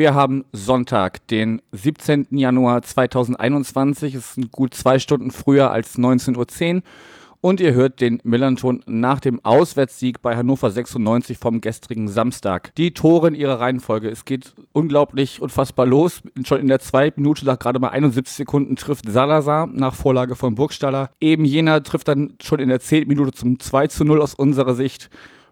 wir 0.00 0.14
haben 0.14 0.46
Sonntag, 0.52 1.26
den 1.26 1.60
17. 1.72 2.28
Januar 2.30 2.80
2021. 2.80 4.14
Es 4.14 4.32
sind 4.32 4.50
gut 4.50 4.72
zwei 4.72 4.98
Stunden 4.98 5.30
früher 5.30 5.70
als 5.70 5.98
19.10 5.98 6.76
Uhr 6.76 6.82
und 7.42 7.60
ihr 7.60 7.74
hört 7.74 8.00
den 8.00 8.18
Millanton 8.24 8.82
nach 8.86 9.20
dem 9.20 9.44
Auswärtssieg 9.44 10.22
bei 10.22 10.36
Hannover 10.36 10.70
96 10.70 11.36
vom 11.36 11.60
gestrigen 11.60 12.08
Samstag. 12.08 12.74
Die 12.76 12.94
Tore 12.94 13.28
in 13.28 13.34
ihrer 13.34 13.60
Reihenfolge. 13.60 14.08
Es 14.08 14.24
geht 14.24 14.54
unglaublich 14.72 15.42
unfassbar 15.42 15.84
los. 15.84 16.22
Schon 16.46 16.60
in 16.60 16.68
der 16.68 16.80
zweiten 16.80 17.20
Minute 17.20 17.44
nach 17.44 17.58
gerade 17.58 17.78
mal 17.78 17.90
71 17.90 18.34
Sekunden 18.34 18.76
trifft 18.76 19.06
Salazar 19.06 19.66
nach 19.66 19.94
Vorlage 19.94 20.34
von 20.34 20.54
Burgstaller. 20.54 21.10
Eben 21.20 21.44
jener 21.44 21.82
trifft 21.82 22.08
dann 22.08 22.36
schon 22.42 22.58
in 22.60 22.70
der 22.70 22.80
10. 22.80 23.06
Minute 23.06 23.32
zum 23.32 23.60
2 23.60 23.88
zu 23.88 24.04
0 24.06 24.22
aus 24.22 24.32
unserer 24.32 24.74
Sicht 24.74 25.10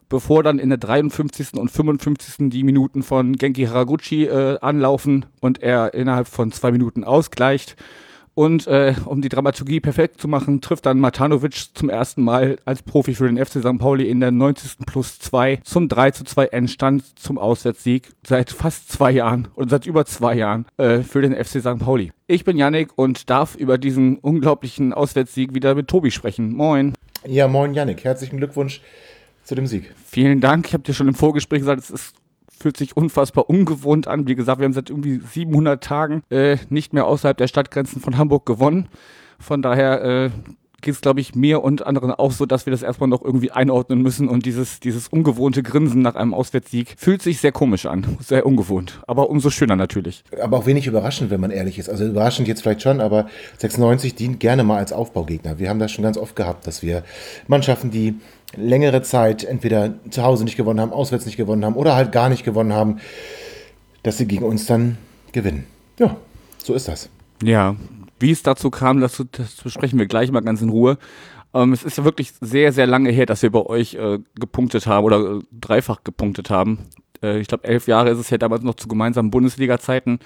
bevor 0.08 0.42
dann 0.42 0.58
in 0.58 0.68
der 0.68 0.78
53. 0.78 1.54
und 1.54 1.70
55. 1.70 2.50
die 2.50 2.64
Minuten 2.64 3.02
von 3.02 3.34
Genki 3.36 3.66
Haraguchi 3.66 4.24
äh, 4.24 4.58
anlaufen 4.60 5.26
und 5.40 5.62
er 5.62 5.94
innerhalb 5.94 6.28
von 6.28 6.52
zwei 6.52 6.72
Minuten 6.72 7.04
ausgleicht. 7.04 7.76
Und 8.38 8.68
äh, 8.68 8.94
um 9.04 9.20
die 9.20 9.30
Dramaturgie 9.30 9.80
perfekt 9.80 10.20
zu 10.20 10.28
machen, 10.28 10.60
trifft 10.60 10.86
dann 10.86 11.00
Matanovic 11.00 11.74
zum 11.74 11.90
ersten 11.90 12.22
Mal 12.22 12.58
als 12.64 12.84
Profi 12.84 13.16
für 13.16 13.26
den 13.26 13.44
FC 13.44 13.54
St. 13.54 13.78
Pauli 13.78 14.08
in 14.08 14.20
der 14.20 14.30
90. 14.30 14.86
plus 14.86 15.18
2 15.18 15.58
zum 15.64 15.88
3 15.88 16.12
zu 16.12 16.22
2 16.22 16.46
Endstand 16.46 17.18
zum 17.18 17.36
Auswärtssieg 17.36 18.10
seit 18.24 18.50
fast 18.50 18.92
zwei 18.92 19.10
Jahren 19.10 19.48
oder 19.56 19.70
seit 19.70 19.86
über 19.86 20.04
zwei 20.04 20.34
Jahren 20.34 20.66
äh, 20.76 21.00
für 21.00 21.20
den 21.20 21.34
FC 21.34 21.60
St. 21.60 21.80
Pauli. 21.80 22.12
Ich 22.28 22.44
bin 22.44 22.56
Yannick 22.56 22.90
und 22.94 23.28
darf 23.28 23.56
über 23.56 23.76
diesen 23.76 24.18
unglaublichen 24.18 24.92
Auswärtssieg 24.92 25.52
wieder 25.52 25.74
mit 25.74 25.88
Tobi 25.88 26.12
sprechen. 26.12 26.54
Moin. 26.54 26.94
Ja, 27.26 27.48
moin 27.48 27.74
Yannick. 27.74 28.04
Herzlichen 28.04 28.36
Glückwunsch 28.36 28.82
zu 29.48 29.54
dem 29.54 29.66
Sieg. 29.66 29.94
Vielen 30.04 30.40
Dank. 30.40 30.66
Ich 30.66 30.74
habe 30.74 30.84
dir 30.84 30.92
schon 30.92 31.08
im 31.08 31.14
Vorgespräch 31.14 31.60
gesagt, 31.60 31.80
es 31.80 31.90
ist 31.90 32.14
fühlt 32.60 32.76
sich 32.76 32.96
unfassbar 32.96 33.48
ungewohnt 33.48 34.08
an. 34.08 34.26
Wie 34.26 34.34
gesagt, 34.34 34.60
wir 34.60 34.64
haben 34.64 34.72
seit 34.72 34.90
irgendwie 34.90 35.20
700 35.20 35.82
Tagen 35.82 36.22
äh, 36.28 36.56
nicht 36.70 36.92
mehr 36.92 37.06
außerhalb 37.06 37.36
der 37.36 37.46
Stadtgrenzen 37.46 38.02
von 38.02 38.18
Hamburg 38.18 38.46
gewonnen. 38.46 38.88
Von 39.38 39.62
daher 39.62 40.02
äh, 40.02 40.30
geht 40.80 40.94
es, 40.94 41.00
glaube 41.00 41.20
ich, 41.20 41.34
mir 41.34 41.62
und 41.62 41.86
anderen 41.86 42.12
auch 42.12 42.30
so, 42.30 42.46
dass 42.46 42.66
wir 42.66 42.70
das 42.70 42.82
erstmal 42.82 43.08
noch 43.08 43.22
irgendwie 43.22 43.50
einordnen 43.50 44.00
müssen 44.00 44.28
und 44.28 44.46
dieses, 44.46 44.80
dieses 44.80 45.08
ungewohnte 45.08 45.62
Grinsen 45.62 46.02
nach 46.02 46.14
einem 46.14 46.34
Auswärtssieg 46.34 46.94
fühlt 46.96 47.20
sich 47.20 47.40
sehr 47.40 47.52
komisch 47.52 47.86
an, 47.86 48.18
sehr 48.20 48.46
ungewohnt, 48.46 49.00
aber 49.06 49.28
umso 49.28 49.50
schöner 49.50 49.76
natürlich. 49.76 50.22
Aber 50.40 50.58
auch 50.58 50.66
wenig 50.66 50.86
überraschend, 50.86 51.30
wenn 51.30 51.40
man 51.40 51.50
ehrlich 51.50 51.78
ist. 51.78 51.88
Also 51.88 52.04
überraschend 52.04 52.46
jetzt 52.46 52.62
vielleicht 52.62 52.82
schon, 52.82 53.00
aber 53.00 53.26
96 53.58 54.14
dient 54.14 54.40
gerne 54.40 54.62
mal 54.62 54.78
als 54.78 54.92
Aufbaugegner. 54.92 55.58
Wir 55.58 55.68
haben 55.68 55.80
das 55.80 55.90
schon 55.90 56.04
ganz 56.04 56.16
oft 56.16 56.36
gehabt, 56.36 56.66
dass 56.66 56.82
wir 56.82 57.02
Mannschaften, 57.48 57.90
die 57.90 58.14
längere 58.56 59.02
Zeit 59.02 59.44
entweder 59.44 59.94
zu 60.10 60.22
Hause 60.22 60.44
nicht 60.44 60.56
gewonnen 60.56 60.80
haben, 60.80 60.92
auswärts 60.92 61.26
nicht 61.26 61.36
gewonnen 61.36 61.64
haben 61.64 61.74
oder 61.74 61.96
halt 61.96 62.12
gar 62.12 62.28
nicht 62.28 62.44
gewonnen 62.44 62.72
haben, 62.72 62.98
dass 64.04 64.16
sie 64.18 64.26
gegen 64.26 64.44
uns 64.44 64.66
dann 64.66 64.96
gewinnen. 65.32 65.64
Ja, 65.98 66.16
so 66.62 66.74
ist 66.74 66.88
das. 66.88 67.08
Ja, 67.42 67.76
wie 68.18 68.30
es 68.30 68.42
dazu 68.42 68.70
kam, 68.70 69.00
das, 69.00 69.22
das 69.32 69.56
besprechen 69.56 69.98
wir 69.98 70.06
gleich 70.06 70.30
mal 70.30 70.40
ganz 70.40 70.62
in 70.62 70.68
Ruhe. 70.68 70.98
Ähm, 71.54 71.72
es 71.72 71.82
ist 71.82 71.98
ja 71.98 72.04
wirklich 72.04 72.32
sehr, 72.40 72.72
sehr 72.72 72.86
lange 72.86 73.10
her, 73.10 73.26
dass 73.26 73.42
wir 73.42 73.50
bei 73.50 73.64
euch 73.64 73.94
äh, 73.94 74.18
gepunktet 74.38 74.86
haben 74.86 75.04
oder 75.04 75.36
äh, 75.36 75.40
dreifach 75.52 76.04
gepunktet 76.04 76.50
haben. 76.50 76.86
Äh, 77.22 77.40
ich 77.40 77.48
glaube, 77.48 77.64
elf 77.64 77.86
Jahre 77.86 78.10
ist 78.10 78.18
es 78.18 78.30
ja 78.30 78.38
damals 78.38 78.62
noch 78.62 78.74
zu 78.74 78.88
gemeinsamen 78.88 79.30
Bundesliga-Zeiten 79.30 80.18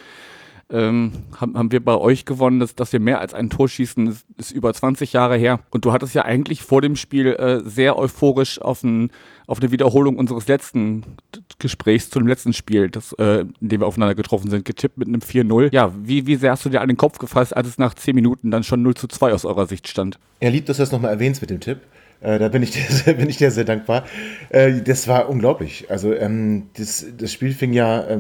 ähm, 0.73 1.13
haben, 1.39 1.57
haben 1.57 1.71
wir 1.71 1.85
bei 1.85 1.97
euch 1.97 2.25
gewonnen, 2.25 2.61
dass, 2.61 2.75
dass 2.75 2.93
wir 2.93 3.01
mehr 3.01 3.21
als 3.21 3.35
ein 3.35 3.51
Tor 3.51 3.69
schießen, 3.69 4.09
ist, 4.09 4.27
ist 4.39 4.51
über 4.51 4.73
20 4.73 5.13
Jahre 5.13 5.37
her. 5.37 5.61
Und 5.71 5.85
du 5.85 5.93
hattest 5.93 6.15
ja 6.15 6.25
eigentlich 6.25 6.63
vor 6.63 6.81
dem 6.81 6.97
Spiel 6.97 7.35
äh, 7.35 7.61
sehr 7.61 7.99
euphorisch 7.99 8.61
auf, 8.61 8.83
ein, 8.83 9.11
auf 9.47 9.61
eine 9.61 9.71
Wiederholung 9.71 10.17
unseres 10.17 10.49
letzten 10.49 11.05
Gesprächs 11.59 12.11
zu 12.11 12.19
dem 12.19 12.27
letzten 12.27 12.53
Spiel, 12.53 12.89
das, 12.91 13.13
äh, 13.15 13.45
in 13.61 13.69
dem 13.69 13.81
wir 13.81 13.87
aufeinander 13.87 14.15
getroffen 14.15 14.51
sind, 14.51 14.65
getippt 14.65 14.99
mit 14.99 15.09
einem 15.09 15.21
4-0. 15.21 15.73
Ja, 15.73 15.93
wie, 16.03 16.27
wie 16.27 16.37
sehr 16.37 16.53
hast 16.53 16.65
du 16.65 16.71
dir 16.71 16.81
an 16.81 16.89
den 16.89 16.97
Kopf 16.97 17.19
gefasst, 17.19 17.55
als 17.57 17.69
es 17.69 17.79
nach 17.79 17.95
10 17.95 18.15
Minuten 18.15 18.51
dann 18.51 18.65
schon 18.65 18.83
0 18.83 18.95
zu 18.95 19.07
2 19.07 19.33
aus 19.33 19.45
eurer 19.45 19.67
Sicht 19.67 19.89
stand? 19.89 20.19
Er 20.41 20.51
liebt, 20.51 20.69
dass 20.69 20.79
du 20.79 20.83
das 20.83 20.93
nochmal 20.93 21.13
erwähnst 21.13 21.41
mit 21.43 21.51
dem 21.51 21.61
Tipp. 21.61 21.81
Äh, 22.23 22.39
da 22.39 22.49
bin 22.49 22.63
ich, 22.63 22.71
dir, 22.71 23.15
bin 23.15 23.29
ich 23.29 23.37
dir 23.37 23.51
sehr 23.51 23.65
dankbar. 23.65 24.05
Äh, 24.49 24.83
das 24.83 25.09
war 25.09 25.29
unglaublich. 25.29 25.87
Also 25.91 26.15
ähm, 26.15 26.69
das, 26.75 27.05
das 27.19 27.33
Spiel 27.33 27.53
fing 27.53 27.73
ja, 27.73 28.01
äh, 28.03 28.19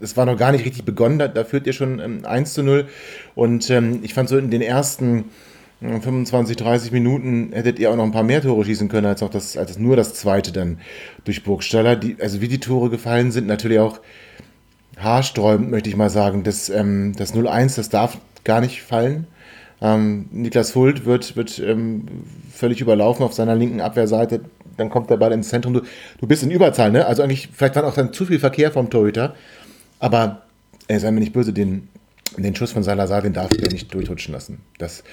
das 0.00 0.16
war 0.16 0.26
noch 0.26 0.36
gar 0.36 0.52
nicht 0.52 0.64
richtig 0.64 0.84
begonnen, 0.84 1.18
da, 1.18 1.28
da 1.28 1.44
führt 1.44 1.66
ihr 1.66 1.72
schon 1.72 1.98
ähm, 1.98 2.24
1 2.24 2.54
zu 2.54 2.62
0. 2.62 2.86
Und 3.34 3.68
ähm, 3.70 4.00
ich 4.02 4.14
fand 4.14 4.28
so 4.28 4.38
in 4.38 4.50
den 4.50 4.62
ersten 4.62 5.24
25, 5.80 6.56
äh, 6.56 6.62
30 6.62 6.92
Minuten 6.92 7.50
hättet 7.52 7.78
ihr 7.78 7.90
auch 7.90 7.96
noch 7.96 8.04
ein 8.04 8.12
paar 8.12 8.22
mehr 8.22 8.42
Tore 8.42 8.64
schießen 8.64 8.88
können, 8.88 9.06
als, 9.06 9.22
auch 9.22 9.30
das, 9.30 9.56
als 9.56 9.78
nur 9.78 9.96
das 9.96 10.14
zweite 10.14 10.52
dann 10.52 10.78
durch 11.24 11.42
Burgstaller. 11.42 11.96
Die, 11.96 12.16
also 12.20 12.40
wie 12.40 12.48
die 12.48 12.60
Tore 12.60 12.90
gefallen 12.90 13.32
sind, 13.32 13.46
natürlich 13.46 13.78
auch 13.78 14.00
haarsträubend, 14.96 15.70
möchte 15.70 15.88
ich 15.88 15.96
mal 15.96 16.10
sagen. 16.10 16.44
Das, 16.44 16.68
ähm, 16.68 17.14
das 17.16 17.34
0-1, 17.34 17.76
das 17.76 17.88
darf 17.88 18.18
gar 18.44 18.60
nicht 18.60 18.82
fallen. 18.82 19.26
Ähm, 19.80 20.26
Niklas 20.30 20.74
Hult 20.74 21.04
wird, 21.04 21.36
wird 21.36 21.58
ähm, 21.58 22.06
völlig 22.52 22.80
überlaufen 22.80 23.24
auf 23.24 23.34
seiner 23.34 23.54
linken 23.54 23.80
Abwehrseite. 23.80 24.40
Dann 24.76 24.90
kommt 24.90 25.10
der 25.10 25.16
Ball 25.16 25.32
ins 25.32 25.48
Zentrum. 25.48 25.74
Du, 25.74 25.80
du 26.18 26.26
bist 26.26 26.42
in 26.42 26.50
Überzahl, 26.50 26.90
ne? 26.90 27.06
Also 27.06 27.22
eigentlich, 27.22 27.48
vielleicht 27.52 27.76
war 27.76 27.84
auch 27.84 27.94
dann 27.94 28.12
zu 28.12 28.26
viel 28.26 28.38
Verkehr 28.38 28.70
vom 28.70 28.90
Torhüter. 28.90 29.34
Aber, 29.98 30.42
ey, 30.88 30.98
sei 30.98 31.10
mir 31.10 31.20
nicht 31.20 31.32
böse, 31.32 31.52
den, 31.52 31.88
den 32.36 32.54
Schuss 32.56 32.72
von 32.72 32.82
Salazar, 32.82 33.22
den 33.22 33.32
darf 33.32 33.50
er 33.56 33.70
nicht 33.70 33.92
durchrutschen 33.94 34.34
lassen. 34.34 34.58
Das, 34.78 35.04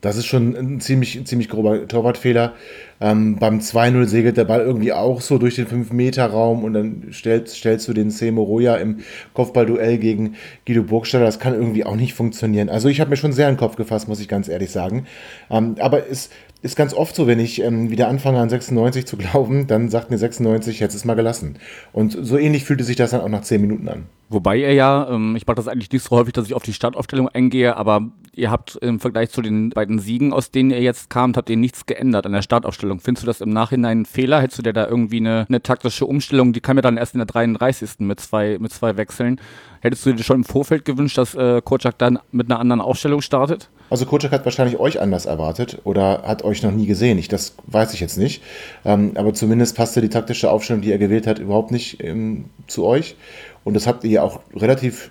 das 0.00 0.16
ist 0.16 0.26
schon 0.26 0.56
ein 0.56 0.80
ziemlich, 0.80 1.24
ziemlich 1.26 1.48
grober 1.48 1.86
Torwartfehler. 1.86 2.54
Ähm, 3.00 3.36
beim 3.36 3.58
2-0 3.58 4.06
segelt 4.06 4.36
der 4.36 4.44
Ball 4.44 4.60
irgendwie 4.60 4.92
auch 4.92 5.20
so 5.20 5.36
durch 5.36 5.56
den 5.56 5.66
5-Meter-Raum 5.66 6.64
und 6.64 6.72
dann 6.72 7.08
stellst, 7.12 7.56
stellst 7.56 7.86
du 7.88 7.92
den 7.92 8.10
Semo 8.10 8.42
Roya 8.42 8.76
im 8.76 9.00
Kopfballduell 9.34 9.98
gegen 9.98 10.36
Guido 10.66 10.82
Burgstaller. 10.82 11.26
Das 11.26 11.38
kann 11.38 11.54
irgendwie 11.54 11.84
auch 11.84 11.96
nicht 11.96 12.14
funktionieren. 12.14 12.70
Also 12.70 12.88
ich 12.88 13.00
habe 13.00 13.10
mir 13.10 13.16
schon 13.16 13.32
sehr 13.32 13.48
in 13.48 13.54
den 13.54 13.60
Kopf 13.60 13.76
gefasst, 13.76 14.08
muss 14.08 14.20
ich 14.20 14.28
ganz 14.28 14.48
ehrlich 14.48 14.70
sagen. 14.70 15.06
Ähm, 15.50 15.76
aber 15.80 16.08
es 16.08 16.30
ist 16.62 16.76
ganz 16.76 16.92
oft 16.92 17.14
so, 17.14 17.26
wenn 17.26 17.38
ich 17.38 17.62
ähm, 17.62 17.90
wieder 17.90 18.08
anfange 18.08 18.38
an 18.38 18.50
96 18.50 19.06
zu 19.06 19.16
glauben, 19.16 19.66
dann 19.66 19.88
sagt 19.88 20.10
mir 20.10 20.18
96, 20.18 20.78
jetzt 20.80 20.94
ist 20.94 21.04
mal 21.04 21.14
gelassen. 21.14 21.58
Und 21.92 22.16
so 22.20 22.36
ähnlich 22.36 22.64
fühlte 22.64 22.84
sich 22.84 22.96
das 22.96 23.10
dann 23.10 23.22
auch 23.22 23.28
nach 23.28 23.42
10 23.42 23.60
Minuten 23.60 23.88
an. 23.88 24.06
Wobei 24.28 24.58
ihr 24.58 24.74
ja, 24.74 25.08
ähm, 25.10 25.34
ich 25.36 25.46
mache 25.46 25.56
das 25.56 25.68
eigentlich 25.68 25.90
nicht 25.90 26.04
so 26.04 26.16
häufig, 26.16 26.32
dass 26.32 26.46
ich 26.46 26.54
auf 26.54 26.62
die 26.62 26.74
Startaufstellung 26.74 27.28
eingehe, 27.28 27.76
aber 27.76 28.10
ihr 28.32 28.50
habt 28.50 28.76
im 28.76 29.00
Vergleich 29.00 29.30
zu 29.30 29.42
den 29.42 29.70
beiden 29.70 29.98
Siegen, 29.98 30.32
aus 30.32 30.50
denen 30.50 30.70
ihr 30.70 30.80
jetzt 30.80 31.10
kamt, 31.10 31.36
habt 31.36 31.50
ihr 31.50 31.56
nichts 31.56 31.86
geändert 31.86 32.26
an 32.26 32.32
der 32.32 32.42
Startaufstellung. 32.42 33.00
Findest 33.00 33.24
du 33.24 33.26
das 33.26 33.40
im 33.40 33.50
Nachhinein 33.50 34.02
ein 34.02 34.06
Fehler? 34.06 34.40
Hättest 34.40 34.58
du 34.58 34.62
dir 34.62 34.72
da 34.72 34.86
irgendwie 34.86 35.16
eine, 35.16 35.46
eine 35.48 35.62
taktische 35.62 36.06
Umstellung, 36.06 36.52
die 36.52 36.60
kam 36.60 36.76
ja 36.76 36.82
dann 36.82 36.96
erst 36.96 37.14
in 37.14 37.18
der 37.18 37.26
33. 37.26 38.00
mit 38.00 38.20
zwei, 38.20 38.58
mit 38.60 38.72
zwei 38.72 38.96
Wechseln. 38.96 39.40
Hättest 39.80 40.04
du 40.04 40.12
dir 40.12 40.22
schon 40.22 40.36
im 40.36 40.44
Vorfeld 40.44 40.84
gewünscht, 40.84 41.18
dass 41.18 41.34
äh, 41.34 41.60
Kocak 41.64 41.98
dann 41.98 42.18
mit 42.30 42.50
einer 42.50 42.60
anderen 42.60 42.82
Aufstellung 42.82 43.22
startet? 43.22 43.70
Also 43.90 44.06
Kocak 44.06 44.30
hat 44.30 44.44
wahrscheinlich 44.44 44.78
euch 44.78 45.00
anders 45.00 45.26
erwartet 45.26 45.78
oder 45.84 46.22
hat 46.22 46.44
euch 46.44 46.62
noch 46.62 46.70
nie 46.70 46.86
gesehen. 46.86 47.18
Ich, 47.18 47.28
das 47.28 47.54
weiß 47.66 47.92
ich 47.92 48.00
jetzt 48.00 48.16
nicht. 48.16 48.42
Ähm, 48.84 49.12
aber 49.16 49.34
zumindest 49.34 49.76
passte 49.76 50.00
die 50.00 50.08
taktische 50.08 50.50
Aufstellung, 50.50 50.80
die 50.80 50.92
er 50.92 50.98
gewählt 50.98 51.26
hat, 51.26 51.40
überhaupt 51.40 51.72
nicht 51.72 52.02
ähm, 52.02 52.46
zu 52.68 52.86
euch. 52.86 53.16
Und 53.64 53.74
das 53.74 53.86
habt 53.86 54.04
ihr 54.04 54.22
auch 54.24 54.40
relativ 54.54 55.10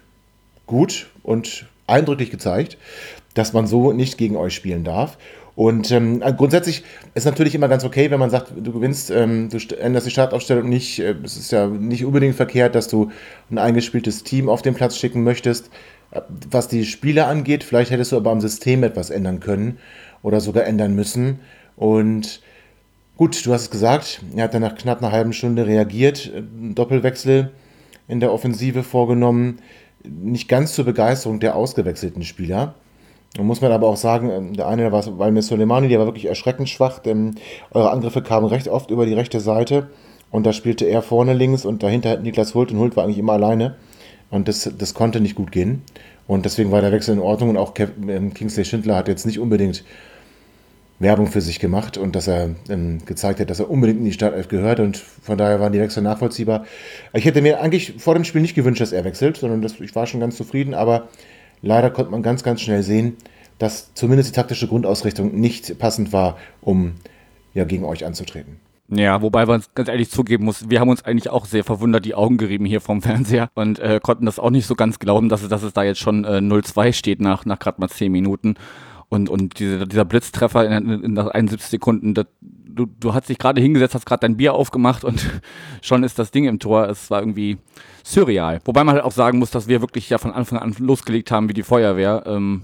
gut 0.65 1.07
und 1.23 1.65
eindrücklich 1.87 2.31
gezeigt, 2.31 2.77
dass 3.33 3.53
man 3.53 3.67
so 3.67 3.91
nicht 3.91 4.17
gegen 4.17 4.37
euch 4.37 4.55
spielen 4.55 4.83
darf. 4.83 5.17
Und 5.55 5.91
ähm, 5.91 6.21
grundsätzlich 6.37 6.85
ist 7.15 7.25
natürlich 7.25 7.53
immer 7.53 7.67
ganz 7.67 7.83
okay, 7.83 8.09
wenn 8.11 8.19
man 8.19 8.29
sagt, 8.29 8.53
du 8.55 8.71
gewinnst, 8.71 9.11
ähm, 9.11 9.49
du 9.49 9.57
änderst 9.77 10.07
die 10.07 10.11
Startaufstellung 10.11 10.69
nicht. 10.69 10.99
Äh, 10.99 11.15
es 11.21 11.35
ist 11.35 11.51
ja 11.51 11.67
nicht 11.67 12.05
unbedingt 12.05 12.35
verkehrt, 12.35 12.75
dass 12.75 12.87
du 12.87 13.11
ein 13.51 13.57
eingespieltes 13.57 14.23
Team 14.23 14.47
auf 14.47 14.61
den 14.61 14.73
Platz 14.73 14.95
schicken 14.95 15.21
möchtest. 15.23 15.69
Was 16.49 16.67
die 16.67 16.85
Spieler 16.85 17.27
angeht, 17.27 17.63
vielleicht 17.63 17.91
hättest 17.91 18.11
du 18.11 18.17
aber 18.17 18.31
am 18.31 18.41
System 18.41 18.83
etwas 18.83 19.09
ändern 19.09 19.39
können 19.39 19.77
oder 20.23 20.41
sogar 20.41 20.65
ändern 20.65 20.95
müssen. 20.95 21.39
Und 21.75 22.41
gut, 23.15 23.45
du 23.45 23.53
hast 23.53 23.61
es 23.63 23.71
gesagt, 23.71 24.21
er 24.35 24.45
hat 24.45 24.53
dann 24.53 24.61
nach 24.61 24.75
knapp 24.75 24.99
einer 25.03 25.11
halben 25.11 25.33
Stunde 25.33 25.67
reagiert, 25.67 26.31
Doppelwechsel 26.75 27.51
in 28.07 28.19
der 28.19 28.33
Offensive 28.33 28.83
vorgenommen. 28.83 29.59
Nicht 30.03 30.47
ganz 30.47 30.73
zur 30.73 30.85
Begeisterung 30.85 31.39
der 31.39 31.55
ausgewechselten 31.55 32.23
Spieler. 32.23 32.73
Da 33.35 33.43
muss 33.43 33.61
man 33.61 33.71
aber 33.71 33.87
auch 33.87 33.97
sagen, 33.97 34.29
ähm, 34.29 34.53
der 34.55 34.67
eine 34.67 34.91
war 34.91 35.19
Valmir 35.19 35.43
Soleimani, 35.43 35.87
der 35.87 35.99
war 35.99 36.07
wirklich 36.07 36.25
erschreckend 36.25 36.67
schwach, 36.69 36.99
denn 36.99 37.35
eure 37.71 37.91
Angriffe 37.91 38.23
kamen 38.23 38.47
recht 38.47 38.67
oft 38.67 38.89
über 38.89 39.05
die 39.05 39.13
rechte 39.13 39.39
Seite 39.39 39.89
und 40.31 40.45
da 40.45 40.53
spielte 40.53 40.85
er 40.85 41.01
vorne 41.01 41.33
links 41.33 41.63
und 41.63 41.83
dahinter 41.83 42.17
Niklas 42.17 42.55
Hult 42.55 42.71
und 42.71 42.79
Hult 42.79 42.95
war 42.95 43.03
eigentlich 43.03 43.19
immer 43.19 43.33
alleine 43.33 43.75
und 44.29 44.47
das, 44.47 44.69
das 44.77 44.93
konnte 44.93 45.19
nicht 45.21 45.35
gut 45.35 45.51
gehen 45.51 45.81
und 46.27 46.45
deswegen 46.45 46.71
war 46.71 46.81
der 46.81 46.91
Wechsel 46.91 47.15
in 47.15 47.21
Ordnung 47.21 47.49
und 47.49 47.57
auch 47.57 47.73
ähm, 47.77 48.33
Kingsley 48.33 48.65
Schindler 48.65 48.95
hat 48.95 49.07
jetzt 49.07 49.25
nicht 49.25 49.39
unbedingt 49.39 49.83
Werbung 50.99 51.27
für 51.27 51.41
sich 51.41 51.59
gemacht 51.59 51.97
und 51.97 52.15
dass 52.15 52.27
er 52.27 52.51
ähm, 52.69 52.99
gezeigt 53.05 53.39
hat, 53.39 53.49
dass 53.49 53.59
er 53.59 53.69
unbedingt 53.69 53.99
in 53.99 54.05
die 54.05 54.11
Startelf 54.11 54.49
gehört 54.49 54.79
und 54.79 54.97
von 54.97 55.37
daher 55.37 55.59
waren 55.59 55.71
die 55.71 55.79
Wechsel 55.79 56.03
nachvollziehbar. 56.03 56.65
Ich 57.13 57.25
hätte 57.25 57.41
mir 57.41 57.61
eigentlich 57.61 57.95
vor 57.97 58.13
dem 58.13 58.25
Spiel 58.25 58.41
nicht 58.41 58.55
gewünscht, 58.55 58.81
dass 58.81 58.91
er 58.91 59.05
wechselt, 59.05 59.37
sondern 59.37 59.61
das, 59.61 59.79
ich 59.79 59.95
war 59.95 60.07
schon 60.07 60.19
ganz 60.19 60.35
zufrieden, 60.35 60.73
aber 60.73 61.07
leider 61.61 61.89
konnte 61.89 62.11
man 62.11 62.21
ganz, 62.21 62.43
ganz 62.43 62.61
schnell 62.61 62.83
sehen, 62.83 63.15
dass 63.57 63.93
zumindest 63.93 64.29
die 64.29 64.35
taktische 64.35 64.67
Grundausrichtung 64.67 65.39
nicht 65.39 65.79
passend 65.79 66.13
war, 66.13 66.37
um 66.61 66.95
ja 67.53 67.63
gegen 67.63 67.85
euch 67.85 68.05
anzutreten. 68.05 68.57
Ja, 68.91 69.21
wobei 69.21 69.45
man 69.45 69.63
ganz 69.75 69.87
ehrlich 69.87 70.09
zugeben 70.09 70.45
muss, 70.45 70.69
wir 70.69 70.79
haben 70.79 70.89
uns 70.89 71.05
eigentlich 71.05 71.29
auch 71.29 71.45
sehr 71.45 71.63
verwundert 71.63 72.05
die 72.05 72.15
Augen 72.15 72.37
gerieben 72.37 72.65
hier 72.65 72.81
vom 72.81 73.01
Fernseher 73.03 73.49
und 73.53 73.79
äh, 73.79 73.99
konnten 74.01 74.25
das 74.25 74.39
auch 74.39 74.49
nicht 74.49 74.65
so 74.65 74.75
ganz 74.75 74.99
glauben, 74.99 75.29
dass 75.29 75.43
es, 75.43 75.49
dass 75.49 75.63
es 75.63 75.73
da 75.73 75.83
jetzt 75.83 75.99
schon 75.99 76.25
äh, 76.25 76.37
0-2 76.37 76.93
steht 76.93 77.21
nach, 77.21 77.45
nach 77.45 77.59
gerade 77.59 77.79
mal 77.79 77.89
10 77.89 78.11
Minuten. 78.11 78.55
Und, 79.09 79.27
und 79.27 79.57
diese, 79.59 79.87
dieser 79.87 80.05
Blitztreffer 80.05 80.65
in, 80.65 80.89
in, 80.89 81.03
in 81.03 81.17
71 81.17 81.67
Sekunden, 81.69 82.13
das, 82.13 82.27
du, 82.41 82.85
du 82.85 83.13
hast 83.13 83.29
dich 83.29 83.39
gerade 83.39 83.59
hingesetzt, 83.59 83.95
hast 83.95 84.05
gerade 84.05 84.21
dein 84.21 84.37
Bier 84.37 84.53
aufgemacht 84.53 85.03
und 85.03 85.25
schon 85.81 86.03
ist 86.03 86.19
das 86.19 86.31
Ding 86.31 86.45
im 86.45 86.59
Tor. 86.59 86.87
Es 86.87 87.09
war 87.09 87.19
irgendwie 87.19 87.57
surreal. 88.03 88.59
Wobei 88.65 88.83
man 88.83 88.95
halt 88.95 89.03
auch 89.03 89.11
sagen 89.11 89.39
muss, 89.39 89.51
dass 89.51 89.67
wir 89.67 89.81
wirklich 89.81 90.09
ja 90.09 90.19
von 90.19 90.31
Anfang 90.31 90.59
an 90.59 90.75
losgelegt 90.77 91.31
haben 91.31 91.49
wie 91.49 91.53
die 91.53 91.63
Feuerwehr. 91.63 92.23
Ähm, 92.27 92.61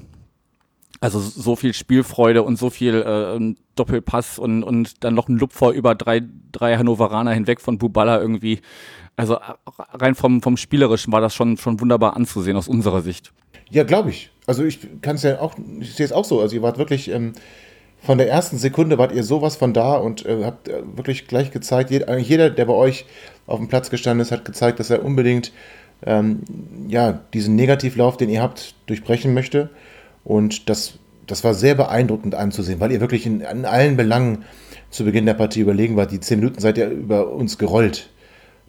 also 1.02 1.20
so 1.20 1.56
viel 1.56 1.74
Spielfreude 1.74 2.44
und 2.44 2.58
so 2.58 2.70
viel 2.70 2.96
äh, 2.96 3.56
Doppelpass 3.76 4.40
und, 4.40 4.64
und 4.64 5.04
dann 5.04 5.14
noch 5.14 5.28
ein 5.28 5.38
Lupfer 5.38 5.72
über 5.72 5.96
drei, 5.96 6.22
drei 6.52 6.78
Hannoveraner 6.78 7.32
hinweg 7.32 7.62
von 7.62 7.78
Bubala 7.78 8.20
irgendwie. 8.20 8.62
Also 9.18 9.38
rein 9.94 10.16
vom, 10.16 10.42
vom 10.42 10.58
Spielerischen 10.58 11.12
war 11.14 11.22
das 11.22 11.34
schon, 11.34 11.58
schon 11.58 11.80
wunderbar 11.80 12.16
anzusehen 12.16 12.58
aus 12.58 12.68
unserer 12.68 13.02
Sicht. 13.02 13.34
Ja, 13.70 13.84
glaube 13.84 14.10
ich. 14.10 14.32
Also 14.46 14.64
ich 14.64 14.80
kann 15.02 15.16
es 15.16 15.24
ja 15.24 15.40
auch, 15.40 15.56
ich 15.80 15.94
sehe 15.94 16.06
es 16.06 16.12
auch 16.12 16.26
so. 16.26 16.42
Also 16.42 16.56
ihr 16.56 16.62
wart 16.62 16.78
wirklich 16.78 17.10
ähm, 17.10 17.34
von 18.02 18.18
der 18.18 18.30
ersten 18.30 18.58
Sekunde 18.58 18.98
wart 18.98 19.12
ihr 19.12 19.24
sowas 19.24 19.56
von 19.56 19.74
da 19.74 19.96
und 19.96 20.26
äh, 20.26 20.44
habt 20.44 20.68
äh, 20.68 20.84
wirklich 20.96 21.28
gleich 21.28 21.52
gezeigt, 21.52 21.90
jeder, 21.90 22.18
jeder, 22.18 22.50
der 22.50 22.66
bei 22.66 22.74
euch 22.74 23.06
auf 23.48 23.60
dem 23.60 23.68
Platz 23.68 23.90
gestanden 23.90 24.22
ist, 24.22 24.32
hat 24.32 24.46
gezeigt, 24.46 24.80
dass 24.80 24.90
er 24.90 25.04
unbedingt 25.04 25.52
ähm, 26.06 26.42
ja, 26.88 27.20
diesen 27.34 27.56
Negativlauf, 27.56 28.18
den 28.18 28.30
ihr 28.30 28.42
habt, 28.42 28.76
durchbrechen 28.86 29.34
möchte. 29.34 29.70
Und 30.26 30.70
das, 30.70 30.96
das 31.28 31.46
war 31.46 31.54
sehr 31.54 31.76
beeindruckend 31.76 32.36
anzusehen, 32.36 32.82
weil 32.82 32.92
ihr 32.92 33.00
wirklich 33.00 33.26
in, 33.26 33.40
in 33.40 33.64
allen 33.64 33.96
Belangen 33.96 34.44
zu 34.90 35.06
Beginn 35.06 35.26
der 35.26 35.36
Partie 35.36 35.62
überlegen 35.62 35.96
wart. 35.96 36.12
Die 36.12 36.20
zehn 36.20 36.40
Minuten 36.40 36.60
seid 36.60 36.78
ihr 36.78 36.90
über 36.90 37.32
uns 37.32 37.58
gerollt. 37.58 38.10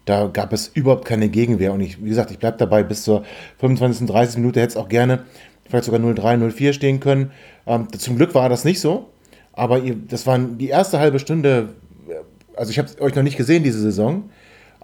Da 0.05 0.29
gab 0.29 0.53
es 0.53 0.69
überhaupt 0.69 1.05
keine 1.05 1.29
Gegenwehr. 1.29 1.73
Und 1.73 1.81
ich, 1.81 2.03
wie 2.03 2.09
gesagt, 2.09 2.31
ich 2.31 2.39
bleibe 2.39 2.59
dabei, 2.59 2.85
bis 2.85 3.03
zur 3.03 3.25
25. 3.59 4.07
30. 4.07 4.37
Minute 4.37 4.61
hätte 4.61 4.71
es 4.71 4.77
auch 4.77 4.89
gerne 4.89 5.25
vielleicht 5.69 5.85
sogar 5.85 6.01
0-3, 6.01 6.53
0-4 6.53 6.73
stehen 6.73 7.01
können. 7.01 7.33
Ähm, 7.67 7.89
zum 7.99 8.17
Glück 8.17 8.35
war 8.35 8.49
das 8.49 8.65
nicht 8.65 8.81
so. 8.81 9.11
Aber 9.53 9.79
ihr, 9.81 9.97
das 9.97 10.27
waren 10.27 10.59
die 10.59 10.69
erste 10.69 10.99
halbe 10.99 11.19
Stunde, 11.19 11.71
äh, 12.09 12.15
also 12.57 12.71
ich 12.71 12.79
habe 12.79 12.89
euch 13.01 13.15
noch 13.15 13.23
nicht 13.23 13.37
gesehen 13.37 13.63
diese 13.63 13.81
Saison, 13.81 14.31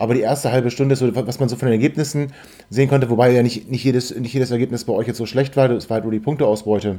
aber 0.03 0.15
die 0.15 0.21
erste 0.21 0.51
halbe 0.51 0.73
Stunde, 0.73 0.97
so, 0.97 1.15
was 1.15 1.39
man 1.39 1.49
so 1.49 1.55
von 1.55 1.67
den 1.67 1.75
Ergebnissen 1.75 2.33
sehen 2.71 2.89
konnte, 2.89 3.09
wobei 3.09 3.31
ja 3.31 3.41
nicht, 3.45 3.71
nicht, 3.71 3.85
jedes, 3.85 4.13
nicht 4.13 4.35
jedes 4.35 4.51
Ergebnis 4.51 4.83
bei 4.83 4.93
euch 4.93 5.07
jetzt 5.07 5.19
so 5.19 5.27
schlecht 5.27 5.57
war, 5.57 5.71
es 5.71 5.89
war 5.89 5.95
halt 5.95 6.05
nur 6.05 6.11
die 6.11 6.19
Punkteausbeute 6.19 6.99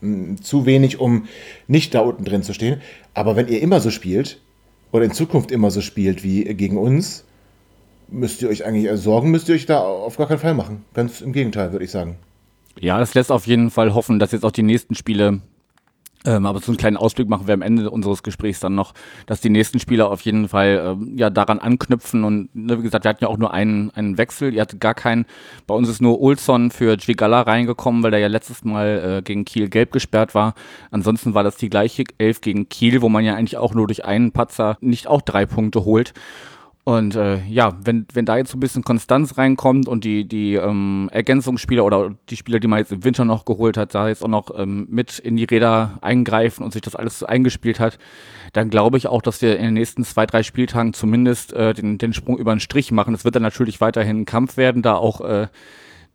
hm, 0.00 0.42
zu 0.42 0.66
wenig, 0.66 0.98
um 0.98 1.28
nicht 1.68 1.94
da 1.94 2.00
unten 2.00 2.24
drin 2.24 2.42
zu 2.42 2.52
stehen. 2.52 2.80
Aber 3.14 3.36
wenn 3.36 3.46
ihr 3.46 3.62
immer 3.62 3.78
so 3.78 3.90
spielt 3.90 4.40
oder 4.90 5.04
in 5.04 5.12
Zukunft 5.12 5.52
immer 5.52 5.70
so 5.70 5.80
spielt 5.80 6.24
wie 6.24 6.42
gegen 6.54 6.76
uns, 6.76 7.24
müsst 8.08 8.42
ihr 8.42 8.48
euch 8.48 8.64
eigentlich 8.64 8.90
Sorgen, 9.00 9.30
müsst 9.30 9.48
ihr 9.48 9.54
euch 9.54 9.66
da 9.66 9.78
auf 9.78 10.16
gar 10.16 10.26
keinen 10.26 10.40
Fall 10.40 10.54
machen. 10.54 10.84
Ganz 10.92 11.20
im 11.20 11.32
Gegenteil, 11.32 11.70
würde 11.70 11.84
ich 11.84 11.92
sagen. 11.92 12.16
Ja, 12.80 12.98
das 12.98 13.14
lässt 13.14 13.30
auf 13.30 13.46
jeden 13.46 13.70
Fall 13.70 13.94
hoffen, 13.94 14.18
dass 14.18 14.32
jetzt 14.32 14.44
auch 14.44 14.50
die 14.50 14.64
nächsten 14.64 14.96
Spiele 14.96 15.40
ähm, 16.24 16.46
aber 16.46 16.60
so 16.60 16.72
einen 16.72 16.78
kleinen 16.78 16.96
Ausblick 16.96 17.28
machen 17.28 17.46
wir 17.46 17.54
am 17.54 17.62
Ende 17.62 17.90
unseres 17.90 18.22
Gesprächs 18.22 18.60
dann 18.60 18.74
noch, 18.74 18.94
dass 19.26 19.40
die 19.40 19.50
nächsten 19.50 19.78
Spieler 19.78 20.10
auf 20.10 20.22
jeden 20.22 20.48
Fall 20.48 20.96
ähm, 20.98 21.16
ja 21.16 21.28
daran 21.28 21.58
anknüpfen 21.58 22.24
und 22.24 22.54
ne, 22.54 22.78
wie 22.78 22.82
gesagt, 22.82 23.04
wir 23.04 23.10
hatten 23.10 23.24
ja 23.24 23.28
auch 23.28 23.36
nur 23.36 23.52
einen, 23.52 23.90
einen 23.90 24.16
Wechsel, 24.16 24.54
ihr 24.54 24.62
hattet 24.62 24.80
gar 24.80 24.94
keinen. 24.94 25.26
Bei 25.66 25.74
uns 25.74 25.88
ist 25.88 26.00
nur 26.00 26.20
Olson 26.20 26.70
für 26.70 26.96
Gigala 26.96 27.42
reingekommen, 27.42 28.02
weil 28.02 28.10
der 28.10 28.20
ja 28.20 28.28
letztes 28.28 28.64
Mal 28.64 29.18
äh, 29.18 29.22
gegen 29.22 29.44
Kiel 29.44 29.68
gelb 29.68 29.92
gesperrt 29.92 30.34
war. 30.34 30.54
Ansonsten 30.90 31.34
war 31.34 31.44
das 31.44 31.56
die 31.56 31.68
gleiche 31.68 32.04
Elf 32.18 32.40
gegen 32.40 32.68
Kiel, 32.68 33.02
wo 33.02 33.08
man 33.08 33.24
ja 33.24 33.34
eigentlich 33.34 33.58
auch 33.58 33.74
nur 33.74 33.86
durch 33.86 34.04
einen 34.04 34.32
Patzer 34.32 34.78
nicht 34.80 35.06
auch 35.06 35.20
drei 35.20 35.44
Punkte 35.44 35.84
holt. 35.84 36.14
Und 36.84 37.16
äh, 37.16 37.42
ja, 37.46 37.78
wenn, 37.82 38.06
wenn 38.12 38.26
da 38.26 38.36
jetzt 38.36 38.50
so 38.50 38.58
ein 38.58 38.60
bisschen 38.60 38.84
Konstanz 38.84 39.38
reinkommt 39.38 39.88
und 39.88 40.04
die, 40.04 40.28
die 40.28 40.54
ähm, 40.54 41.08
Ergänzungsspieler 41.12 41.82
oder 41.82 42.14
die 42.28 42.36
Spieler, 42.36 42.60
die 42.60 42.68
man 42.68 42.78
jetzt 42.78 42.92
im 42.92 43.04
Winter 43.04 43.24
noch 43.24 43.46
geholt 43.46 43.78
hat, 43.78 43.94
da 43.94 44.08
jetzt 44.08 44.22
auch 44.22 44.28
noch 44.28 44.50
ähm, 44.54 44.86
mit 44.90 45.18
in 45.18 45.36
die 45.36 45.44
Räder 45.44 45.98
eingreifen 46.02 46.62
und 46.62 46.74
sich 46.74 46.82
das 46.82 46.94
alles 46.94 47.22
eingespielt 47.22 47.80
hat, 47.80 47.98
dann 48.52 48.68
glaube 48.68 48.98
ich 48.98 49.06
auch, 49.06 49.22
dass 49.22 49.40
wir 49.40 49.56
in 49.56 49.64
den 49.64 49.74
nächsten 49.74 50.04
zwei, 50.04 50.26
drei 50.26 50.42
Spieltagen 50.42 50.92
zumindest 50.92 51.54
äh, 51.54 51.72
den, 51.72 51.96
den 51.96 52.12
Sprung 52.12 52.36
über 52.36 52.54
den 52.54 52.60
Strich 52.60 52.92
machen. 52.92 53.14
Es 53.14 53.24
wird 53.24 53.34
dann 53.34 53.42
natürlich 53.42 53.80
weiterhin 53.80 54.20
ein 54.20 54.26
Kampf 54.26 54.58
werden, 54.58 54.82
da 54.82 54.94
auch 54.94 55.22
äh, 55.22 55.46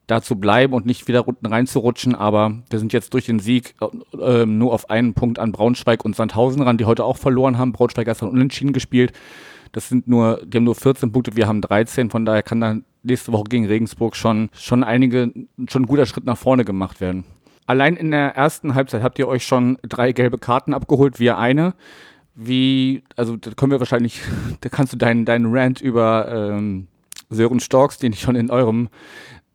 da 0.06 0.21
zu 0.21 0.36
bleiben 0.36 0.74
und 0.74 0.86
nicht 0.86 1.07
wieder 1.07 1.27
unten 1.27 1.48
reinzurutschen. 1.48 2.13
Aber 2.13 2.60
wir 2.69 2.77
sind 2.77 2.94
jetzt 2.94 3.16
durch 3.16 3.25
den 3.25 3.39
Sieg 3.39 3.74
äh, 4.19 4.45
nur 4.45 4.74
auf 4.74 4.92
einen 4.92 5.16
Punkt 5.16 5.39
an 5.39 5.51
Braunschweig 5.51 6.06
und 6.06 6.16
Sandhausen 6.16 6.62
ran, 6.62 6.77
die 6.77 6.86
heute 6.86 7.06
auch 7.06 7.18
verloren 7.18 7.57
haben. 7.57 7.71
Braunschweig 7.71 8.07
hat 8.07 8.21
dann 8.21 8.30
unentschieden 8.30 8.74
gespielt. 8.74 9.13
Das 9.71 9.89
sind 9.89 10.07
nur, 10.07 10.42
die 10.45 10.57
haben 10.57 10.63
nur 10.63 10.75
14 10.75 11.12
Punkte, 11.12 11.36
wir 11.36 11.48
haben 11.48 11.62
13, 11.62 12.10
von 12.10 12.25
daher 12.25 12.44
kann 12.44 12.62
dann 12.62 12.86
nächste 13.04 13.31
Woche 13.31 13.45
gegen 13.45 13.66
Regensburg 13.66 14.16
schon, 14.16 14.50
schon 14.54 14.83
einige, 14.83 15.31
schon 15.68 15.83
ein 15.83 15.88
guter 15.88 16.06
Schritt 16.06 16.25
nach 16.25 16.38
vorne 16.38 16.66
gemacht 16.66 17.01
werden. 17.01 17.24
Allein 17.66 17.95
in 17.95 18.12
der 18.12 18.36
ersten 18.36 18.74
Halbzeit 18.74 19.04
habt 19.04 19.19
ihr 19.19 19.27
euch 19.27 19.45
schon 19.45 19.77
drei 19.83 20.12
gelbe 20.12 20.38
Karten 20.38 20.74
abgeholt, 20.74 21.19
wir 21.19 21.38
eine. 21.38 21.75
Wie, 22.33 23.04
also 23.16 23.38
da 23.38 23.51
können 23.51 23.71
wir 23.71 23.80
wahrscheinlich, 23.80 24.21
da 24.62 24.69
kannst 24.69 24.94
du 24.94 24.98
deinen, 24.98 25.25
deinen 25.25 25.56
Rant 25.56 25.81
über 25.81 26.27
ähm, 26.31 26.88
Sören 27.30 27.60
Storks, 27.60 28.00
den 28.00 28.13
ich 28.13 28.21
schon 28.21 28.36
in 28.36 28.50
eurem 28.50 28.89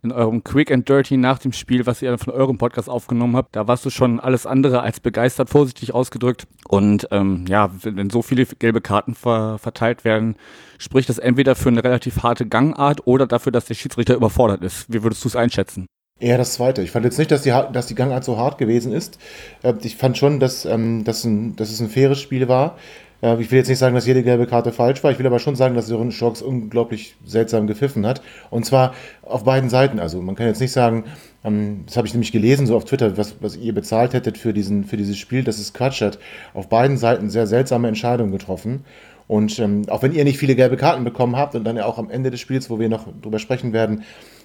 in 0.05 0.13
eurem 0.13 0.45
Quick 0.45 0.71
and 0.71 0.89
Dirty 0.89 1.17
nach 1.17 1.39
dem 1.39 1.53
Spiel, 1.53 1.87
was 1.87 2.03
ihr 2.03 2.17
von 2.19 2.33
eurem 2.33 2.59
Podcast 2.59 2.89
aufgenommen 2.89 3.37
habt, 3.37 3.57
da 3.57 3.67
warst 3.67 3.85
du 3.85 3.91
schon 3.91 4.21
alles 4.21 4.47
andere 4.47 4.83
als 4.83 5.01
begeistert, 5.01 5.51
vorsichtig 5.51 5.95
ausgedrückt. 5.95 6.47
Und 6.69 7.09
ähm, 7.11 7.47
ja, 7.49 7.71
wenn, 7.83 8.11
so 8.11 8.23
viele 8.23 8.45
gelbe 8.47 8.81
Karten 8.81 9.15
ver 9.15 9.59
verteilt 9.59 10.05
werden, 10.05 10.37
spricht 10.79 11.09
das 11.09 11.19
entweder 11.19 11.55
für 11.55 11.71
eine 11.71 11.83
relativ 11.83 12.23
harte 12.23 12.47
Gangart 12.47 13.07
oder 13.07 13.27
dafür, 13.27 13.51
dass 13.51 13.65
der 13.65 13.75
Schiedsrichter 13.75 14.15
überfordert 14.15 14.63
ist. 14.63 14.93
Wie 14.93 15.03
würdest 15.03 15.25
du 15.25 15.29
es 15.29 15.37
einschätzen? 15.37 15.87
Eher 16.21 16.39
das 16.39 16.53
Zweite. 16.53 16.83
Ich 16.83 16.93
fand 16.93 17.05
jetzt 17.05 17.19
nicht, 17.19 17.31
dass 17.31 17.43
die, 17.43 17.51
dass 17.73 17.87
die 17.87 17.97
Gangart 17.97 18.25
so 18.25 18.37
hart 18.37 18.59
gewesen 18.59 18.93
ist. 18.93 19.19
Äh, 19.63 19.75
ich 19.83 19.97
fand 19.97 20.17
schon, 20.17 20.39
dass, 20.39 20.65
ähm, 20.65 21.05
dass, 21.05 21.25
ein, 21.25 21.57
dass 21.57 21.71
es 21.71 21.81
ein 21.81 21.89
faires 21.89 22.21
Spiel 22.21 22.47
war. 22.47 22.77
Äh, 23.25 23.41
ich 23.41 23.51
will 23.51 23.59
jetzt 23.59 23.69
nicht 23.69 23.79
sagen, 23.79 23.95
dass 23.95 24.07
jede 24.07 24.23
gelbe 24.23 24.47
Karte 24.47 24.71
falsch 24.71 25.03
war. 25.03 25.11
Ich 25.11 25.19
will 25.19 25.27
aber 25.27 25.39
schon 25.39 25.57
sagen, 25.57 25.75
dass 25.75 25.87
Sören 25.87 26.13
Schocks 26.13 26.43
unglaublich 26.43 27.17
seltsam 27.25 27.67
gepfiffen 27.67 28.07
hat. 28.07 28.23
Und 28.51 28.67
zwar 28.67 28.95
auf 29.23 29.45
beiden 29.45 29.71
Seiten. 29.71 29.99
Also 29.99 30.21
man 30.21 30.35
kann 30.37 30.47
jetzt 30.47 30.61
nicht 30.61 30.73
sagen, 30.73 31.05
ähm, 31.43 31.85
das 31.87 31.97
habe 31.97 32.07
ich 32.07 32.13
nämlich 32.13 32.33
gelesen, 32.33 32.67
so 32.67 32.77
auf 32.77 32.85
Twitter, 32.85 33.17
was, 33.17 33.37
was 33.41 33.57
ihr 33.57 33.75
bezahlt 33.75 34.13
hättet 34.13 34.39
für, 34.39 34.53
diesen, 34.53 34.85
für 34.85 34.97
dieses 34.97 35.17
Spiel. 35.17 35.43
Das 35.43 35.59
ist 35.59 35.75
Quatsch. 35.75 36.03
Hat 36.03 36.19
auf 36.53 36.69
beiden 36.69 36.99
Seiten 36.99 37.31
sehr 37.31 37.47
seltsame 37.47 37.89
Entscheidungen 37.89 38.31
getroffen. 38.31 38.85
Und 39.27 39.59
ähm, 39.59 39.89
auch 39.89 40.03
wenn 40.03 40.13
ihr 40.13 40.25
nicht 40.25 40.39
viele 40.39 40.55
gelbe 40.55 40.77
Karten 40.77 41.03
bekommen 41.03 41.37
habt 41.37 41.55
und 41.55 41.65
dann 41.65 41.79
ja 41.79 41.87
auch 41.87 41.97
am 41.97 42.11
Ende 42.11 42.31
des 42.31 42.41
Spiels, 42.41 42.69
wo 42.69 42.79
wir 42.79 42.91
noch 42.91 43.07
drüber 43.23 43.39
sprechen 43.39 43.73
werden, 43.73 44.03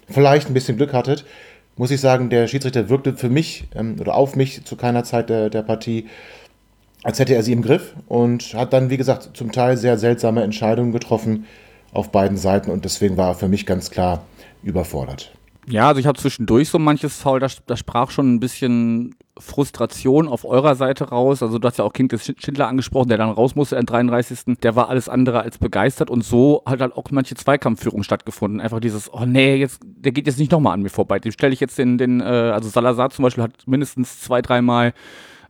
vielleicht 0.08 0.48
ein 0.48 0.54
bisschen 0.54 0.78
Glück 0.78 0.94
hattet, 0.94 1.26
muss 1.76 1.90
ich 1.90 2.00
sagen, 2.00 2.30
der 2.30 2.46
Schiedsrichter 2.46 2.88
wirkte 2.88 3.14
für 3.16 3.28
mich 3.28 3.68
ähm, 3.74 3.96
oder 4.00 4.14
auf 4.14 4.36
mich 4.36 4.64
zu 4.64 4.76
keiner 4.76 5.04
Zeit 5.04 5.28
der, 5.28 5.50
der 5.50 5.62
Partie 5.62 6.06
als 7.02 7.18
hätte 7.18 7.34
er 7.34 7.42
sie 7.42 7.52
im 7.52 7.62
Griff 7.62 7.94
und 8.06 8.54
hat 8.54 8.72
dann, 8.72 8.90
wie 8.90 8.96
gesagt, 8.96 9.30
zum 9.34 9.52
Teil 9.52 9.76
sehr 9.76 9.98
seltsame 9.98 10.42
Entscheidungen 10.42 10.92
getroffen 10.92 11.46
auf 11.92 12.10
beiden 12.10 12.36
Seiten 12.36 12.70
und 12.70 12.84
deswegen 12.84 13.16
war 13.16 13.28
er 13.28 13.34
für 13.34 13.48
mich 13.48 13.66
ganz 13.66 13.90
klar 13.90 14.24
überfordert. 14.62 15.32
Ja, 15.66 15.88
also 15.88 16.00
ich 16.00 16.06
habe 16.06 16.18
zwischendurch 16.18 16.68
so 16.68 16.78
manches 16.78 17.16
Foul, 17.18 17.40
da, 17.40 17.48
da 17.66 17.76
sprach 17.76 18.10
schon 18.10 18.34
ein 18.34 18.40
bisschen 18.40 19.14
Frustration 19.38 20.28
auf 20.28 20.44
eurer 20.44 20.74
Seite 20.74 21.08
raus. 21.08 21.42
Also 21.42 21.58
du 21.58 21.66
hast 21.66 21.78
ja 21.78 21.84
auch 21.84 21.92
King 21.92 22.08
des 22.08 22.24
Schindler 22.24 22.68
angesprochen, 22.68 23.08
der 23.08 23.18
dann 23.18 23.30
raus 23.30 23.54
musste 23.54 23.78
am 23.78 23.86
33. 23.86 24.58
Der 24.62 24.76
war 24.76 24.88
alles 24.88 25.08
andere 25.08 25.40
als 25.40 25.58
begeistert 25.58 26.10
und 26.10 26.24
so 26.24 26.62
hat 26.66 26.80
halt 26.80 26.96
auch 26.96 27.04
manche 27.10 27.34
Zweikampfführung 27.34 28.02
stattgefunden. 28.02 28.60
Einfach 28.60 28.80
dieses, 28.80 29.12
oh 29.12 29.24
nee, 29.24 29.56
jetzt, 29.56 29.80
der 29.84 30.12
geht 30.12 30.26
jetzt 30.26 30.38
nicht 30.38 30.52
nochmal 30.52 30.74
an 30.74 30.82
mir 30.82 30.90
vorbei. 30.90 31.18
Dem 31.18 31.32
stelle 31.32 31.54
ich 31.54 31.60
jetzt 31.60 31.78
den, 31.78 31.98
den, 31.98 32.20
äh, 32.20 32.24
also 32.24 32.68
Salazar 32.68 33.10
zum 33.10 33.22
Beispiel 33.22 33.44
hat 33.44 33.66
mindestens 33.66 34.20
zwei, 34.20 34.42
dreimal 34.42 34.92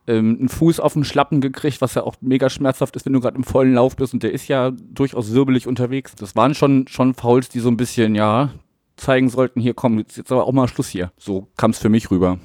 ähm, 0.07 0.37
einen 0.39 0.49
Fuß 0.49 0.81
auf 0.81 0.95
den 0.95 1.05
Schlappen 1.05 1.41
gekriegt, 1.41 1.81
was 1.81 1.95
ja 1.95 2.03
auch 2.03 2.17
mega 2.21 2.51
schmerzhaft 2.51 2.97
ist, 2.97 3.07
wenn 3.07 3.13
du 3.13 3.21
gerade 3.21 3.37
im 3.37 3.45
vollen 3.45 3.75
Lauf 3.75 3.97
bist 3.97 4.15
und 4.15 4.23
der 4.23 4.33
ist 4.33 4.49
ja 4.49 4.71
durchaus 4.71 5.33
wirbelig 5.33 5.67
unterwegs. 5.67 6.15
Das 6.17 6.37
waren 6.37 6.55
schon, 6.55 6.87
schon 6.89 7.15
Fouls, 7.15 7.49
die 7.49 7.61
so 7.61 7.69
ein 7.69 7.77
bisschen, 7.77 8.15
ja, 8.15 8.51
zeigen 8.97 9.29
sollten, 9.29 9.61
hier 9.61 9.75
komm, 9.75 9.99
jetzt, 9.99 10.17
jetzt 10.17 10.31
aber 10.31 10.47
auch 10.47 10.53
mal 10.53 10.69
Schluss 10.69 10.89
hier. 10.89 11.11
So 11.19 11.49
kam 11.57 11.71
es 11.71 11.79
für 11.79 11.89
mich 11.89 12.11
rüber. 12.11 12.39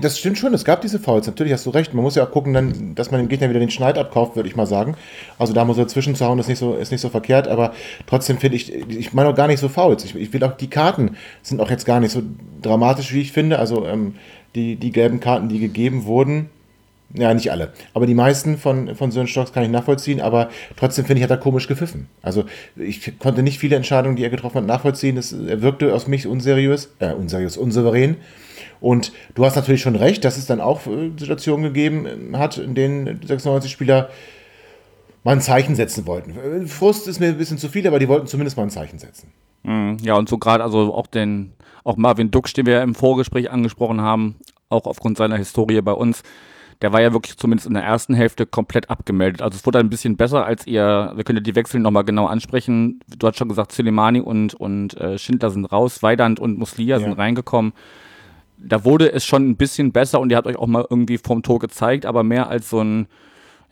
Das 0.00 0.20
stimmt 0.20 0.38
schon, 0.38 0.54
es 0.54 0.64
gab 0.64 0.82
diese 0.82 1.00
Fouls, 1.00 1.26
natürlich 1.26 1.52
hast 1.52 1.66
du 1.66 1.70
recht. 1.70 1.94
Man 1.94 2.04
muss 2.04 2.14
ja 2.14 2.24
auch 2.24 2.30
gucken, 2.30 2.54
dann, 2.54 2.94
dass 2.94 3.10
man 3.10 3.18
dem 3.20 3.28
Gegner 3.28 3.50
wieder 3.50 3.58
den 3.58 3.72
Schneid 3.72 3.98
abkauft, 3.98 4.36
würde 4.36 4.48
ich 4.48 4.54
mal 4.54 4.66
sagen. 4.66 4.96
Also 5.36 5.52
da 5.52 5.64
muss 5.64 5.76
er 5.78 5.84
dazwischen 5.84 6.14
zu 6.14 6.24
hauen, 6.24 6.38
ist 6.38 6.48
nicht 6.48 6.60
so, 6.60 6.74
ist 6.74 6.92
nicht 6.92 7.00
so 7.00 7.08
verkehrt, 7.08 7.48
aber 7.48 7.74
trotzdem 8.06 8.38
finde 8.38 8.56
ich, 8.56 8.72
ich 8.72 9.12
meine 9.12 9.30
auch 9.30 9.34
gar 9.34 9.48
nicht 9.48 9.58
so 9.58 9.68
Fouls. 9.68 10.04
Ich, 10.04 10.14
ich 10.14 10.32
will 10.32 10.44
auch, 10.44 10.56
die 10.56 10.70
Karten 10.70 11.16
sind 11.42 11.60
auch 11.60 11.70
jetzt 11.70 11.86
gar 11.86 11.98
nicht 11.98 12.12
so 12.12 12.22
dramatisch, 12.62 13.12
wie 13.12 13.20
ich 13.20 13.32
finde. 13.32 13.58
Also 13.58 13.84
ähm, 13.84 14.14
die, 14.54 14.76
die 14.76 14.92
gelben 14.92 15.18
Karten, 15.18 15.48
die 15.48 15.58
gegeben 15.58 16.04
wurden, 16.04 16.50
Ja, 17.12 17.32
nicht 17.32 17.52
alle. 17.52 17.72
Aber 17.92 18.06
die 18.06 18.14
meisten 18.14 18.58
von, 18.58 18.96
von 18.96 19.12
Sören 19.12 19.28
Stocks 19.28 19.52
kann 19.52 19.62
ich 19.62 19.70
nachvollziehen, 19.70 20.20
aber 20.20 20.48
trotzdem 20.76 21.04
finde 21.04 21.18
ich, 21.18 21.22
hat 21.24 21.30
er 21.30 21.36
komisch 21.36 21.68
gepfiffen. 21.68 22.08
Also 22.22 22.44
ich 22.76 23.18
konnte 23.18 23.42
nicht 23.42 23.58
viele 23.58 23.76
Entscheidungen, 23.76 24.16
die 24.16 24.24
er 24.24 24.30
getroffen 24.30 24.56
hat, 24.56 24.66
nachvollziehen. 24.66 25.14
Das, 25.14 25.32
er 25.32 25.62
wirkte 25.62 25.94
aus 25.94 26.08
mich 26.08 26.26
unseriös, 26.26 26.92
äh, 26.98 27.12
unseriös, 27.12 27.56
unsouverän. 27.56 28.16
Und 28.80 29.12
du 29.34 29.44
hast 29.44 29.54
natürlich 29.54 29.80
schon 29.80 29.96
recht, 29.96 30.24
dass 30.24 30.36
es 30.36 30.46
dann 30.46 30.60
auch 30.60 30.86
äh, 30.86 31.10
Situationen 31.16 31.64
gegeben 31.64 32.36
hat, 32.36 32.58
in 32.58 32.74
denen 32.74 33.20
96 33.24 33.70
Spieler 33.70 34.10
mal 35.22 35.32
ein 35.32 35.40
Zeichen 35.40 35.74
setzen 35.74 36.06
wollten. 36.06 36.66
Frust 36.66 37.08
ist 37.08 37.20
mir 37.20 37.28
ein 37.28 37.38
bisschen 37.38 37.58
zu 37.58 37.68
viel, 37.68 37.86
aber 37.86 37.98
die 37.98 38.08
wollten 38.08 38.26
zumindest 38.26 38.56
mal 38.56 38.64
ein 38.64 38.70
Zeichen 38.70 38.98
setzen. 38.98 39.32
Mhm. 39.62 39.98
Ja, 40.02 40.14
und 40.16 40.28
so 40.28 40.38
gerade 40.38 40.62
also 40.62 40.94
auch 40.94 41.06
den, 41.06 41.52
auch 41.82 41.96
Marvin 41.96 42.30
Dux, 42.30 42.52
den 42.52 42.66
wir 42.66 42.82
im 42.82 42.94
Vorgespräch 42.94 43.50
angesprochen 43.50 44.00
haben, 44.00 44.36
auch 44.68 44.86
aufgrund 44.86 45.16
seiner 45.16 45.36
Historie 45.36 45.80
bei 45.80 45.92
uns, 45.92 46.22
der 46.82 46.92
war 46.92 47.00
ja 47.00 47.12
wirklich 47.12 47.36
zumindest 47.36 47.66
in 47.66 47.74
der 47.74 47.82
ersten 47.82 48.14
Hälfte 48.14 48.46
komplett 48.46 48.90
abgemeldet. 48.90 49.42
Also 49.42 49.56
es 49.56 49.66
wurde 49.66 49.78
ein 49.78 49.90
bisschen 49.90 50.16
besser, 50.16 50.44
als 50.44 50.66
ihr, 50.66 51.12
wir 51.14 51.24
können 51.24 51.38
ja 51.38 51.42
die 51.42 51.54
Wechsel 51.54 51.80
nochmal 51.80 52.04
genau 52.04 52.26
ansprechen. 52.26 53.00
Du 53.16 53.26
hast 53.26 53.38
schon 53.38 53.48
gesagt, 53.48 53.72
Soleimani 53.72 54.20
und, 54.20 54.54
und 54.54 54.94
äh, 55.00 55.18
Schindler 55.18 55.50
sind 55.50 55.66
raus, 55.66 56.02
Weidand 56.02 56.40
und 56.40 56.58
Muslia 56.58 56.98
ja. 56.98 57.02
sind 57.02 57.12
reingekommen. 57.14 57.72
Da 58.56 58.84
wurde 58.84 59.12
es 59.12 59.24
schon 59.24 59.48
ein 59.48 59.56
bisschen 59.56 59.92
besser 59.92 60.20
und 60.20 60.30
ihr 60.30 60.36
habt 60.36 60.46
euch 60.46 60.56
auch 60.56 60.66
mal 60.66 60.86
irgendwie 60.88 61.18
vom 61.18 61.42
Tor 61.42 61.58
gezeigt, 61.58 62.06
aber 62.06 62.22
mehr 62.22 62.48
als 62.48 62.70
so 62.70 62.80
ein, 62.80 63.06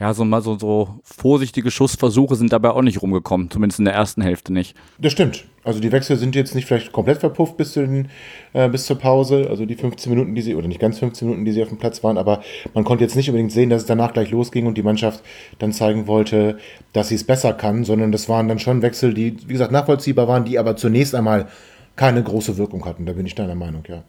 ja, 0.03 0.13
so 0.15 0.25
mal 0.25 0.43
so, 0.43 0.59
so 0.59 0.99
vorsichtige 1.05 1.71
Schussversuche 1.71 2.35
sind 2.35 2.53
dabei 2.53 2.71
auch 2.71 2.83
nicht 2.83 3.01
rumgekommen, 3.01 3.53
zumindest 3.53 3.79
in 3.79 3.85
der 3.85 3.95
ersten 3.95 4.21
Hälfte 4.21 4.53
nicht. 4.53 4.77
Das 4.99 5.13
stimmt. 5.13 5.45
Also 5.63 5.79
die 5.79 5.93
Wechsel 5.93 6.17
sind 6.17 6.35
jetzt 6.35 6.57
nicht 6.57 6.67
vielleicht 6.67 6.91
komplett 6.91 7.19
verpufft 7.19 7.57
bis, 7.57 7.75
zu 7.75 7.87
den, 7.87 8.09
äh, 8.53 8.69
bis 8.69 8.85
zur 8.85 8.99
Pause, 8.99 9.47
also 9.49 9.65
die 9.65 9.77
15 9.77 10.11
Minuten, 10.11 10.35
die 10.35 10.43
sie, 10.43 10.57
oder 10.57 10.67
nicht 10.67 10.81
ganz 10.81 10.99
15 10.99 11.29
Minuten, 11.29 11.45
die 11.45 11.53
sie 11.53 11.63
auf 11.63 11.69
dem 11.69 11.79
Platz 11.79 12.03
waren, 12.03 12.19
aber 12.19 12.43
man 12.75 12.83
konnte 12.83 13.05
jetzt 13.05 13.15
nicht 13.15 13.29
unbedingt 13.29 13.53
sehen, 13.53 13.71
dass 13.71 13.83
es 13.83 13.87
danach 13.87 14.13
gleich 14.13 14.33
losging 14.33 14.67
und 14.67 14.77
die 14.77 14.83
Mannschaft 14.83 15.23
dann 15.61 15.73
zeigen 15.73 16.09
wollte, 16.09 16.59
dass 16.93 17.11
sie 17.11 17.15
es 17.15 17.23
besser 17.23 17.53
kann, 17.53 17.85
sondern 17.85 18.11
das 18.11 18.29
waren 18.29 18.49
dann 18.49 18.59
schon 18.59 18.83
Wechsel, 18.83 19.15
die, 19.15 19.37
wie 19.47 19.53
gesagt, 19.53 19.71
nachvollziehbar 19.71 20.27
waren, 20.27 20.45
die 20.45 20.59
aber 20.59 20.75
zunächst 20.75 21.15
einmal 21.15 21.47
keine 21.95 22.25
große 22.25 22.57
Wirkung 22.59 22.85
hatten. 22.87 23.07
Da 23.07 23.13
bin 23.13 23.25
ich 23.25 23.37
deiner 23.37 23.55
Meinung, 23.55 23.85
ja. 23.87 24.03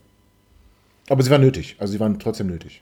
Aber 1.07 1.21
sie 1.21 1.29
waren 1.29 1.41
nötig, 1.41 1.75
also 1.77 1.93
sie 1.93 1.99
waren 1.99 2.17
trotzdem 2.17 2.47
nötig. 2.47 2.81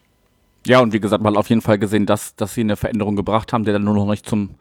Ja, 0.66 0.80
und 0.80 0.94
wie 0.94 1.00
gesagt, 1.00 1.24
man 1.24 1.34
hat 1.34 1.40
auf 1.40 1.50
jeden 1.50 1.62
Fall 1.62 1.80
gesehen, 1.80 2.06
dass, 2.06 2.36
dass 2.36 2.54
sie 2.54 2.62
eine 2.62 2.76
Veränderung 2.76 3.16
gebracht 3.16 3.52
haben, 3.52 3.64
der 3.64 3.74
dann 3.74 3.84
nur 3.84 3.96
noch 3.96 4.08
nicht 4.08 4.28
zum 4.28 4.56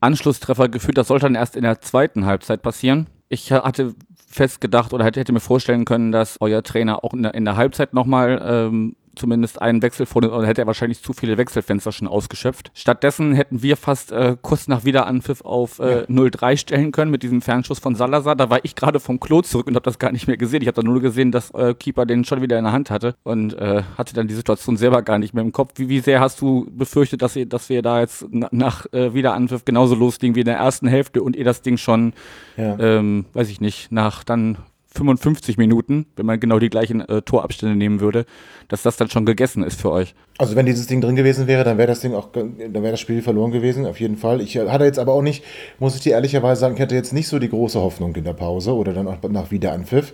Anschlusstreffer 0.00 0.68
geführt. 0.68 0.98
Das 0.98 1.08
sollte 1.08 1.26
dann 1.26 1.34
erst 1.34 1.56
in 1.56 1.62
der 1.62 1.80
zweiten 1.80 2.26
Halbzeit 2.26 2.62
passieren. 2.62 3.08
Ich 3.28 3.52
hatte 3.52 3.94
fest 4.26 4.60
gedacht 4.60 4.92
oder 4.92 5.04
hätte, 5.04 5.20
hätte 5.20 5.32
mir 5.32 5.40
vorstellen 5.40 5.84
können, 5.84 6.12
dass 6.12 6.40
euer 6.40 6.62
Trainer 6.62 7.04
auch 7.04 7.14
in 7.14 7.22
der, 7.22 7.34
in 7.34 7.44
der 7.44 7.56
Halbzeit 7.56 7.94
nochmal 7.94 8.42
ähm, 8.44 8.96
zumindest 9.16 9.60
einen 9.60 9.82
Wechsel 9.82 10.06
vor, 10.06 10.22
oder 10.22 10.46
hätte 10.46 10.62
er 10.62 10.66
wahrscheinlich 10.66 11.02
zu 11.02 11.12
viele 11.12 11.36
Wechselfenster 11.36 11.92
schon 11.92 12.08
ausgeschöpft. 12.08 12.70
Stattdessen 12.74 13.34
hätten 13.34 13.62
wir 13.62 13.76
fast 13.76 14.12
äh, 14.12 14.36
kurz 14.40 14.68
nach 14.68 14.84
Wiederanpfiff 14.84 15.42
auf 15.42 15.78
äh, 15.78 16.00
ja. 16.00 16.04
0-3 16.04 16.56
stellen 16.56 16.92
können 16.92 17.10
mit 17.10 17.22
diesem 17.22 17.42
Fernschuss 17.42 17.78
von 17.78 17.94
Salazar. 17.94 18.36
Da 18.36 18.50
war 18.50 18.60
ich 18.64 18.74
gerade 18.74 19.00
vom 19.00 19.20
Klo 19.20 19.42
zurück 19.42 19.66
und 19.66 19.74
habe 19.74 19.84
das 19.84 19.98
gar 19.98 20.12
nicht 20.12 20.26
mehr 20.26 20.36
gesehen. 20.36 20.62
Ich 20.62 20.68
habe 20.68 20.76
dann 20.76 20.90
nur 20.90 21.00
gesehen, 21.00 21.32
dass 21.32 21.50
äh, 21.50 21.74
Keeper 21.74 22.06
den 22.06 22.24
schon 22.24 22.42
wieder 22.42 22.58
in 22.58 22.64
der 22.64 22.72
Hand 22.72 22.90
hatte 22.90 23.14
und 23.22 23.54
äh, 23.54 23.82
hatte 23.96 24.14
dann 24.14 24.28
die 24.28 24.34
Situation 24.34 24.76
selber 24.76 25.02
gar 25.02 25.18
nicht 25.18 25.34
mehr 25.34 25.44
im 25.44 25.52
Kopf. 25.52 25.72
Wie, 25.76 25.88
wie 25.88 26.00
sehr 26.00 26.20
hast 26.20 26.40
du 26.40 26.66
befürchtet, 26.70 27.22
dass, 27.22 27.36
ihr, 27.36 27.46
dass 27.46 27.68
wir 27.68 27.82
da 27.82 28.00
jetzt 28.00 28.26
nach 28.30 28.86
äh, 28.92 29.14
Wiederanpfiff 29.14 29.64
genauso 29.64 29.94
loslegen 29.94 30.34
wie 30.34 30.40
in 30.40 30.46
der 30.46 30.56
ersten 30.56 30.88
Hälfte 30.88 31.22
und 31.22 31.36
ihr 31.36 31.44
das 31.44 31.62
Ding 31.62 31.76
schon, 31.76 32.12
ja. 32.56 32.78
ähm, 32.78 33.26
weiß 33.32 33.48
ich 33.50 33.60
nicht, 33.60 33.92
nach 33.92 34.24
dann 34.24 34.58
55 34.94 35.58
Minuten, 35.58 36.06
wenn 36.16 36.26
man 36.26 36.40
genau 36.40 36.58
die 36.58 36.70
gleichen 36.70 37.00
äh, 37.00 37.22
Torabstände 37.22 37.76
nehmen 37.76 38.00
würde, 38.00 38.26
dass 38.68 38.82
das 38.82 38.96
dann 38.96 39.10
schon 39.10 39.26
gegessen 39.26 39.62
ist 39.62 39.80
für 39.80 39.90
euch. 39.90 40.14
Also 40.36 40.56
wenn 40.56 40.66
dieses 40.66 40.88
Ding 40.88 41.00
drin 41.00 41.14
gewesen 41.14 41.46
wäre, 41.46 41.62
dann 41.62 41.78
wäre 41.78 41.86
das 41.86 42.00
Ding 42.00 42.12
auch, 42.12 42.30
dann 42.32 42.58
wäre 42.58 42.90
das 42.90 42.98
Spiel 42.98 43.22
verloren 43.22 43.52
gewesen, 43.52 43.86
auf 43.86 44.00
jeden 44.00 44.16
Fall. 44.16 44.40
Ich 44.40 44.56
hatte 44.58 44.84
jetzt 44.84 44.98
aber 44.98 45.12
auch 45.12 45.22
nicht, 45.22 45.44
muss 45.78 45.94
ich 45.94 46.00
dir 46.00 46.14
ehrlicherweise 46.14 46.60
sagen, 46.60 46.74
ich 46.74 46.80
hatte 46.80 46.96
jetzt 46.96 47.12
nicht 47.12 47.28
so 47.28 47.38
die 47.38 47.48
große 47.48 47.80
Hoffnung 47.80 48.16
in 48.16 48.24
der 48.24 48.32
Pause 48.32 48.74
oder 48.74 48.92
dann 48.92 49.06
auch 49.06 49.22
nach 49.28 49.52
Wiederanpfiff. 49.52 50.12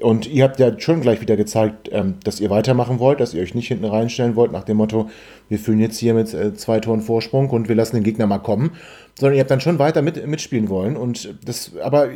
Und 0.00 0.28
ihr 0.28 0.44
habt 0.44 0.60
ja 0.60 0.78
schon 0.78 1.00
gleich 1.00 1.20
wieder 1.20 1.36
gezeigt, 1.36 1.88
ähm, 1.90 2.14
dass 2.22 2.38
ihr 2.38 2.48
weitermachen 2.48 3.00
wollt, 3.00 3.18
dass 3.18 3.34
ihr 3.34 3.42
euch 3.42 3.56
nicht 3.56 3.66
hinten 3.66 3.86
reinstellen 3.86 4.36
wollt 4.36 4.52
nach 4.52 4.62
dem 4.62 4.76
Motto, 4.76 5.10
wir 5.48 5.58
fühlen 5.58 5.80
jetzt 5.80 5.98
hier 5.98 6.14
mit 6.14 6.32
äh, 6.32 6.54
zwei 6.54 6.78
Toren 6.78 7.00
Vorsprung 7.00 7.50
und 7.50 7.68
wir 7.68 7.74
lassen 7.74 7.96
den 7.96 8.04
Gegner 8.04 8.28
mal 8.28 8.38
kommen, 8.38 8.70
sondern 9.18 9.34
ihr 9.34 9.40
habt 9.40 9.50
dann 9.50 9.60
schon 9.60 9.80
weiter 9.80 10.00
mit, 10.00 10.24
mitspielen 10.28 10.68
wollen. 10.68 10.96
Und 10.96 11.34
das, 11.44 11.72
aber 11.82 12.08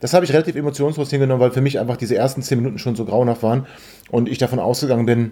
das 0.00 0.12
habe 0.12 0.26
ich 0.26 0.32
relativ 0.34 0.56
emotionslos 0.56 1.08
hingenommen, 1.08 1.40
weil 1.40 1.52
für 1.52 1.62
mich 1.62 1.78
einfach 1.78 1.96
diese 1.96 2.16
ersten 2.16 2.42
zehn 2.42 2.58
Minuten 2.58 2.78
schon 2.78 2.96
so 2.96 3.06
grauenhaft 3.06 3.42
waren 3.42 3.66
und 4.10 4.28
ich 4.28 4.36
davon 4.36 4.58
ausgegangen 4.58 5.06
bin, 5.06 5.30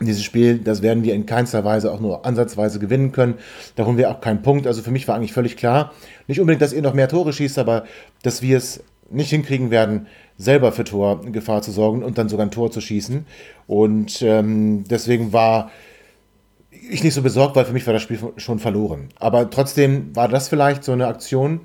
dieses 0.00 0.24
Spiel, 0.24 0.58
das 0.58 0.82
werden 0.82 1.04
wir 1.04 1.14
in 1.14 1.26
keinster 1.26 1.64
Weise 1.64 1.92
auch 1.92 2.00
nur 2.00 2.24
ansatzweise 2.24 2.78
gewinnen 2.78 3.12
können. 3.12 3.34
Da 3.76 3.84
holen 3.84 3.98
wir 3.98 4.10
auch 4.10 4.20
keinen 4.20 4.42
Punkt. 4.42 4.66
Also 4.66 4.82
für 4.82 4.90
mich 4.90 5.06
war 5.06 5.16
eigentlich 5.16 5.32
völlig 5.34 5.56
klar, 5.56 5.92
nicht 6.28 6.40
unbedingt, 6.40 6.62
dass 6.62 6.72
ihr 6.72 6.82
noch 6.82 6.94
mehr 6.94 7.08
Tore 7.08 7.32
schießt, 7.32 7.58
aber 7.58 7.84
dass 8.22 8.40
wir 8.42 8.56
es 8.56 8.82
nicht 9.10 9.30
hinkriegen 9.30 9.70
werden, 9.70 10.06
selber 10.38 10.72
für 10.72 10.84
Torgefahr 10.84 11.60
zu 11.60 11.70
sorgen 11.70 12.02
und 12.02 12.16
dann 12.16 12.28
sogar 12.28 12.46
ein 12.46 12.50
Tor 12.50 12.70
zu 12.70 12.80
schießen. 12.80 13.26
Und 13.66 14.22
ähm, 14.22 14.84
deswegen 14.88 15.32
war 15.32 15.70
ich 16.70 17.04
nicht 17.04 17.14
so 17.14 17.22
besorgt, 17.22 17.54
weil 17.54 17.66
für 17.66 17.72
mich 17.72 17.86
war 17.86 17.92
das 17.92 18.02
Spiel 18.02 18.18
schon 18.38 18.58
verloren. 18.58 19.08
Aber 19.18 19.50
trotzdem 19.50 20.16
war 20.16 20.28
das 20.28 20.48
vielleicht 20.48 20.84
so 20.84 20.92
eine 20.92 21.06
Aktion, 21.06 21.60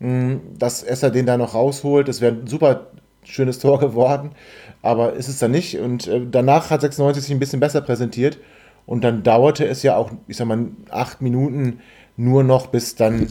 hm, 0.00 0.40
dass 0.58 0.82
Esser 0.82 1.10
den 1.10 1.26
da 1.26 1.36
noch 1.36 1.54
rausholt. 1.54 2.08
Es 2.08 2.20
wäre 2.20 2.34
ein 2.34 2.46
super 2.46 2.88
schönes 3.24 3.58
Tor 3.58 3.78
geworden, 3.78 4.30
aber 4.82 5.14
ist 5.14 5.28
es 5.28 5.38
dann 5.38 5.50
nicht. 5.50 5.78
Und 5.78 6.06
äh, 6.06 6.26
danach 6.30 6.70
hat 6.70 6.80
96 6.80 7.24
sich 7.24 7.32
ein 7.32 7.38
bisschen 7.38 7.60
besser 7.60 7.80
präsentiert. 7.80 8.38
Und 8.86 9.04
dann 9.04 9.22
dauerte 9.22 9.66
es 9.66 9.82
ja 9.82 9.96
auch, 9.96 10.10
ich 10.28 10.36
sag 10.36 10.46
mal, 10.46 10.68
acht 10.90 11.20
Minuten 11.20 11.80
nur 12.16 12.42
noch, 12.42 12.68
bis 12.68 12.94
dann 12.94 13.28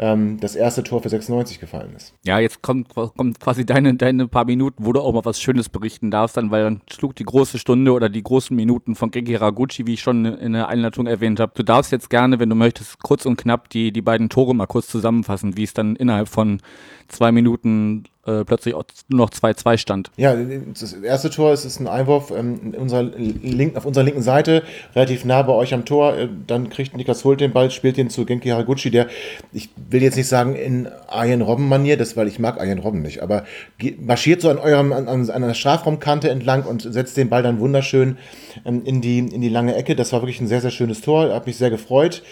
ähm, 0.00 0.38
das 0.40 0.56
erste 0.56 0.82
Tor 0.82 1.02
für 1.02 1.10
96 1.10 1.60
gefallen 1.60 1.92
ist. 1.94 2.14
Ja, 2.24 2.38
jetzt 2.38 2.62
kommt, 2.62 2.94
kommt 2.94 3.38
quasi 3.38 3.66
deine, 3.66 3.94
deine 3.94 4.28
paar 4.28 4.46
Minuten, 4.46 4.86
wo 4.86 4.92
du 4.94 5.00
auch 5.00 5.12
mal 5.12 5.24
was 5.26 5.40
Schönes 5.40 5.68
berichten 5.68 6.10
darfst, 6.10 6.38
dann, 6.38 6.50
weil 6.50 6.64
dann 6.64 6.80
schlug 6.90 7.14
die 7.16 7.24
große 7.24 7.58
Stunde 7.58 7.92
oder 7.92 8.08
die 8.08 8.22
großen 8.22 8.56
Minuten 8.56 8.94
von 8.94 9.10
Genki 9.10 9.34
Haraguchi, 9.34 9.86
wie 9.86 9.94
ich 9.94 10.00
schon 10.00 10.24
in 10.24 10.54
der 10.54 10.68
Einleitung 10.68 11.06
erwähnt 11.06 11.38
habe. 11.38 11.52
Du 11.54 11.62
darfst 11.62 11.92
jetzt 11.92 12.08
gerne, 12.08 12.38
wenn 12.38 12.48
du 12.48 12.56
möchtest, 12.56 13.02
kurz 13.02 13.26
und 13.26 13.36
knapp 13.36 13.68
die, 13.68 13.92
die 13.92 14.02
beiden 14.02 14.30
Tore 14.30 14.54
mal 14.54 14.66
kurz 14.66 14.86
zusammenfassen, 14.86 15.58
wie 15.58 15.64
es 15.64 15.74
dann 15.74 15.96
innerhalb 15.96 16.28
von 16.28 16.62
zwei 17.08 17.30
Minuten 17.30 18.04
äh, 18.30 18.44
plötzlich 18.44 18.74
nur 19.08 19.26
noch 19.26 19.30
2-2 19.30 19.78
stand. 19.78 20.10
Ja, 20.16 20.34
das 20.34 20.92
erste 20.92 21.30
Tor 21.30 21.52
ist, 21.52 21.64
ist 21.64 21.80
ein 21.80 21.88
Einwurf 21.88 22.30
ähm, 22.30 22.74
unserer 22.76 23.02
Link, 23.02 23.76
auf 23.76 23.86
unserer 23.86 24.04
linken 24.04 24.22
Seite, 24.22 24.62
relativ 24.94 25.24
nah 25.24 25.42
bei 25.42 25.52
euch 25.52 25.74
am 25.74 25.84
Tor. 25.84 26.16
Äh, 26.16 26.28
dann 26.46 26.70
kriegt 26.70 26.96
Niklas 26.96 27.24
Hult 27.24 27.40
den 27.40 27.52
Ball, 27.52 27.70
spielt 27.70 27.96
den 27.96 28.10
zu 28.10 28.24
Genki 28.24 28.50
Haraguchi, 28.50 28.90
der, 28.90 29.08
ich 29.52 29.70
will 29.76 30.02
jetzt 30.02 30.16
nicht 30.16 30.28
sagen 30.28 30.54
in 30.54 30.88
Arjen 31.08 31.42
Robben-Manier, 31.42 31.96
das, 31.96 32.16
weil 32.16 32.28
ich 32.28 32.38
mag 32.38 32.58
Arjen 32.60 32.78
Robben 32.78 33.02
nicht, 33.02 33.22
aber 33.22 33.44
marschiert 33.98 34.40
so 34.40 34.50
an 34.50 34.58
eurem, 34.58 34.92
an, 34.92 35.08
an 35.08 35.30
einer 35.30 35.54
Strafraumkante 35.54 36.30
entlang 36.30 36.64
und 36.64 36.82
setzt 36.82 37.16
den 37.16 37.28
Ball 37.28 37.42
dann 37.42 37.60
wunderschön 37.60 38.18
ähm, 38.64 38.82
in, 38.84 39.00
die, 39.00 39.18
in 39.18 39.40
die 39.40 39.48
lange 39.48 39.74
Ecke. 39.74 39.96
Das 39.96 40.12
war 40.12 40.22
wirklich 40.22 40.40
ein 40.40 40.48
sehr, 40.48 40.60
sehr 40.60 40.70
schönes 40.70 41.00
Tor, 41.00 41.32
hat 41.32 41.46
mich 41.46 41.56
sehr 41.56 41.70
gefreut. 41.70 42.22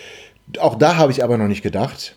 Auch 0.58 0.76
da 0.76 0.96
habe 0.96 1.12
ich 1.12 1.22
aber 1.22 1.36
noch 1.36 1.48
nicht 1.48 1.62
gedacht, 1.62 2.14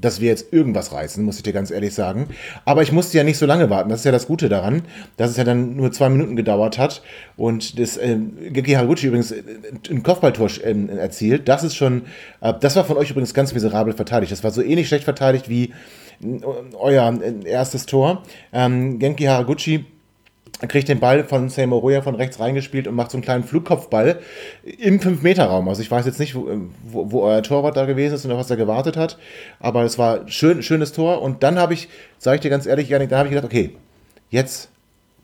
dass 0.00 0.20
wir 0.20 0.28
jetzt 0.28 0.52
irgendwas 0.52 0.92
reißen, 0.92 1.24
muss 1.24 1.36
ich 1.36 1.42
dir 1.42 1.52
ganz 1.52 1.70
ehrlich 1.70 1.94
sagen. 1.94 2.28
Aber 2.64 2.82
ich 2.82 2.92
musste 2.92 3.18
ja 3.18 3.24
nicht 3.24 3.38
so 3.38 3.46
lange 3.46 3.70
warten. 3.70 3.88
Das 3.88 4.00
ist 4.00 4.04
ja 4.04 4.12
das 4.12 4.26
Gute 4.26 4.48
daran, 4.48 4.82
dass 5.16 5.30
es 5.30 5.36
ja 5.36 5.44
dann 5.44 5.76
nur 5.76 5.92
zwei 5.92 6.08
Minuten 6.08 6.36
gedauert 6.36 6.78
hat 6.78 7.02
und 7.36 7.78
das 7.78 7.96
äh, 7.96 8.16
Geki 8.50 8.72
Haraguchi 8.72 9.08
übrigens 9.08 9.32
äh, 9.32 9.42
ein 9.90 10.02
Kopfballtor 10.02 10.48
äh, 10.64 10.98
erzielt. 10.98 11.48
Das 11.48 11.64
ist 11.64 11.74
schon, 11.74 12.02
äh, 12.40 12.54
das 12.60 12.76
war 12.76 12.84
von 12.84 12.96
euch 12.96 13.10
übrigens 13.10 13.34
ganz 13.34 13.52
miserabel 13.52 13.92
verteidigt. 13.92 14.32
Das 14.32 14.44
war 14.44 14.50
so 14.50 14.62
ähnlich 14.62 14.88
schlecht 14.88 15.04
verteidigt 15.04 15.48
wie 15.48 15.72
äh, 16.22 16.40
euer 16.78 17.18
äh, 17.20 17.48
erstes 17.48 17.86
Tor. 17.86 18.22
Ähm, 18.52 18.98
Genki 18.98 19.24
Haraguchi 19.24 19.84
kriegt 20.68 20.88
den 20.88 21.00
Ball 21.00 21.24
von 21.24 21.48
Sam 21.48 21.72
Roya 21.72 22.02
von 22.02 22.14
rechts 22.14 22.40
reingespielt 22.40 22.86
und 22.86 22.94
macht 22.94 23.10
so 23.10 23.16
einen 23.16 23.24
kleinen 23.24 23.44
Flugkopfball 23.44 24.20
im 24.64 25.00
5-Meter-Raum. 25.00 25.68
Also 25.68 25.82
ich 25.82 25.90
weiß 25.90 26.06
jetzt 26.06 26.18
nicht, 26.18 26.34
wo, 26.34 26.48
wo, 26.84 27.12
wo, 27.12 27.22
euer 27.22 27.42
Torwart 27.42 27.76
da 27.76 27.84
gewesen 27.84 28.14
ist 28.14 28.24
und 28.24 28.32
auf 28.32 28.38
was 28.38 28.50
er 28.50 28.56
gewartet 28.56 28.96
hat, 28.96 29.18
aber 29.60 29.84
es 29.84 29.98
war 29.98 30.28
schön, 30.28 30.62
schönes 30.62 30.92
Tor. 30.92 31.22
Und 31.22 31.42
dann 31.42 31.58
habe 31.58 31.74
ich, 31.74 31.88
sage 32.18 32.36
ich 32.36 32.40
dir 32.40 32.50
ganz 32.50 32.66
ehrlich, 32.66 32.88
Janik, 32.88 33.10
da 33.10 33.18
habe 33.18 33.28
ich 33.28 33.34
gedacht, 33.34 33.50
okay, 33.50 33.76
jetzt, 34.30 34.70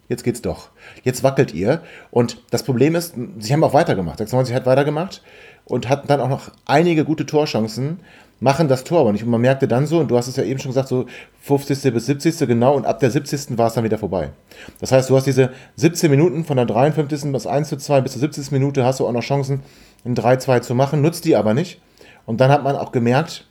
jetzt 0.09 0.25
geht's 0.25 0.43
doch. 0.43 0.69
Jetzt 1.03 1.23
wackelt 1.23 1.55
ihr. 1.55 1.83
Und 2.11 2.43
das 2.51 2.63
Problem 2.63 2.95
ist, 2.95 3.15
sie 3.39 3.53
haben 3.53 3.65
auch 3.65 3.75
weitergemacht. 3.75 4.19
96 4.19 4.55
hat 4.55 4.67
weitergemacht 4.67 5.23
und 5.65 5.89
hatten 5.89 6.09
dann 6.09 6.21
auch 6.21 6.29
noch 6.29 6.51
einige 6.67 7.05
gute 7.05 7.27
Torchancen 7.27 8.01
machen 8.45 8.69
das 8.69 8.85
Tor 8.85 9.01
aber 9.01 9.13
nicht. 9.13 9.25
Und 9.25 9.31
man 9.31 9.41
merkte 9.41 9.67
dann 9.67 9.87
so, 9.87 9.99
und 10.01 10.11
du 10.11 10.19
hast 10.19 10.29
es 10.29 10.37
ja 10.37 10.45
eben 10.45 10.61
schon 10.61 10.71
gesagt, 10.71 10.89
so 10.89 11.07
50. 11.41 11.95
bis 11.95 12.05
70. 12.05 12.47
genau, 12.47 12.77
und 12.77 12.85
ab 12.85 13.01
der 13.01 13.11
70. 13.11 13.57
war 13.57 13.69
es 13.69 13.73
dann 13.73 13.85
wieder 13.85 13.97
vorbei. 13.97 14.33
Das 14.81 14.93
heißt, 14.93 15.09
du 15.09 15.17
hast 15.17 15.27
diese 15.27 15.51
17 15.77 16.11
Minuten 16.11 16.45
von 16.45 16.59
der 16.59 16.67
53. 16.67 17.33
bis 17.33 17.47
1 17.47 17.71
zu 17.71 17.79
2 17.79 18.03
bis 18.03 18.13
zur 18.13 18.21
70. 18.21 18.53
Minute 18.53 18.85
hast 18.85 19.01
du 19.01 19.07
auch 19.07 19.13
noch 19.13 19.23
Chancen, 19.23 19.63
ein 20.05 20.15
3-2 20.15 20.61
zu 20.61 20.75
machen, 20.75 21.01
nutzt 21.01 21.25
die 21.25 21.37
aber 21.37 21.55
nicht. 21.55 21.81
Und 22.27 22.43
dann 22.43 22.51
hat 22.51 22.63
man 22.63 22.77
auch 22.77 22.93
gemerkt, 22.93 23.47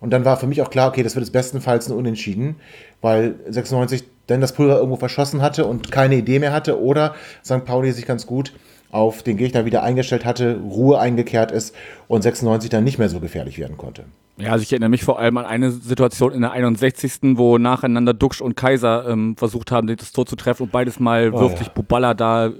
und 0.00 0.10
dann 0.10 0.24
war 0.24 0.36
für 0.36 0.46
mich 0.46 0.62
auch 0.62 0.70
klar, 0.70 0.88
okay, 0.88 1.02
das 1.02 1.16
wird 1.16 1.24
es 1.24 1.32
bestenfalls 1.32 1.88
ein 1.88 1.96
Unentschieden, 1.96 2.54
weil 3.00 3.34
96 3.48 4.04
dann 4.28 4.40
das 4.40 4.52
Pulver 4.52 4.76
irgendwo 4.76 4.96
verschossen 4.96 5.42
hatte 5.42 5.66
und 5.66 5.90
keine 5.90 6.14
Idee 6.14 6.38
mehr 6.38 6.52
hatte 6.52 6.80
oder 6.80 7.16
St. 7.44 7.64
Pauli 7.64 7.90
sich 7.90 8.06
ganz 8.06 8.24
gut 8.24 8.52
auf 8.92 9.24
den 9.24 9.36
Gegner 9.36 9.64
wieder 9.64 9.82
eingestellt 9.82 10.24
hatte, 10.24 10.60
Ruhe 10.62 11.00
eingekehrt 11.00 11.50
ist 11.50 11.74
und 12.06 12.22
96 12.22 12.70
dann 12.70 12.84
nicht 12.84 12.98
mehr 12.98 13.08
so 13.08 13.18
gefährlich 13.18 13.58
werden 13.58 13.76
konnte. 13.76 14.04
Ja, 14.40 14.52
also 14.52 14.62
ich 14.62 14.70
erinnere 14.70 14.90
mich 14.90 15.02
vor 15.02 15.18
allem 15.18 15.36
an 15.36 15.46
eine 15.46 15.72
Situation 15.72 16.32
in 16.32 16.42
der 16.42 16.52
61. 16.52 17.36
wo 17.36 17.58
nacheinander 17.58 18.14
Duxch 18.14 18.40
und 18.40 18.56
Kaiser 18.56 19.08
ähm, 19.08 19.36
versucht 19.36 19.72
haben, 19.72 19.88
das 19.88 20.12
Tor 20.12 20.26
zu 20.26 20.36
treffen 20.36 20.64
und 20.64 20.72
beides 20.72 21.00
Mal 21.00 21.32
oh, 21.32 21.40
wirft 21.40 21.56
ja. 21.56 21.64
sich 21.64 21.68
Buballa 21.72 22.14
da, 22.14 22.46
äh, 22.46 22.52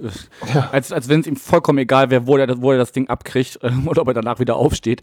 ja. 0.53 0.69
als, 0.73 0.91
als 0.91 1.07
wenn 1.07 1.21
es 1.21 1.27
ihm 1.27 1.37
vollkommen 1.37 1.79
egal 1.79 2.09
wäre, 2.09 2.27
wo 2.27 2.35
er, 2.35 2.61
wo 2.61 2.73
er 2.73 2.77
das 2.77 2.91
Ding 2.91 3.07
abkriegt 3.07 3.59
äh, 3.63 3.71
oder 3.85 4.01
ob 4.01 4.09
er 4.09 4.13
danach 4.13 4.39
wieder 4.39 4.57
aufsteht, 4.57 5.01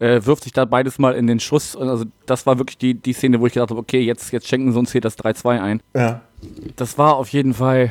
äh, 0.00 0.20
wirft 0.24 0.42
sich 0.42 0.52
da 0.52 0.64
beides 0.64 0.98
Mal 0.98 1.14
in 1.14 1.28
den 1.28 1.38
Schuss. 1.38 1.76
Also 1.76 2.04
das 2.26 2.44
war 2.44 2.58
wirklich 2.58 2.78
die, 2.78 2.94
die 2.94 3.12
Szene, 3.12 3.40
wo 3.40 3.46
ich 3.46 3.52
gedacht 3.52 3.70
habe, 3.70 3.80
okay, 3.80 4.00
jetzt, 4.00 4.32
jetzt 4.32 4.48
schenken 4.48 4.72
sie 4.72 4.78
uns 4.78 4.90
hier 4.90 5.00
das 5.00 5.16
3-2 5.18 5.60
ein. 5.60 5.80
Ja. 5.94 6.22
Das 6.74 6.98
war 6.98 7.16
auf 7.16 7.28
jeden 7.28 7.54
Fall, 7.54 7.90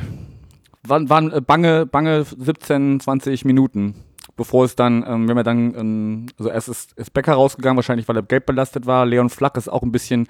waren, 0.83 1.09
waren 1.09 1.31
äh, 1.31 1.39
bange, 1.39 1.85
bange 1.85 2.25
17, 2.25 2.99
20 2.99 3.45
Minuten 3.45 3.95
bevor 4.35 4.65
es 4.65 4.75
dann, 4.75 5.03
ähm, 5.07 5.27
wir 5.27 5.43
dann, 5.43 5.75
ähm, 5.75 6.25
also 6.37 6.49
erst 6.49 6.69
ist, 6.69 6.93
ist 6.93 7.13
Becker 7.13 7.33
rausgegangen, 7.33 7.77
wahrscheinlich 7.77 8.07
weil 8.07 8.17
er 8.17 8.23
gelb 8.23 8.45
belastet 8.45 8.85
war. 8.85 9.05
Leon 9.05 9.29
Flack 9.29 9.57
ist 9.57 9.69
auch 9.69 9.83
ein 9.83 9.91
bisschen 9.91 10.27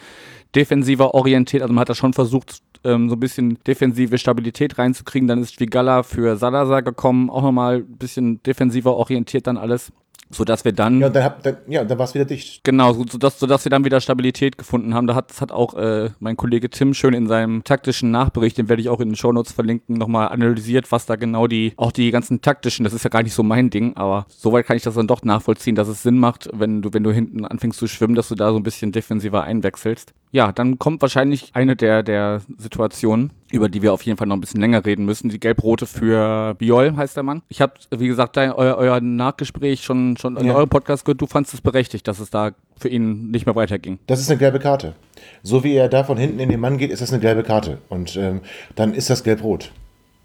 defensiver 0.55 1.13
orientiert, 1.13 1.63
also 1.63 1.73
man 1.73 1.81
hat 1.81 1.89
da 1.89 1.95
schon 1.95 2.13
versucht, 2.13 2.59
ähm, 2.83 3.09
so 3.09 3.15
ein 3.15 3.19
bisschen 3.19 3.59
defensive 3.65 4.17
Stabilität 4.17 4.77
reinzukriegen. 4.77 5.27
Dann 5.27 5.41
ist 5.41 5.53
Schwigala 5.55 6.03
für 6.03 6.37
Salazar 6.37 6.81
gekommen, 6.81 7.29
auch 7.29 7.41
nochmal 7.41 7.77
ein 7.77 7.97
bisschen 7.97 8.41
defensiver 8.43 8.95
orientiert 8.95 9.47
dann 9.47 9.57
alles 9.57 9.91
sodass 10.29 10.65
wir 10.65 10.71
dann. 10.71 10.99
Ja, 10.99 11.09
dann, 11.09 11.33
dann, 11.43 11.57
ja, 11.67 11.83
dann 11.83 11.97
war 11.97 12.05
es 12.05 12.13
wieder 12.13 12.25
dicht. 12.25 12.63
Genau, 12.63 12.93
sodass, 12.93 13.39
sodass 13.39 13.65
wir 13.65 13.69
dann 13.69 13.85
wieder 13.85 14.01
Stabilität 14.01 14.57
gefunden 14.57 14.93
haben. 14.93 15.07
Da 15.07 15.15
hat, 15.15 15.29
das 15.29 15.41
hat 15.41 15.51
auch 15.51 15.75
äh, 15.75 16.09
mein 16.19 16.37
Kollege 16.37 16.69
Tim 16.69 16.93
schön 16.93 17.13
in 17.13 17.27
seinem 17.27 17.63
taktischen 17.63 18.11
Nachbericht, 18.11 18.57
den 18.57 18.69
werde 18.69 18.81
ich 18.81 18.89
auch 18.89 18.99
in 18.99 19.09
den 19.09 19.15
Shownotes 19.15 19.53
verlinken, 19.53 19.97
nochmal 19.97 20.29
analysiert, 20.29 20.91
was 20.91 21.05
da 21.05 21.15
genau 21.15 21.47
die, 21.47 21.73
auch 21.77 21.91
die 21.91 22.11
ganzen 22.11 22.41
taktischen, 22.41 22.83
das 22.83 22.93
ist 22.93 23.03
ja 23.03 23.09
gar 23.09 23.23
nicht 23.23 23.33
so 23.33 23.43
mein 23.43 23.69
Ding, 23.69 23.95
aber 23.95 24.25
soweit 24.29 24.65
kann 24.65 24.77
ich 24.77 24.83
das 24.83 24.95
dann 24.95 25.07
doch 25.07 25.23
nachvollziehen, 25.23 25.75
dass 25.75 25.87
es 25.87 26.03
Sinn 26.03 26.17
macht, 26.17 26.49
wenn 26.53 26.81
du, 26.81 26.93
wenn 26.93 27.03
du 27.03 27.11
hinten 27.11 27.45
anfängst 27.45 27.79
zu 27.79 27.87
schwimmen, 27.87 28.15
dass 28.15 28.29
du 28.29 28.35
da 28.35 28.51
so 28.51 28.57
ein 28.57 28.63
bisschen 28.63 28.91
defensiver 28.91 29.43
einwechselst. 29.43 30.13
Ja, 30.31 30.51
dann 30.51 30.79
kommt 30.79 31.01
wahrscheinlich 31.01 31.51
eine 31.53 31.75
der, 31.75 32.03
der 32.03 32.41
Situationen, 32.57 33.31
über 33.51 33.69
die 33.69 33.81
wir 33.81 33.93
auf 33.93 34.01
jeden 34.01 34.17
Fall 34.17 34.27
noch 34.27 34.35
ein 34.35 34.41
bisschen 34.41 34.59
länger 34.59 34.85
reden 34.85 35.05
müssen. 35.05 35.29
Die 35.29 35.39
Gelbrote 35.39 35.85
für 35.85 36.55
Biol 36.55 36.95
heißt 36.97 37.15
der 37.15 37.23
Mann. 37.23 37.41
Ich 37.47 37.61
habe, 37.61 37.73
wie 37.91 38.07
gesagt, 38.07 38.35
dein, 38.35 38.51
euer, 38.51 38.75
euer 38.75 38.99
Nachgespräch 38.99 39.83
schon, 39.83 40.17
schon 40.17 40.35
in 40.35 40.49
eurem 40.49 40.67
Podcast 40.67 41.05
gehört. 41.05 41.21
Du 41.21 41.27
fandest 41.27 41.53
es 41.53 41.61
berechtigt, 41.61 42.07
dass 42.07 42.19
es 42.19 42.31
da 42.31 42.51
für 42.77 42.89
ihn 42.89 43.31
nicht 43.31 43.45
mehr 43.45 43.55
weiterging. 43.55 43.99
Das 44.07 44.19
ist 44.19 44.29
eine 44.29 44.37
gelbe 44.37 44.59
Karte. 44.59 44.93
So 45.41 45.63
wie 45.63 45.75
er 45.75 45.87
da 45.87 46.03
von 46.03 46.17
hinten 46.17 46.39
in 46.39 46.49
den 46.49 46.59
Mann 46.59 46.77
geht, 46.77 46.91
ist 46.91 47.01
das 47.01 47.13
eine 47.13 47.21
gelbe 47.21 47.43
Karte. 47.43 47.77
Und 47.87 48.17
ähm, 48.17 48.41
dann 48.75 48.93
ist 48.93 49.09
das 49.09 49.23
gelb-rot. 49.23 49.71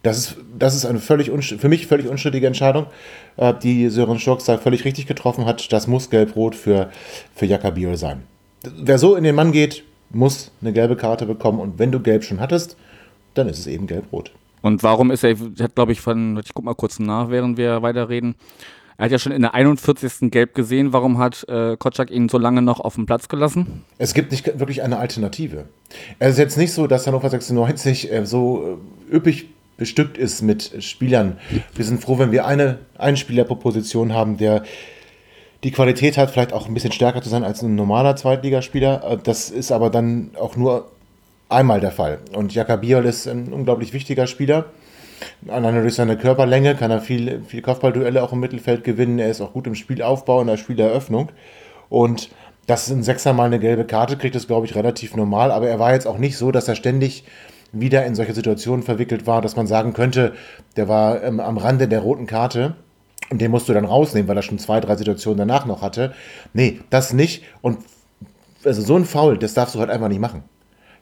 Das 0.02 0.19
ist, 0.19 0.37
das 0.59 0.75
ist 0.75 0.87
eine 0.87 0.99
völlig 0.99 1.30
für 1.30 1.69
mich 1.69 1.87
völlig 1.87 2.09
unstrittige 2.09 2.47
Entscheidung, 2.47 2.87
äh, 3.37 3.52
die 3.62 3.90
Sören 3.90 4.19
Schurks 4.19 4.45
da 4.45 4.57
völlig 4.57 4.85
richtig 4.85 5.07
getroffen 5.07 5.45
hat. 5.45 5.73
Das 5.73 5.87
muss 5.87 6.09
gelb-rot 6.09 6.54
für, 6.54 6.90
für 7.35 7.47
Jakabiol 7.47 7.97
sein. 7.97 8.23
Wer 8.62 8.99
so 8.99 9.14
in 9.14 9.25
den 9.25 9.35
Mann 9.35 9.52
geht, 9.52 9.85
muss 10.11 10.50
eine 10.61 10.73
gelbe 10.73 10.97
Karte 10.97 11.26
bekommen. 11.26 11.61
Und 11.61 11.79
wenn 11.79 11.93
du 11.93 12.00
gelb 12.00 12.25
schon 12.25 12.40
hattest, 12.40 12.76
dann 13.35 13.49
ist 13.49 13.59
es 13.59 13.67
eben 13.67 13.87
gelb-rot. 13.87 14.33
Und 14.62 14.83
warum 14.83 15.11
ist 15.11 15.25
er, 15.25 15.37
hat 15.61 15.75
glaube 15.75 15.93
ich 15.93 16.00
von, 16.00 16.38
ich 16.45 16.52
guck 16.52 16.64
mal 16.64 16.75
kurz 16.75 16.99
nach, 16.99 17.31
während 17.31 17.57
wir 17.57 17.83
weiterreden. 17.83 18.35
Er 18.99 19.05
hat 19.05 19.12
ja 19.12 19.19
schon 19.19 19.33
in 19.33 19.40
der 19.40 19.55
41. 19.55 20.31
Gelb 20.31 20.55
gesehen. 20.55 20.93
Warum 20.93 21.17
hat 21.17 21.49
äh, 21.49 21.75
Kotschak 21.79 22.11
ihn 22.11 22.29
so 22.29 22.37
lange 22.37 22.61
noch 22.61 22.81
auf 22.81 22.97
dem 22.97 23.07
Platz 23.07 23.29
gelassen? 23.29 23.83
Es 23.97 24.12
gibt 24.12 24.31
nicht 24.31 24.61
wirklich 24.61 24.83
eine 24.83 24.99
Alternative. 24.99 25.64
Es 26.19 26.33
ist 26.33 26.38
jetzt 26.38 26.59
nicht 26.59 26.75
so, 26.75 26.87
dass 26.87 27.07
Hannover 27.07 27.31
96 27.31 28.12
äh, 28.12 28.26
so 28.26 28.79
äh, 29.11 29.17
üppig 29.17 29.49
bestückt 29.79 30.19
ist 30.19 30.43
mit 30.43 30.85
Spielern. 30.85 31.38
Wir 31.75 31.87
sind 31.87 32.02
froh, 32.02 32.19
wenn 32.19 32.31
wir 32.31 32.45
eine, 32.45 32.81
einen 32.99 33.17
Spieler 33.17 33.45
pro 33.45 33.55
Position 33.55 34.12
haben, 34.12 34.37
der 34.37 34.64
die 35.65 35.71
Qualität 35.71 36.17
hat, 36.17 36.31
vielleicht 36.31 36.53
auch 36.53 36.67
ein 36.67 36.75
bisschen 36.75 36.93
stärker 36.93 37.23
zu 37.23 37.29
sein 37.29 37.45
als 37.45 37.63
ein 37.63 37.75
normaler 37.75 38.17
Zweitligaspieler. 38.17 39.03
Äh, 39.05 39.19
das 39.23 39.51
ist 39.51 39.73
aber 39.73 39.91
dann 39.91 40.31
auch 40.39 40.57
nur 40.57 40.91
einmal 41.49 41.81
der 41.81 41.91
Fall. 41.91 42.19
Und 42.35 42.55
Jakabiol 42.55 43.05
ist 43.05 43.27
ein 43.27 43.53
unglaublich 43.53 43.93
wichtiger 43.93 44.27
Spieler. 44.27 44.67
Alleine 45.49 45.83
durch 45.83 45.95
seine 45.95 46.17
Körperlänge 46.17 46.75
kann 46.77 46.91
er 46.91 47.01
viel, 47.01 47.43
viel 47.47 47.61
Kopfballduelle 47.61 48.23
auch 48.23 48.33
im 48.33 48.41
Mittelfeld 48.41 48.85
gewinnen. 48.85 49.19
Er 49.19 49.31
ist 49.31 49.41
auch 49.41 49.53
gut 49.53 49.67
im 49.67 49.75
Spielaufbau, 49.75 50.41
in 50.41 50.47
der 50.47 50.57
Spieleröffnung. 50.57 51.31
Und 51.91 52.31
dass 52.67 52.89
ein 52.89 53.03
Sechser 53.03 53.33
mal 53.33 53.45
eine 53.45 53.59
gelbe 53.59 53.85
Karte 53.85 54.17
kriegt, 54.17 54.37
ist, 54.37 54.47
glaube 54.47 54.65
ich, 54.67 54.75
relativ 54.75 55.17
normal. 55.17 55.51
Aber 55.51 55.69
er 55.69 55.79
war 55.79 55.93
jetzt 55.93 56.07
auch 56.07 56.19
nicht 56.19 56.39
so, 56.39 56.53
dass 56.53 56.69
er 56.69 56.77
ständig 56.77 57.25
wieder 57.73 58.05
in 58.07 58.15
solche 58.15 58.33
Situationen 58.33 58.83
verwickelt 58.83 59.27
war, 59.27 59.43
dass 59.43 59.57
man 59.57 59.67
sagen 59.67 59.93
könnte, 59.93 60.35
der 60.77 60.89
war 60.89 61.23
ähm, 61.23 61.41
am 61.41 61.59
Rande 61.59 61.87
der 61.89 62.01
roten 62.01 62.27
Karte. 62.27 62.77
Und 63.30 63.40
den 63.40 63.50
musst 63.50 63.69
du 63.69 63.73
dann 63.73 63.84
rausnehmen, 63.84 64.28
weil 64.28 64.36
er 64.36 64.43
schon 64.43 64.58
zwei, 64.58 64.80
drei 64.80 64.97
Situationen 64.97 65.38
danach 65.38 65.64
noch 65.64 65.82
hatte. 65.82 66.14
Nee, 66.52 66.80
das 66.90 67.12
nicht. 67.12 67.45
Und 67.62 67.78
also 68.64 68.82
so 68.82 68.97
ein 68.97 69.04
Foul, 69.04 69.38
das 69.38 69.54
darfst 69.54 69.75
du 69.75 69.78
halt 69.78 69.90
einfach 69.90 70.08
nicht 70.08 70.21
machen. 70.21 70.43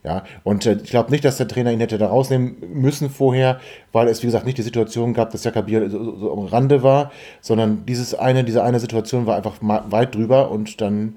Ja, 0.04 0.22
und 0.44 0.64
äh, 0.64 0.78
ich 0.82 0.90
glaube 0.90 1.10
nicht, 1.10 1.24
dass 1.24 1.38
der 1.38 1.48
Trainer 1.48 1.72
ihn 1.72 1.80
hätte 1.80 1.98
da 1.98 2.06
rausnehmen 2.06 2.56
müssen 2.72 3.10
vorher, 3.10 3.58
weil 3.92 4.06
es, 4.08 4.22
wie 4.22 4.26
gesagt, 4.26 4.46
nicht 4.46 4.56
die 4.56 4.62
Situation 4.62 5.12
gab, 5.12 5.30
dass 5.30 5.42
Jakabir 5.42 5.90
so, 5.90 6.16
so 6.16 6.32
am 6.32 6.46
Rande 6.46 6.82
war, 6.82 7.10
sondern 7.40 7.84
dieses 7.84 8.14
eine, 8.14 8.44
diese 8.44 8.62
eine 8.62 8.78
Situation 8.78 9.26
war 9.26 9.36
einfach 9.36 9.56
weit 9.60 10.14
drüber 10.14 10.50
und 10.50 10.80
dann 10.80 11.16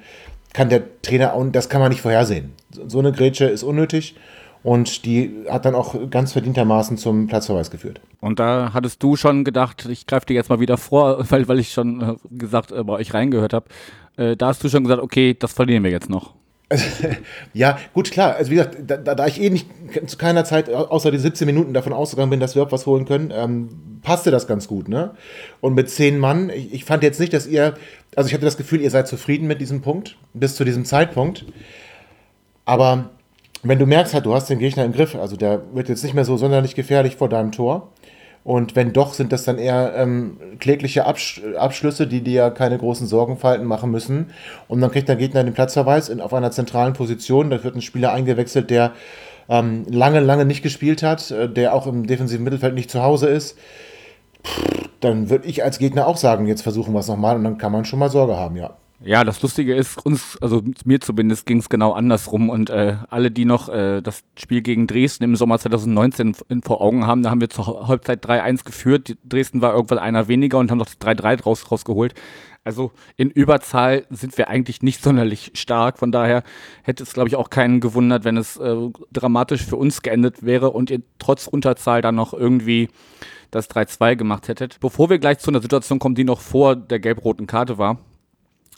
kann 0.54 0.70
der 0.70 0.82
Trainer, 1.04 1.36
und 1.36 1.56
das 1.56 1.70
kann 1.70 1.80
man 1.80 1.90
nicht 1.90 2.02
vorhersehen. 2.02 2.54
So 2.88 3.00
eine 3.00 3.12
Grätsche 3.12 3.46
ist 3.46 3.64
unnötig 3.64 4.16
und 4.64 5.06
die 5.06 5.46
hat 5.50 5.66
dann 5.66 5.76
auch 5.76 5.96
ganz 6.10 6.34
verdientermaßen 6.34 6.98
zum 6.98 7.28
Platzverweis 7.28 7.72
geführt. 7.72 8.02
Und 8.20 8.40
da 8.40 8.72
hattest 8.74 9.02
du 9.02 9.16
schon 9.16 9.44
gedacht, 9.44 9.88
ich 9.90 10.06
greife 10.06 10.28
dir 10.28 10.36
jetzt 10.36 10.50
mal 10.50 10.60
wieder 10.60 10.78
vor, 10.78 11.26
weil, 11.30 11.48
weil 11.48 11.60
ich 11.60 11.72
schon 11.72 12.02
äh, 12.02 12.16
gesagt 12.30 12.72
äh, 12.72 12.84
bei 12.84 12.94
euch 12.94 13.14
reingehört 13.14 13.54
habe, 13.54 13.66
äh, 14.18 14.36
da 14.36 14.48
hast 14.48 14.64
du 14.64 14.70
schon 14.70 14.84
gesagt, 14.84 15.02
okay, 15.02 15.36
das 15.38 15.54
verlieren 15.54 15.84
wir 15.84 15.92
jetzt 15.92 16.10
noch. 16.10 16.34
Also, 16.70 16.86
ja, 17.54 17.78
gut, 17.94 18.12
klar. 18.12 18.36
Also 18.36 18.52
wie 18.52 18.56
gesagt, 18.56 18.78
da, 18.86 18.98
da, 18.98 19.28
ich 19.28 19.42
eh 19.42 19.50
nicht 19.50 19.68
zu 20.06 20.18
keiner 20.18 20.46
Zeit 20.46 20.70
außer 20.70 21.12
die 21.12 21.18
17 21.18 21.46
Minuten 21.46 21.74
davon 21.74 21.92
ausgegangen 21.92 22.30
bin, 22.30 22.40
dass 22.40 22.56
wir 22.56 22.64
auch 22.64 22.72
was 22.72 22.86
holen 22.86 23.06
können, 23.06 23.34
ähm, 23.36 24.00
passte 24.04 24.32
das 24.32 24.48
ganz 24.48 24.68
gut, 24.68 24.88
ne? 24.88 25.12
Und 25.60 25.74
mit 25.74 25.90
zehn 25.90 26.18
Mann, 26.18 26.50
ich, 26.50 26.74
ich, 26.74 26.86
fand 26.86 27.04
jetzt 27.04 27.20
nicht, 27.20 27.34
dass 27.34 27.46
ihr, 27.46 27.74
also 28.16 28.28
ich 28.28 28.34
hatte 28.34 28.46
das 28.46 28.58
Gefühl, 28.58 28.82
ihr 28.82 28.90
seid 28.90 29.08
zufrieden 29.08 29.48
mit 29.48 29.60
diesem 29.60 29.82
Punkt, 29.82 30.18
bis 30.34 30.56
zu 30.56 30.64
diesem 30.64 30.86
Zeitpunkt. 30.86 31.46
Aber 32.64 33.10
wenn 33.64 33.80
du 33.80 33.86
merkst 33.86 34.14
halt, 34.14 34.26
du 34.26 34.34
hast 34.34 34.50
den 34.50 34.60
Gegner 34.60 34.86
im 34.86 34.94
Griff, 34.94 35.16
also 35.16 35.36
der 35.36 35.62
wird 35.74 35.90
jetzt 35.90 36.04
nicht 36.04 36.14
mehr 36.14 36.26
so 36.26 36.38
sonderlich 36.38 36.76
gefährlich 36.76 37.16
vor 37.16 37.30
deinem 37.30 37.52
Tor, 37.52 37.92
und 38.44 38.76
wenn 38.76 38.92
doch, 38.92 39.14
sind 39.14 39.32
das 39.32 39.44
dann 39.44 39.60
eher 39.60 39.94
ähm, 39.96 40.38
klägliche 40.60 41.06
Absch 41.06 41.42
Abschlüsse, 41.58 42.08
die 42.08 42.22
dir 42.22 42.50
keine 42.50 42.78
großen 42.78 43.06
Sorgenfalten 43.06 43.66
machen 43.68 43.92
müssen. 43.92 44.32
Und 44.68 44.82
dann 44.82 44.90
kriegt 44.92 45.08
der 45.08 45.16
Gegner 45.16 45.44
den 45.44 45.54
Platzverweis 45.54 46.10
in, 46.10 46.22
auf 46.22 46.34
einer 46.34 46.50
zentralen 46.52 46.94
Position. 46.94 47.52
Da 47.52 47.64
wird 47.64 47.76
ein 47.76 47.82
Spieler 47.82 48.12
eingewechselt, 48.14 48.72
der 48.72 48.94
ähm, 49.48 49.86
lange, 49.90 50.22
lange 50.22 50.46
nicht 50.46 50.64
gespielt 50.64 51.04
hat, 51.04 51.30
äh, 51.30 51.50
der 51.50 51.76
auch 51.76 51.86
im 51.86 52.08
defensiven 52.08 52.44
Mittelfeld 52.44 52.74
nicht 52.74 52.90
zu 52.90 53.04
Hause 53.04 53.28
ist. 53.28 53.58
Pff, 54.44 54.90
dann 55.02 55.30
würde 55.30 55.48
ich 55.48 55.64
als 55.64 55.78
Gegner 55.78 56.08
auch 56.08 56.18
sagen, 56.18 56.48
jetzt 56.48 56.64
versuchen 56.64 56.94
wir 56.94 57.00
es 57.00 57.08
nochmal 57.08 57.36
und 57.36 57.44
dann 57.44 57.60
kann 57.60 57.72
man 57.72 57.86
schon 57.86 58.00
mal 58.00 58.10
Sorge 58.10 58.38
haben, 58.38 58.56
ja. 58.56 58.76
Ja, 59.04 59.24
das 59.24 59.42
Lustige 59.42 59.74
ist, 59.74 60.06
uns, 60.06 60.38
also 60.42 60.62
mir 60.86 61.02
zumindest 61.02 61.48
ging 61.48 61.58
es 61.58 61.70
genau 61.70 61.94
andersrum 61.94 62.52
und 62.52 62.70
äh, 62.70 62.98
alle, 63.10 63.32
die 63.32 63.46
noch 63.46 63.68
äh, 63.68 64.00
das 64.02 64.24
Spiel 64.38 64.62
gegen 64.62 64.86
Dresden 64.86 65.24
im 65.24 65.36
Sommer 65.36 65.58
2019 65.58 66.36
in, 66.50 66.62
vor 66.62 66.82
Augen 66.82 67.08
haben, 67.08 67.24
da 67.24 67.32
haben 67.32 67.42
wir 67.42 67.50
zur 67.50 67.88
Halbzeit 67.88 68.24
3-1 68.24 68.64
geführt. 68.64 69.18
Dresden 69.24 69.62
war 69.62 69.74
irgendwann 69.74 69.98
einer 69.98 70.28
weniger 70.28 70.60
und 70.60 70.70
haben 70.70 70.78
noch 70.78 70.86
das 70.86 71.00
3-3 71.00 71.42
raus, 71.42 71.72
rausgeholt. 71.72 72.14
Also 72.64 72.92
in 73.18 73.32
Überzahl 73.32 74.06
sind 74.12 74.38
wir 74.38 74.50
eigentlich 74.50 74.84
nicht 74.84 75.02
sonderlich 75.02 75.50
stark. 75.56 75.98
Von 75.98 76.12
daher 76.12 76.44
hätte 76.84 77.02
es, 77.02 77.14
glaube 77.14 77.28
ich, 77.28 77.36
auch 77.36 77.50
keinen 77.50 77.80
gewundert, 77.80 78.24
wenn 78.24 78.38
es 78.38 78.58
äh, 78.58 78.76
dramatisch 79.12 79.66
für 79.66 79.78
uns 79.78 80.04
geendet 80.04 80.44
wäre 80.44 80.70
und 80.70 80.92
ihr 80.92 81.02
trotz 81.18 81.48
Unterzahl 81.48 82.04
dann 82.04 82.14
noch 82.14 82.36
irgendwie 82.36 82.88
das 83.50 83.68
3-2 83.68 84.16
gemacht 84.16 84.48
hättet. 84.48 84.80
Bevor 84.80 85.10
wir 85.10 85.18
gleich 85.18 85.40
zu 85.40 85.50
einer 85.50 85.62
Situation 85.62 85.98
kommen, 85.98 86.14
die 86.14 86.24
noch 86.24 86.40
vor 86.40 86.76
der 86.76 87.00
gelb-roten 87.00 87.48
Karte 87.48 87.80
war, 87.80 87.98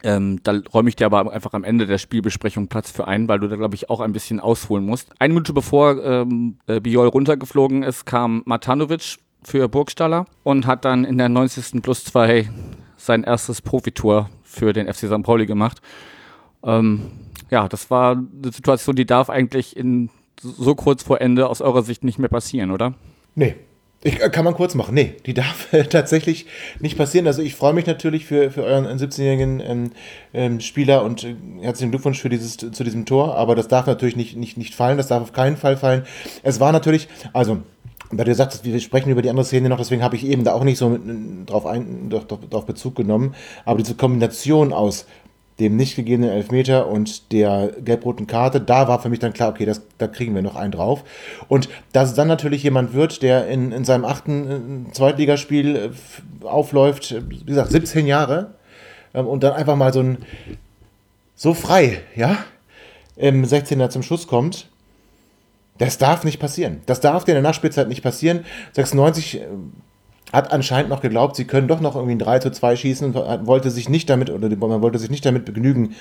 ähm, 0.04 0.42
da 0.44 0.60
räume 0.74 0.90
ich 0.90 0.96
dir 0.96 1.06
aber 1.06 1.32
einfach 1.32 1.54
am 1.54 1.64
Ende 1.64 1.88
der 1.88 1.98
Spielbesprechung 1.98 2.68
Platz 2.68 2.92
für 2.92 3.08
ein, 3.08 3.28
weil 3.28 3.40
du 3.40 3.48
da, 3.48 3.56
glaube 3.56 3.76
ich, 3.76 3.90
auch 3.90 4.02
ein 4.02 4.12
bisschen 4.12 4.40
ausholen 4.40 4.86
musst. 4.86 5.10
Eine 5.20 5.34
Minute 5.34 5.54
bevor 5.54 6.04
ähm, 6.04 6.58
äh, 6.68 6.80
Biol 6.82 7.08
runtergeflogen 7.08 7.84
ist, 7.84 8.06
kam 8.06 8.44
Matanovic 8.46 9.18
für 9.44 9.68
Burgstaller 9.70 10.26
und 10.44 10.68
hat 10.68 10.86
dann 10.86 11.06
in 11.06 11.18
der 11.18 11.30
90. 11.30 11.82
plus 11.82 12.04
2 12.06 12.50
sein 12.98 13.24
erstes 13.24 13.62
Profitor 13.62 14.30
für 14.44 14.74
den 14.74 14.88
FC 14.88 15.08
St. 15.08 15.24
Pauli 15.24 15.46
gemacht. 15.46 15.82
Ähm, 16.64 17.12
ja, 17.50 17.68
das 17.68 17.90
war 17.90 18.12
eine 18.12 18.52
Situation, 18.52 18.96
die 18.96 19.06
darf 19.06 19.30
eigentlich 19.30 19.76
in 19.76 20.10
so 20.40 20.76
kurz 20.76 21.04
vor 21.04 21.22
Ende 21.22 21.48
aus 21.48 21.62
eurer 21.62 21.84
Sicht 21.84 22.04
nicht 22.04 22.20
mehr 22.20 22.30
passieren, 22.30 22.72
oder? 22.72 22.94
Nee, 23.36 23.56
ich, 24.04 24.22
äh, 24.22 24.30
kann 24.30 24.46
man 24.46 24.54
kurz 24.54 24.76
machen. 24.76 24.94
Nee, 24.94 25.16
die 25.26 25.34
darf 25.34 25.70
tatsächlich 25.90 26.46
nicht 26.80 26.98
passieren. 26.98 27.28
Also 27.28 27.42
ich 27.42 27.56
freue 27.56 27.74
mich 27.74 27.86
natürlich 27.86 28.26
für, 28.26 28.52
für 28.52 28.64
euren 28.64 28.86
17-jährigen 28.86 29.62
ähm, 29.66 29.92
ähm, 30.34 30.60
Spieler 30.60 31.04
und 31.04 31.24
äh, 31.24 31.36
herzlichen 31.62 31.92
Glückwunsch 31.92 32.20
für 32.20 32.30
dieses, 32.30 32.58
zu 32.58 32.84
diesem 32.84 33.06
Tor, 33.06 33.36
aber 33.36 33.56
das 33.56 33.68
darf 33.68 33.88
natürlich 33.88 34.16
nicht, 34.16 34.36
nicht, 34.36 34.58
nicht 34.58 34.76
fallen, 34.76 34.98
das 34.98 35.08
darf 35.08 35.22
auf 35.22 35.34
keinen 35.34 35.58
Fall 35.58 35.78
fallen. 35.78 36.04
Es 36.44 36.60
war 36.60 36.72
natürlich, 36.72 37.08
also 37.34 37.60
weil 38.18 38.26
du 38.26 38.36
sagst, 38.36 38.64
wir 38.64 38.80
sprechen 38.80 39.10
über 39.10 39.22
die 39.22 39.30
andere 39.30 39.46
Szene 39.46 39.70
noch, 39.70 39.78
deswegen 39.78 40.04
habe 40.04 40.16
ich 40.16 40.26
eben 40.26 40.44
da 40.44 40.54
auch 40.54 40.64
nicht 40.64 40.78
so 40.78 41.00
drauf, 41.46 41.66
ein, 41.66 42.10
drauf 42.10 42.66
Bezug 42.66 42.96
genommen. 42.96 43.34
Aber 43.66 43.80
diese 43.80 43.96
Kombination 43.96 44.72
aus 44.72 45.08
dem 45.60 45.76
nicht 45.76 45.96
gegebenen 45.96 46.32
Elfmeter 46.32 46.88
und 46.88 47.32
der 47.32 47.72
gelb-roten 47.84 48.28
Karte, 48.28 48.60
da 48.60 48.88
war 48.88 49.00
für 49.00 49.10
mich 49.10 49.20
dann 49.20 49.34
klar, 49.34 49.50
okay, 49.50 49.66
das, 49.66 49.82
da 49.98 50.08
kriegen 50.08 50.34
wir 50.34 50.42
noch 50.42 50.56
einen 50.56 50.72
drauf. 50.72 51.04
Und 51.48 51.70
dass 51.92 52.10
es 52.10 52.16
dann 52.16 52.28
natürlich 52.28 52.64
jemand 52.64 52.94
wird, 52.94 53.22
der 53.22 53.48
in, 53.48 53.72
in 53.72 53.86
seinem 53.86 54.06
achten 54.06 54.88
äh, 54.90 54.92
Zweitligaspiel 54.94 55.76
äh, 55.76 56.46
aufläuft, 56.46 57.16
wie 57.30 57.46
gesagt, 57.46 57.72
17 57.72 58.08
Jahre, 58.08 58.56
ähm, 59.14 59.28
und 59.28 59.44
dann 59.44 59.54
einfach 59.54 59.76
mal 59.76 59.94
so 59.94 60.02
ein 60.02 60.18
so 61.36 61.54
frei, 61.54 62.02
ja, 62.16 62.38
im 63.16 63.44
16er 63.44 63.90
zum 63.90 64.04
Schuss 64.04 64.28
kommt, 64.28 64.68
das 65.78 65.98
darf 65.98 66.24
nicht 66.24 66.40
passieren. 66.40 66.82
Das 66.86 67.00
darf 67.02 67.26
dir 67.26 67.32
in 67.32 67.36
der 67.36 67.44
Nachspielzeit 67.44 67.88
nicht 67.88 68.04
passieren. 68.04 68.46
96 68.74 69.42
äh, 69.42 69.48
hat 70.34 70.52
anscheinend 70.52 70.90
noch 70.90 71.02
geglaubt, 71.02 71.36
sie 71.36 71.46
können 71.46 71.68
doch 71.68 71.80
noch 71.80 71.96
irgendwie 71.96 72.16
ein 72.16 72.20
3 72.20 72.40
zu 72.40 72.52
2 72.52 72.76
schießen 72.76 73.16
und 73.16 73.48
wollte 73.48 73.72
sich 73.72 73.88
nicht 73.88 74.10
damit, 74.10 74.30
oder 74.30 74.50
man 74.50 74.82
wollte 74.82 75.00
sich 75.00 75.10
nicht 75.10 75.26
damit 75.26 75.46
begnügen, 75.46 75.96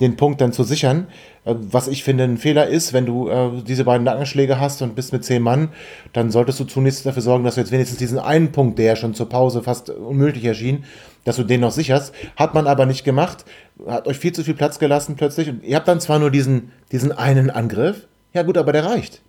den 0.00 0.16
Punkt 0.16 0.40
dann 0.40 0.52
zu 0.52 0.64
sichern. 0.64 1.06
Äh, 1.44 1.54
was 1.58 1.88
ich 1.88 2.04
finde 2.04 2.24
ein 2.24 2.38
Fehler 2.38 2.66
ist, 2.66 2.92
wenn 2.92 3.06
du 3.06 3.28
äh, 3.28 3.62
diese 3.66 3.84
beiden 3.84 4.04
Nackenschläge 4.04 4.58
hast 4.58 4.82
und 4.82 4.94
bist 4.94 5.12
mit 5.12 5.24
zehn 5.24 5.42
Mann, 5.42 5.68
dann 6.12 6.30
solltest 6.30 6.58
du 6.60 6.64
zunächst 6.64 7.04
dafür 7.06 7.22
sorgen, 7.22 7.44
dass 7.44 7.54
du 7.54 7.60
jetzt 7.60 7.72
wenigstens 7.72 7.98
diesen 7.98 8.18
einen 8.18 8.52
Punkt, 8.52 8.78
der 8.78 8.86
ja 8.86 8.96
schon 8.96 9.14
zur 9.14 9.28
Pause 9.28 9.62
fast 9.62 9.90
unmöglich 9.90 10.44
erschien, 10.44 10.84
dass 11.24 11.36
du 11.36 11.44
den 11.44 11.60
noch 11.60 11.72
sicherst. 11.72 12.14
Hat 12.36 12.54
man 12.54 12.66
aber 12.66 12.86
nicht 12.86 13.04
gemacht, 13.04 13.44
hat 13.86 14.06
euch 14.06 14.18
viel 14.18 14.32
zu 14.32 14.42
viel 14.42 14.54
Platz 14.54 14.78
gelassen 14.78 15.16
plötzlich 15.16 15.48
und 15.48 15.62
ihr 15.64 15.76
habt 15.76 15.88
dann 15.88 16.00
zwar 16.00 16.18
nur 16.18 16.30
diesen, 16.30 16.72
diesen 16.92 17.12
einen 17.12 17.50
Angriff, 17.50 18.06
ja 18.32 18.42
gut, 18.42 18.56
aber 18.56 18.72
der 18.72 18.84
reicht. 18.84 19.20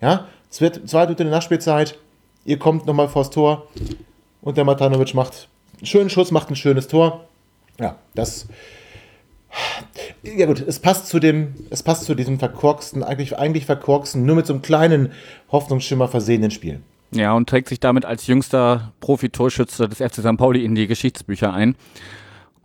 Ja, 0.00 0.26
es 0.50 0.60
wird 0.60 0.88
zwei 0.88 1.02
Minuten 1.04 1.22
in 1.22 1.28
der 1.28 1.36
Nachspielzeit, 1.36 1.98
ihr 2.46 2.58
kommt 2.58 2.86
nochmal 2.86 3.08
vors 3.08 3.30
Tor 3.30 3.66
und 4.40 4.56
der 4.56 4.64
Matanovic 4.64 5.14
macht 5.14 5.48
einen 5.78 5.86
schönen 5.86 6.10
Schuss, 6.10 6.30
macht 6.30 6.48
ein 6.48 6.56
schönes 6.56 6.88
Tor. 6.88 7.24
Ja, 7.78 7.96
das. 8.14 8.46
Ja 10.22 10.46
gut, 10.46 10.60
es 10.66 10.78
passt 10.78 11.08
zu 11.08 11.18
dem, 11.18 11.54
es 11.70 11.82
passt 11.82 12.04
zu 12.04 12.14
diesem 12.14 12.38
verkorksten, 12.38 13.02
eigentlich, 13.02 13.38
eigentlich 13.38 13.66
verkorksten, 13.66 14.24
nur 14.24 14.36
mit 14.36 14.46
so 14.46 14.52
einem 14.52 14.62
kleinen 14.62 15.12
Hoffnungsschimmer 15.50 16.08
versehenen 16.08 16.50
Spiel. 16.50 16.80
Ja, 17.12 17.32
und 17.34 17.48
trägt 17.48 17.68
sich 17.68 17.80
damit 17.80 18.04
als 18.04 18.26
jüngster 18.26 18.92
Profi-Torschütze 19.00 19.88
des 19.88 19.98
FC 19.98 20.16
St. 20.16 20.36
Pauli 20.36 20.64
in 20.64 20.74
die 20.74 20.86
Geschichtsbücher 20.86 21.52
ein. 21.52 21.76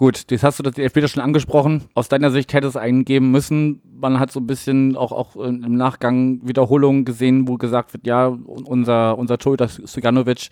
Gut, 0.01 0.31
jetzt 0.31 0.43
hast 0.43 0.57
du 0.57 0.63
das 0.63 0.79
Elfmeter 0.79 1.07
schon 1.07 1.21
angesprochen. 1.21 1.83
Aus 1.93 2.09
deiner 2.09 2.31
Sicht 2.31 2.53
hätte 2.53 2.65
es 2.65 2.75
einen 2.75 3.05
geben 3.05 3.29
müssen. 3.29 3.83
Man 3.99 4.19
hat 4.19 4.31
so 4.31 4.39
ein 4.39 4.47
bisschen 4.47 4.97
auch, 4.97 5.11
auch 5.11 5.35
im 5.35 5.75
Nachgang 5.75 6.39
Wiederholungen 6.41 7.05
gesehen, 7.05 7.47
wo 7.47 7.57
gesagt 7.57 7.93
wird, 7.93 8.07
ja, 8.07 8.25
unser, 8.25 9.19
unser 9.19 9.37
Torhüter 9.37 9.67
Suganovic 9.67 10.49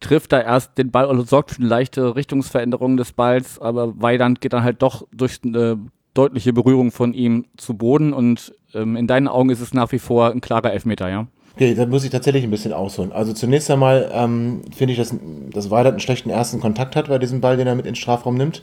trifft 0.00 0.32
da 0.32 0.40
erst 0.40 0.76
den 0.76 0.90
Ball 0.90 1.06
und 1.06 1.28
sorgt 1.28 1.52
für 1.52 1.60
eine 1.60 1.68
leichte 1.68 2.16
Richtungsveränderung 2.16 2.96
des 2.96 3.12
Balls, 3.12 3.60
aber 3.60 4.02
Weidand 4.02 4.40
geht 4.40 4.54
dann 4.54 4.64
halt 4.64 4.82
doch 4.82 5.06
durch 5.12 5.38
eine 5.44 5.78
deutliche 6.12 6.52
Berührung 6.52 6.90
von 6.90 7.14
ihm 7.14 7.46
zu 7.56 7.74
Boden 7.74 8.12
und 8.12 8.52
ähm, 8.74 8.96
in 8.96 9.06
deinen 9.06 9.28
Augen 9.28 9.50
ist 9.50 9.60
es 9.60 9.72
nach 9.72 9.92
wie 9.92 10.00
vor 10.00 10.32
ein 10.32 10.40
klarer 10.40 10.72
Elfmeter, 10.72 11.08
ja? 11.08 11.28
Okay, 11.60 11.74
da 11.74 11.84
muss 11.84 12.04
ich 12.04 12.10
tatsächlich 12.10 12.42
ein 12.42 12.50
bisschen 12.50 12.72
ausholen. 12.72 13.12
Also 13.12 13.34
zunächst 13.34 13.70
einmal 13.70 14.10
ähm, 14.14 14.62
finde 14.74 14.94
ich, 14.94 14.98
dass, 14.98 15.14
dass 15.52 15.70
Weidert 15.70 15.92
einen 15.92 16.00
schlechten 16.00 16.30
ersten 16.30 16.58
Kontakt 16.58 16.96
hat 16.96 17.08
bei 17.08 17.18
diesem 17.18 17.42
Ball, 17.42 17.58
den 17.58 17.66
er 17.66 17.74
mit 17.74 17.84
in 17.84 17.90
den 17.90 17.96
Strafraum 17.96 18.34
nimmt. 18.36 18.62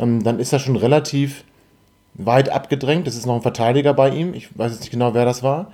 Ähm, 0.00 0.24
dann 0.24 0.40
ist 0.40 0.52
er 0.52 0.58
schon 0.58 0.74
relativ 0.74 1.44
weit 2.14 2.48
abgedrängt. 2.48 3.06
Es 3.06 3.14
ist 3.14 3.24
noch 3.24 3.36
ein 3.36 3.42
Verteidiger 3.42 3.94
bei 3.94 4.08
ihm. 4.08 4.34
Ich 4.34 4.48
weiß 4.58 4.72
jetzt 4.72 4.80
nicht 4.80 4.90
genau, 4.90 5.14
wer 5.14 5.24
das 5.24 5.44
war, 5.44 5.70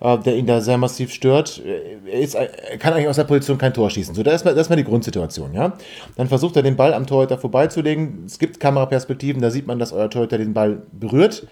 äh, 0.00 0.18
der 0.18 0.36
ihn 0.36 0.44
da 0.44 0.60
sehr 0.60 0.76
massiv 0.76 1.14
stört. 1.14 1.62
Er, 1.64 2.20
ist, 2.20 2.34
er 2.34 2.76
kann 2.76 2.92
eigentlich 2.92 3.08
aus 3.08 3.16
der 3.16 3.24
Position 3.24 3.56
kein 3.56 3.72
Tor 3.72 3.88
schießen. 3.88 4.14
So, 4.14 4.22
das 4.22 4.34
ist, 4.34 4.44
mal, 4.44 4.54
das 4.54 4.66
ist 4.66 4.68
mal 4.68 4.76
die 4.76 4.84
Grundsituation. 4.84 5.54
Ja? 5.54 5.78
Dann 6.16 6.28
versucht 6.28 6.56
er 6.56 6.62
den 6.62 6.76
Ball 6.76 6.92
am 6.92 7.06
Torhüter 7.06 7.38
vorbeizulegen. 7.38 8.24
Es 8.26 8.38
gibt 8.38 8.60
Kameraperspektiven, 8.60 9.40
da 9.40 9.50
sieht 9.50 9.66
man, 9.66 9.78
dass 9.78 9.94
euer 9.94 10.10
Torhüter 10.10 10.36
den 10.36 10.52
Ball 10.52 10.82
berührt. 10.92 11.46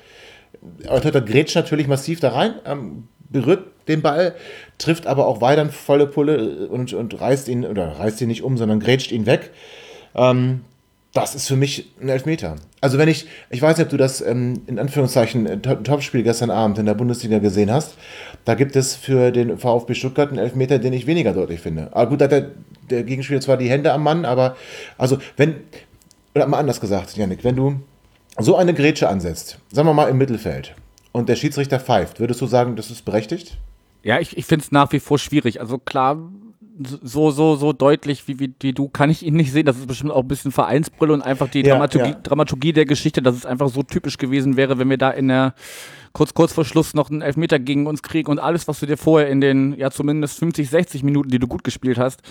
Euer 0.87 1.01
Torhüter 1.01 1.23
grätscht 1.23 1.57
natürlich 1.57 1.88
massiv 1.88 2.20
da 2.20 2.33
rein. 2.33 2.57
Ähm, 2.66 3.05
berührt 3.31 3.64
den 3.88 4.03
Ball, 4.03 4.35
trifft 4.79 5.07
aber 5.07 5.27
auch 5.27 5.40
Weidern 5.40 5.71
volle 5.71 6.07
Pulle 6.07 6.69
und, 6.69 6.93
und 6.93 7.21
reißt 7.21 7.49
ihn, 7.49 7.64
oder 7.64 7.99
reißt 7.99 8.21
ihn 8.21 8.29
nicht 8.29 8.43
um, 8.43 8.57
sondern 8.57 8.81
grätscht 8.81 9.12
ihn 9.12 9.27
weg. 9.27 9.51
Ähm, 10.14 10.61
das 11.12 11.35
ist 11.35 11.49
für 11.49 11.57
mich 11.57 11.90
ein 12.01 12.09
Elfmeter. 12.09 12.57
Also 12.81 12.97
wenn 12.97 13.09
ich, 13.09 13.27
ich 13.51 13.61
weiß 13.61 13.77
nicht, 13.77 13.87
ob 13.87 13.90
du 13.90 13.97
das 13.97 14.21
ähm, 14.21 14.62
in 14.66 14.79
Anführungszeichen 14.79 15.47
äh, 15.47 15.59
Topspiel 15.59 16.23
gestern 16.23 16.51
Abend 16.51 16.79
in 16.79 16.87
der 16.87 16.95
Bundesliga 16.95 17.38
gesehen 17.38 17.71
hast, 17.71 17.95
da 18.45 18.55
gibt 18.55 18.77
es 18.77 18.95
für 18.95 19.33
den 19.33 19.59
VfB 19.59 19.95
Stuttgart 19.95 20.29
einen 20.29 20.38
Elfmeter, 20.38 20.79
den 20.79 20.93
ich 20.93 21.07
weniger 21.07 21.33
deutlich 21.33 21.61
finde. 21.61 21.88
Aber 21.93 22.11
gut, 22.11 22.21
da 22.21 22.27
hat 22.27 22.33
der, 22.33 22.51
der 22.90 23.03
Gegenspieler 23.03 23.40
zwar 23.40 23.57
die 23.57 23.69
Hände 23.69 23.93
am 23.93 24.05
Mann, 24.05 24.25
aber 24.25 24.57
also 24.99 25.19
wenn, 25.37 25.57
oder 26.35 26.47
mal 26.47 26.59
anders 26.59 26.81
gesagt, 26.81 27.16
Janik, 27.16 27.43
wenn 27.43 27.57
du 27.57 27.81
so 28.38 28.57
eine 28.57 28.73
Grätsche 28.73 29.09
ansetzt, 29.09 29.59
sagen 29.73 29.88
wir 29.88 29.95
mal 29.95 30.09
im 30.09 30.16
Mittelfeld, 30.16 30.77
und 31.12 31.29
der 31.29 31.37
Schiedsrichter 31.37 31.81
pfeift, 31.81 32.20
würdest 32.20 32.40
du 32.40 32.46
sagen, 32.46 32.77
das 32.77 32.90
ist 32.90 33.05
berechtigt? 33.05 33.59
Ja, 34.03 34.18
ich, 34.18 34.37
ich 34.37 34.46
finde 34.46 34.64
es 34.64 34.73
nach 34.73 34.92
wie 34.92 35.01
vor 35.01 35.18
schwierig. 35.18 35.61
Also 35.61 35.79
klar, 35.79 36.16
so, 37.03 37.31
so, 37.31 37.57
so 37.57 37.73
deutlich 37.73 38.27
wie, 38.29 38.38
wie, 38.38 38.55
wie 38.61 38.73
du 38.73 38.88
kann 38.88 39.11
ich 39.11 39.25
ihn 39.25 39.35
nicht 39.35 39.53
sehen. 39.53 39.66
Das 39.66 39.77
ist 39.77 39.87
bestimmt 39.87 40.12
auch 40.12 40.23
ein 40.23 40.29
bisschen 40.29 40.53
Vereinsbrille 40.53 41.12
und 41.12 41.23
einfach 41.23 41.49
die 41.49 41.61
ja, 41.61 41.75
Dramaturgie, 41.75 42.11
ja. 42.11 42.18
Dramaturgie 42.23 42.73
der 42.73 42.87
Geschichte, 42.87 43.23
dass 43.23 43.37
es 43.37 43.46
einfach 43.46 43.68
so 43.68 43.83
typisch 43.83 44.16
gewesen 44.16 44.57
wäre, 44.57 44.79
wenn 44.79 44.88
wir 44.88 44.96
da 44.96 45.11
in 45.11 45.29
der 45.29 45.55
kurz, 46.12 46.35
kurz 46.35 46.53
vor 46.53 46.64
Schluss 46.64 46.94
noch 46.94 47.11
einen 47.11 47.23
Elfmeter 47.23 47.59
gegen 47.59 47.87
uns 47.87 48.03
kriegen 48.03 48.31
und 48.31 48.38
alles, 48.38 48.66
was 48.66 48.81
du 48.81 48.87
dir 48.87 48.96
vorher 48.96 49.29
in 49.29 49.40
den, 49.40 49.77
ja, 49.79 49.90
zumindest 49.90 50.38
50, 50.38 50.70
60 50.70 51.03
Minuten, 51.03 51.29
die 51.29 51.38
du 51.38 51.46
gut 51.46 51.64
gespielt 51.64 51.99
hast, 51.99 52.23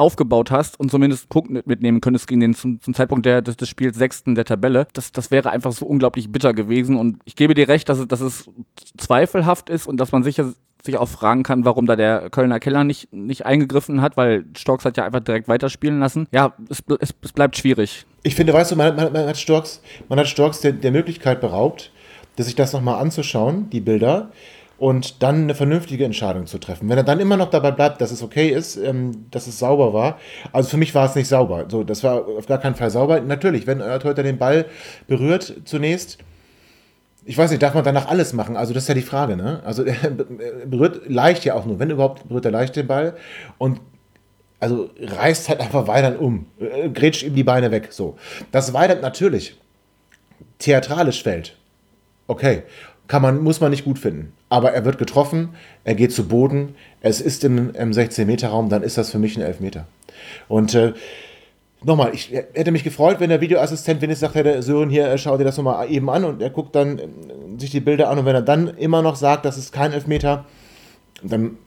aufgebaut 0.00 0.50
hast 0.50 0.80
und 0.80 0.90
zumindest 0.90 1.28
Punkte 1.28 1.62
mitnehmen 1.66 2.00
könntest 2.00 2.26
gegen 2.26 2.40
den 2.40 2.54
zum, 2.54 2.80
zum 2.80 2.94
Zeitpunkt 2.94 3.26
der, 3.26 3.42
des, 3.42 3.56
des 3.56 3.68
Spiels 3.68 3.96
Sechsten 3.96 4.34
der 4.34 4.44
Tabelle. 4.44 4.88
Das, 4.92 5.12
das 5.12 5.30
wäre 5.30 5.50
einfach 5.50 5.72
so 5.72 5.86
unglaublich 5.86 6.32
bitter 6.32 6.54
gewesen 6.54 6.96
und 6.96 7.20
ich 7.24 7.36
gebe 7.36 7.54
dir 7.54 7.68
recht, 7.68 7.88
dass 7.88 7.98
es, 7.98 8.08
dass 8.08 8.20
es 8.20 8.50
zweifelhaft 8.96 9.70
ist 9.70 9.86
und 9.86 9.98
dass 9.98 10.12
man 10.12 10.22
sicher 10.22 10.52
sich 10.82 10.96
auch 10.96 11.08
fragen 11.08 11.42
kann, 11.42 11.64
warum 11.64 11.86
da 11.86 11.94
der 11.94 12.30
Kölner 12.30 12.58
Keller 12.58 12.84
nicht, 12.84 13.12
nicht 13.12 13.44
eingegriffen 13.44 14.00
hat, 14.00 14.16
weil 14.16 14.44
Storks 14.56 14.84
hat 14.84 14.96
ja 14.96 15.04
einfach 15.04 15.20
direkt 15.20 15.46
weiterspielen 15.46 16.00
lassen. 16.00 16.26
Ja, 16.32 16.54
es, 16.70 16.82
es, 17.00 17.14
es 17.22 17.32
bleibt 17.32 17.58
schwierig. 17.58 18.06
Ich 18.22 18.34
finde, 18.34 18.54
weißt 18.54 18.72
du, 18.72 18.76
man, 18.76 18.96
man, 18.96 19.12
man 19.12 19.26
hat 19.26 19.36
Storks, 19.36 19.82
man 20.08 20.18
hat 20.18 20.28
Storks 20.28 20.60
der, 20.60 20.72
der 20.72 20.90
Möglichkeit 20.90 21.40
beraubt, 21.40 21.92
sich 22.38 22.54
das 22.54 22.72
nochmal 22.72 23.00
anzuschauen, 23.00 23.68
die 23.70 23.80
Bilder, 23.80 24.30
und 24.80 25.22
dann 25.22 25.42
eine 25.42 25.54
vernünftige 25.54 26.06
Entscheidung 26.06 26.46
zu 26.46 26.56
treffen. 26.56 26.88
Wenn 26.88 26.96
er 26.96 27.04
dann 27.04 27.20
immer 27.20 27.36
noch 27.36 27.50
dabei 27.50 27.70
bleibt, 27.70 28.00
dass 28.00 28.10
es 28.10 28.22
okay 28.22 28.48
ist, 28.48 28.78
ähm, 28.78 29.26
dass 29.30 29.46
es 29.46 29.58
sauber 29.58 29.92
war, 29.92 30.18
also 30.52 30.70
für 30.70 30.78
mich 30.78 30.94
war 30.94 31.04
es 31.04 31.14
nicht 31.14 31.28
sauber. 31.28 31.66
So, 31.68 31.84
das 31.84 32.02
war 32.02 32.26
auf 32.26 32.46
gar 32.46 32.56
keinen 32.56 32.74
Fall 32.74 32.88
sauber. 32.88 33.20
Natürlich, 33.20 33.66
wenn 33.66 33.82
euer 33.82 34.00
Torhüter 34.00 34.22
den 34.22 34.38
Ball 34.38 34.64
berührt 35.06 35.54
zunächst, 35.66 36.16
ich 37.26 37.36
weiß 37.36 37.50
nicht, 37.50 37.62
darf 37.62 37.74
man 37.74 37.84
danach 37.84 38.08
alles 38.08 38.32
machen? 38.32 38.56
Also 38.56 38.72
das 38.72 38.84
ist 38.84 38.88
ja 38.88 38.94
die 38.94 39.02
Frage, 39.02 39.36
ne? 39.36 39.60
Also 39.66 39.84
er 39.84 39.94
berührt 40.64 41.10
leicht 41.10 41.44
ja 41.44 41.56
auch 41.56 41.66
nur, 41.66 41.78
wenn 41.78 41.90
überhaupt 41.90 42.26
berührt 42.26 42.46
er 42.46 42.50
leicht 42.50 42.74
den 42.74 42.86
Ball 42.86 43.16
und 43.58 43.82
also 44.60 44.88
reißt 44.98 45.50
halt 45.50 45.60
einfach 45.60 45.88
Weidern 45.88 46.16
um, 46.16 46.46
äh, 46.58 46.88
grätscht 46.88 47.22
ihm 47.22 47.34
die 47.34 47.44
Beine 47.44 47.70
weg, 47.70 47.88
so. 47.90 48.16
Das 48.50 48.72
Weidern 48.72 49.02
natürlich 49.02 49.60
theatralisch 50.58 51.22
fällt, 51.22 51.58
okay, 52.28 52.62
kann 53.10 53.22
man, 53.22 53.42
muss 53.42 53.60
man 53.60 53.72
nicht 53.72 53.84
gut 53.84 53.98
finden. 53.98 54.32
Aber 54.50 54.70
er 54.70 54.84
wird 54.84 54.96
getroffen, 54.96 55.48
er 55.82 55.96
geht 55.96 56.12
zu 56.12 56.28
Boden, 56.28 56.76
es 57.00 57.20
ist 57.20 57.42
im, 57.42 57.74
im 57.74 57.90
16-Meter-Raum, 57.90 58.68
dann 58.68 58.84
ist 58.84 58.98
das 58.98 59.10
für 59.10 59.18
mich 59.18 59.36
ein 59.36 59.42
Elfmeter. 59.42 59.88
Und 60.46 60.76
äh, 60.76 60.92
nochmal, 61.82 62.14
ich 62.14 62.30
hätte 62.30 62.70
mich 62.70 62.84
gefreut, 62.84 63.16
wenn 63.18 63.28
der 63.28 63.40
Videoassistent 63.40 64.00
wenigstens 64.00 64.28
sagt, 64.28 64.36
hätte, 64.36 64.62
Sören 64.62 64.90
hier, 64.90 65.18
schau 65.18 65.36
dir 65.36 65.42
das 65.42 65.56
nochmal 65.56 65.90
eben 65.90 66.08
an 66.08 66.24
und 66.24 66.40
er 66.40 66.50
guckt 66.50 66.76
dann 66.76 67.00
äh, 67.00 67.08
sich 67.58 67.72
die 67.72 67.80
Bilder 67.80 68.10
an 68.10 68.20
und 68.20 68.26
wenn 68.26 68.36
er 68.36 68.42
dann 68.42 68.68
immer 68.78 69.02
noch 69.02 69.16
sagt, 69.16 69.44
das 69.44 69.58
ist 69.58 69.72
kein 69.72 69.92
Elfmeter, 69.92 70.44
dann 71.20 71.58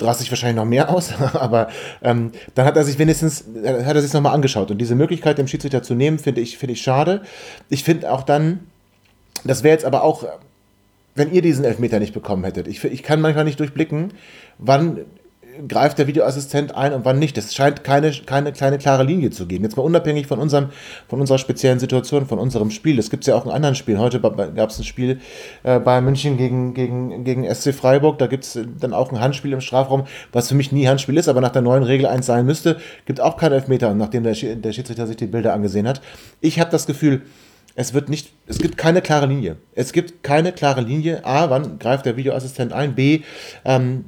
raste 0.00 0.24
ich 0.24 0.32
wahrscheinlich 0.32 0.56
noch 0.56 0.64
mehr 0.64 0.90
aus, 0.90 1.12
aber 1.34 1.68
ähm, 2.02 2.32
dann 2.56 2.66
hat 2.66 2.76
er 2.76 2.82
sich 2.82 2.98
wenigstens, 2.98 3.44
äh, 3.62 3.84
hat 3.84 3.94
er 3.94 4.02
sich 4.02 4.12
nochmal 4.12 4.34
angeschaut 4.34 4.72
und 4.72 4.78
diese 4.78 4.96
Möglichkeit, 4.96 5.38
dem 5.38 5.46
Schiedsrichter 5.46 5.84
zu 5.84 5.94
nehmen, 5.94 6.18
finde 6.18 6.40
ich, 6.40 6.58
finde 6.58 6.72
ich 6.72 6.82
schade. 6.82 7.22
Ich 7.68 7.84
finde 7.84 8.10
auch 8.10 8.24
dann, 8.24 8.66
das 9.44 9.62
wäre 9.62 9.74
jetzt 9.74 9.84
aber 9.84 10.02
auch, 10.02 10.24
wenn 11.18 11.32
ihr 11.32 11.42
diesen 11.42 11.64
Elfmeter 11.64 11.98
nicht 11.98 12.14
bekommen 12.14 12.44
hättet. 12.44 12.68
Ich, 12.68 12.82
ich 12.84 13.02
kann 13.02 13.20
manchmal 13.20 13.44
nicht 13.44 13.60
durchblicken, 13.60 14.12
wann 14.58 15.04
greift 15.66 15.98
der 15.98 16.06
Videoassistent 16.06 16.74
ein 16.76 16.92
und 16.92 17.04
wann 17.04 17.18
nicht. 17.18 17.36
Es 17.36 17.54
scheint 17.54 17.82
keine, 17.82 18.12
keine 18.12 18.52
kleine 18.52 18.78
klare 18.78 19.02
Linie 19.02 19.30
zu 19.30 19.46
geben. 19.46 19.64
Jetzt 19.64 19.76
mal 19.76 19.82
unabhängig 19.82 20.26
von, 20.26 20.38
unserem, 20.38 20.68
von 21.08 21.20
unserer 21.20 21.38
speziellen 21.38 21.80
Situation, 21.80 22.26
von 22.26 22.38
unserem 22.38 22.70
Spiel. 22.70 22.98
Es 22.98 23.10
gibt 23.10 23.26
ja 23.26 23.34
auch 23.34 23.44
in 23.44 23.50
anderen 23.50 23.74
Spielen. 23.74 23.98
Heute 23.98 24.20
gab 24.20 24.70
es 24.70 24.78
ein 24.78 24.84
Spiel 24.84 25.20
äh, 25.64 25.80
bei 25.80 26.00
München 26.00 26.36
gegen, 26.36 26.74
gegen, 26.74 27.24
gegen 27.24 27.52
SC 27.52 27.74
Freiburg. 27.74 28.18
Da 28.18 28.26
gibt 28.26 28.44
es 28.44 28.58
dann 28.78 28.92
auch 28.92 29.10
ein 29.10 29.20
Handspiel 29.20 29.52
im 29.52 29.60
Strafraum, 29.60 30.04
was 30.32 30.48
für 30.48 30.54
mich 30.54 30.70
nie 30.70 30.86
Handspiel 30.86 31.16
ist, 31.16 31.28
aber 31.28 31.40
nach 31.40 31.50
der 31.52 31.62
neuen 31.62 31.82
Regel 31.82 32.06
1 32.06 32.24
sein 32.24 32.46
müsste. 32.46 32.76
Gibt 33.06 33.20
auch 33.20 33.36
keinen 33.36 33.52
Elfmeter, 33.52 33.94
nachdem 33.94 34.22
der, 34.22 34.34
der 34.34 34.72
Schiedsrichter 34.72 35.06
sich 35.06 35.16
die 35.16 35.26
Bilder 35.26 35.54
angesehen 35.54 35.88
hat. 35.88 36.00
Ich 36.40 36.60
habe 36.60 36.70
das 36.70 36.86
Gefühl, 36.86 37.22
es 37.78 37.94
wird 37.94 38.08
nicht, 38.08 38.32
es 38.48 38.58
gibt 38.58 38.76
keine 38.76 39.00
klare 39.02 39.26
Linie. 39.26 39.56
Es 39.72 39.92
gibt 39.92 40.24
keine 40.24 40.50
klare 40.50 40.80
Linie. 40.80 41.24
A, 41.24 41.48
wann 41.48 41.78
greift 41.78 42.06
der 42.06 42.16
Videoassistent 42.16 42.72
ein? 42.72 42.96
B, 42.96 43.20
ähm, 43.64 44.04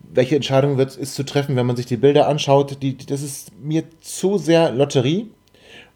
welche 0.00 0.34
Entscheidung 0.34 0.76
wird, 0.76 0.96
ist 0.96 1.14
zu 1.14 1.22
treffen, 1.22 1.54
wenn 1.54 1.66
man 1.66 1.76
sich 1.76 1.86
die 1.86 1.96
Bilder 1.96 2.26
anschaut. 2.26 2.82
Die, 2.82 2.96
das 2.96 3.22
ist 3.22 3.52
mir 3.62 3.84
zu 4.00 4.38
sehr 4.38 4.72
Lotterie 4.72 5.28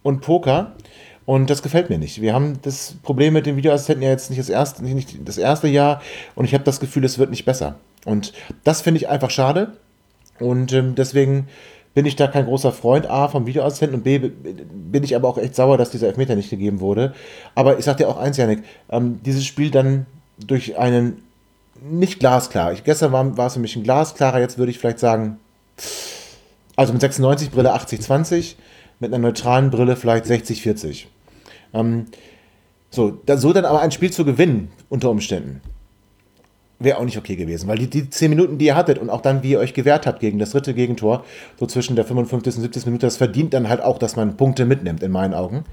und 0.05 0.21
Poker. 0.21 0.77
Und 1.27 1.51
das 1.51 1.65
gefällt 1.65 1.91
mir 1.91 1.99
nicht. 1.99 2.23
Wir 2.23 2.33
haben 2.33 2.61
das 2.63 2.95
Problem 3.03 3.33
mit 3.33 3.47
dem 3.47 3.57
Videoassistenten 3.57 4.05
ja 4.05 4.11
jetzt 4.11 4.31
nicht 4.31 4.39
das 4.39 4.49
erste, 4.49 4.85
nicht 4.85 5.17
das 5.25 5.37
erste 5.37 5.67
Jahr 5.67 6.01
und 6.37 6.45
ich 6.45 6.55
habe 6.55 6.63
das 6.63 6.79
Gefühl, 6.79 7.05
es 7.05 7.19
wird 7.19 7.31
nicht 7.31 7.45
besser. 7.45 7.75
Und 8.05 8.33
das 8.63 8.83
finde 8.83 8.99
ich 8.99 9.09
einfach 9.09 9.31
schade. 9.31 9.73
Und 10.39 10.73
ähm, 10.73 10.95
deswegen 10.95 11.49
bin 11.99 12.07
ich 12.07 12.15
da 12.15 12.29
kein 12.29 12.45
großer 12.45 12.71
Freund 12.71 13.11
A 13.11 13.27
vom 13.27 13.49
Videoassistenten 13.49 13.97
und 13.97 14.05
B 14.05 14.21
bin 14.21 15.03
ich 15.03 15.17
aber 15.17 15.27
auch 15.27 15.37
echt 15.37 15.57
sauer, 15.57 15.77
dass 15.79 15.91
dieser 15.91 16.07
Elfmeter 16.07 16.37
nicht 16.37 16.49
gegeben 16.49 16.79
wurde. 16.79 17.13
Aber 17.57 17.77
ich 17.77 17.85
sag 17.85 17.97
dir 17.97 18.09
auch 18.09 18.19
eins, 18.19 18.37
Janik, 18.37 18.63
ähm, 18.89 19.19
dieses 19.25 19.45
Spiel 19.45 19.73
dann 19.73 20.07
durch 20.39 20.79
einen 20.79 21.25
nicht 21.83 22.21
glasklar. 22.21 22.73
Ich, 22.73 22.85
gestern 22.85 23.11
war, 23.11 23.37
war 23.37 23.49
es 23.49 23.55
für 23.55 23.59
mich 23.59 23.75
ein 23.75 23.83
glasklarer, 23.83 24.39
jetzt 24.39 24.59
würde 24.59 24.71
ich 24.71 24.79
vielleicht 24.79 25.01
sagen, 25.01 25.41
also 26.77 26.93
mit 26.93 27.03
96 27.03 27.51
Brille 27.51 27.75
80-20, 27.75 28.55
mit 29.01 29.13
einer 29.13 29.19
neutralen 29.19 29.71
Brille 29.71 29.97
vielleicht 29.97 30.27
60-40. 30.27 31.07
Ähm, 31.75 32.07
so, 32.91 33.11
da, 33.11 33.39
so 33.39 33.53
dann 33.53 33.65
aber 33.65 33.81
ein 33.81 33.91
Spiel 33.91 34.13
zu 34.13 34.25
gewinnen, 34.25 34.71
unter 34.89 35.11
Umständen, 35.11 35.63
wäre 36.79 36.99
auch 36.99 37.05
nicht 37.05 37.19
okay 37.19 37.37
gewesen, 37.37 37.69
weil 37.69 37.79
die, 37.79 37.89
die 37.89 38.09
10 38.09 38.31
Minuten, 38.31 38.59
die 38.59 38.67
ihr 38.67 38.77
hattet 38.77 38.99
und 38.99 39.11
auch 39.11 39.21
dann, 39.21 39.43
wie 39.43 39.51
ihr 39.51 39.59
euch 39.59 39.75
gewehrt 39.75 40.07
habt 40.07 40.21
gegen 40.21 40.39
das 40.39 40.51
dritte 40.51 40.75
Gegentor, 40.75 41.25
so 41.59 41.67
zwischen 41.67 41.97
der 41.97 42.05
55. 42.05 42.57
und 42.57 42.63
70. 42.63 42.87
Minute, 42.87 43.07
das 43.07 43.17
verdient 43.17 43.53
dann 43.55 43.69
halt 43.69 43.83
auch, 43.83 43.99
dass 43.99 44.17
man 44.17 44.37
Punkte 44.37 44.65
mitnimmt, 44.65 45.03
in 45.03 45.11
meinen 45.11 45.35
Augen, 45.35 45.65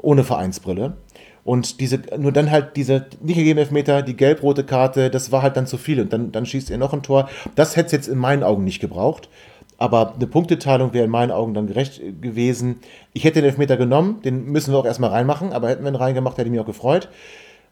ohne 0.00 0.24
Vereinsbrille. 0.24 0.96
Und 1.44 1.80
diese, 1.80 2.02
nur 2.18 2.30
dann 2.30 2.50
halt 2.50 2.76
diese 2.76 3.06
nicht 3.22 3.38
gegebene 3.38 3.62
Elfmeter, 3.62 4.02
die 4.02 4.16
gelb-rote 4.16 4.64
Karte, 4.64 5.08
das 5.08 5.32
war 5.32 5.42
halt 5.42 5.56
dann 5.56 5.66
zu 5.66 5.78
viel. 5.78 6.00
Und 6.00 6.12
dann, 6.12 6.30
dann 6.30 6.44
schießt 6.44 6.68
ihr 6.68 6.76
noch 6.76 6.92
ein 6.92 7.02
Tor. 7.02 7.30
Das 7.54 7.74
hätte 7.74 7.86
es 7.86 7.92
jetzt 7.92 8.08
in 8.08 8.18
meinen 8.18 8.42
Augen 8.42 8.64
nicht 8.64 8.80
gebraucht. 8.80 9.30
Aber 9.78 10.14
eine 10.14 10.26
Punkteteilung 10.26 10.92
wäre 10.92 11.06
in 11.06 11.10
meinen 11.10 11.30
Augen 11.30 11.54
dann 11.54 11.68
gerecht 11.68 12.02
gewesen. 12.20 12.80
Ich 13.14 13.24
hätte 13.24 13.40
den 13.40 13.46
Elfmeter 13.46 13.76
genommen, 13.76 14.20
den 14.22 14.44
müssen 14.46 14.74
wir 14.74 14.78
auch 14.78 14.84
erstmal 14.84 15.10
reinmachen, 15.10 15.52
aber 15.52 15.68
hätten 15.68 15.84
wir 15.84 15.90
ihn 15.90 15.96
reingemacht, 15.96 16.36
hätte 16.36 16.48
ich 16.48 16.50
mich 16.50 16.60
auch 16.60 16.66
gefreut. 16.66 17.08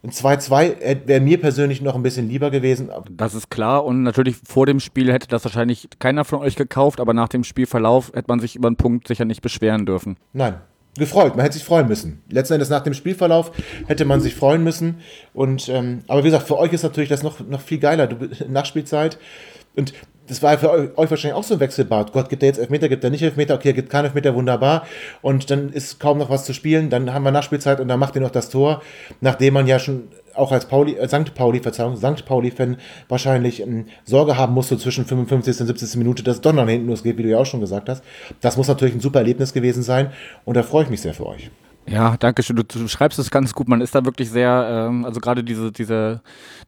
Ein 0.07 0.12
2-2 0.12 1.07
wäre 1.07 1.21
mir 1.21 1.40
persönlich 1.40 1.83
noch 1.83 1.97
ein 1.97 2.03
bisschen 2.05 2.29
lieber 2.29 2.53
gewesen. 2.53 2.90
Das 3.11 3.35
ist 3.35 3.51
klar 3.51 3.85
und 3.85 4.05
natürlich 4.05 4.37
vor 4.47 4.64
dem 4.64 4.79
Spiel 4.79 5.12
hätte 5.12 5.27
das 5.27 5.45
wahrscheinlich 5.45 5.88
keiner 5.99 6.25
von 6.25 6.38
euch 6.38 6.55
gekauft, 6.55 7.01
aber 7.01 7.12
nach 7.12 7.29
dem 7.29 7.42
Spielverlauf 7.42 8.12
hätte 8.14 8.29
man 8.29 8.38
sich 8.38 8.55
über 8.55 8.69
einen 8.69 8.77
Punkt 8.77 9.09
sicher 9.09 9.25
nicht 9.25 9.42
beschweren 9.42 9.85
dürfen. 9.85 10.16
Nein, 10.33 10.61
gefreut. 10.97 11.35
Man 11.35 11.42
hätte 11.42 11.55
sich 11.55 11.64
freuen 11.64 11.88
müssen. 11.88 12.23
Letzten 12.31 12.55
Endes 12.55 12.69
nach 12.71 12.85
dem 12.85 12.95
Spielverlauf 12.95 13.51
hätte 13.88 14.05
man 14.05 14.21
sich 14.21 14.37
freuen 14.37 14.62
müssen. 14.62 15.01
Und 15.35 15.69
ähm, 15.69 16.05
aber 16.07 16.23
wie 16.23 16.29
gesagt, 16.29 16.47
für 16.47 16.57
euch 16.57 16.73
ist 16.73 16.85
natürlich 16.85 17.09
das 17.09 17.25
noch, 17.25 17.40
noch 17.40 17.61
viel 17.61 17.79
geiler. 17.79 18.07
Du, 18.07 18.29
Nachspielzeit. 18.49 19.19
Und 19.75 19.92
das 20.27 20.43
war 20.43 20.57
für 20.59 20.97
euch 20.99 21.11
wahrscheinlich 21.11 21.35
auch 21.35 21.45
so 21.45 21.55
ein 21.55 21.61
Wechselbad. 21.61 22.12
Gott, 22.12 22.29
gibt 22.29 22.43
er 22.43 22.49
jetzt 22.49 22.59
Elfmeter, 22.59 22.89
gibt 22.89 23.05
er 23.05 23.11
nicht 23.11 23.23
Elfmeter? 23.23 23.55
Okay, 23.55 23.69
er 23.69 23.75
gibt 23.75 23.91
keinen 23.91 24.07
Elfmeter, 24.07 24.35
wunderbar. 24.35 24.87
Und 25.23 25.51
dann 25.51 25.71
ist 25.71 26.01
kaum 26.01 26.19
noch 26.19 26.31
was 26.31 26.45
zu 26.45 26.53
spielen. 26.53 26.91
Dann 26.91 27.12
haben 27.12 27.23
wir 27.23 27.31
Nachspielzeit 27.31 27.81
und 27.81 27.89
dann 27.89 27.99
macht 27.99 28.17
er 28.17 28.23
noch 28.23 28.31
das 28.31 28.51
Tor, 28.51 28.83
nachdem 29.21 29.55
man 29.55 29.67
ja 29.67 29.79
schon 29.79 30.09
auch 30.35 30.53
als 30.53 30.67
Pauli, 30.67 30.95
äh, 30.97 31.09
St. 31.09 31.35
Pauli, 31.35 31.61
Verzeihung, 31.61 31.97
St. 31.97 32.27
Pauli-Fan 32.27 32.77
wahrscheinlich 33.09 33.62
ähm, 33.62 33.87
Sorge 34.05 34.37
haben 34.37 34.55
musste 34.55 34.79
zwischen 34.79 35.05
55. 35.05 35.61
und 35.61 35.67
70. 35.67 35.97
Minute, 35.97 36.23
dass 36.23 36.43
noch 36.43 36.69
hinten 36.69 36.89
losgeht, 36.89 37.17
wie 37.19 37.23
du 37.23 37.31
ja 37.31 37.39
auch 37.39 37.47
schon 37.47 37.61
gesagt 37.61 37.89
hast. 37.89 38.05
Das 38.41 38.57
muss 38.57 38.69
natürlich 38.69 38.95
ein 38.95 39.01
super 39.01 39.21
Erlebnis 39.21 39.53
gewesen 39.53 39.83
sein 39.83 40.12
und 40.45 40.57
da 40.57 40.62
freue 40.62 40.85
ich 40.85 40.91
mich 40.91 41.01
sehr 41.01 41.15
für 41.15 41.27
euch. 41.27 41.51
Ja, 41.88 42.16
danke 42.16 42.42
schön. 42.42 42.57
Du, 42.57 42.64
du, 42.64 42.88
schreibst 42.88 43.18
es 43.18 43.31
ganz 43.31 43.55
gut. 43.55 43.68
Man 43.68 43.81
ist 43.81 43.94
da 43.94 44.05
wirklich 44.05 44.29
sehr, 44.29 44.88
ähm, 44.88 45.05
also 45.05 45.20
gerade 45.20 45.44
diese, 45.44 45.70
diese 45.70 46.20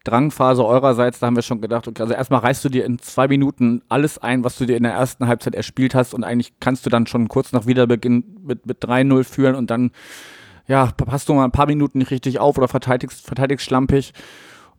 Drangphase 0.05 0.65
eurerseits, 0.65 1.19
da 1.19 1.27
haben 1.27 1.35
wir 1.35 1.43
schon 1.43 1.59
gedacht, 1.59 1.87
okay, 1.89 2.01
also 2.01 2.13
erstmal 2.13 2.39
reißt 2.39 2.63
du 2.63 2.69
dir 2.69 2.85
in 2.85 2.99
zwei 2.99 3.27
Minuten 3.27 3.81
alles 3.89 4.17
ein, 4.17 4.45
was 4.45 4.57
du 4.57 4.65
dir 4.65 4.77
in 4.77 4.83
der 4.83 4.93
ersten 4.93 5.27
Halbzeit 5.27 5.55
erspielt 5.55 5.93
hast 5.93 6.13
und 6.13 6.23
eigentlich 6.23 6.53
kannst 6.61 6.85
du 6.85 6.89
dann 6.89 7.05
schon 7.05 7.27
kurz 7.27 7.51
nach 7.51 7.65
Wiederbeginn 7.65 8.23
mit, 8.43 8.65
mit 8.65 8.81
3-0 8.81 9.25
führen 9.25 9.55
und 9.55 9.69
dann, 9.69 9.91
ja, 10.67 10.87
passt 10.87 11.27
du 11.27 11.33
mal 11.33 11.43
ein 11.43 11.51
paar 11.51 11.67
Minuten 11.67 11.97
nicht 11.97 12.11
richtig 12.11 12.39
auf 12.39 12.57
oder 12.57 12.69
verteidigst, 12.69 13.25
verteidigst 13.25 13.65
schlampig 13.65 14.13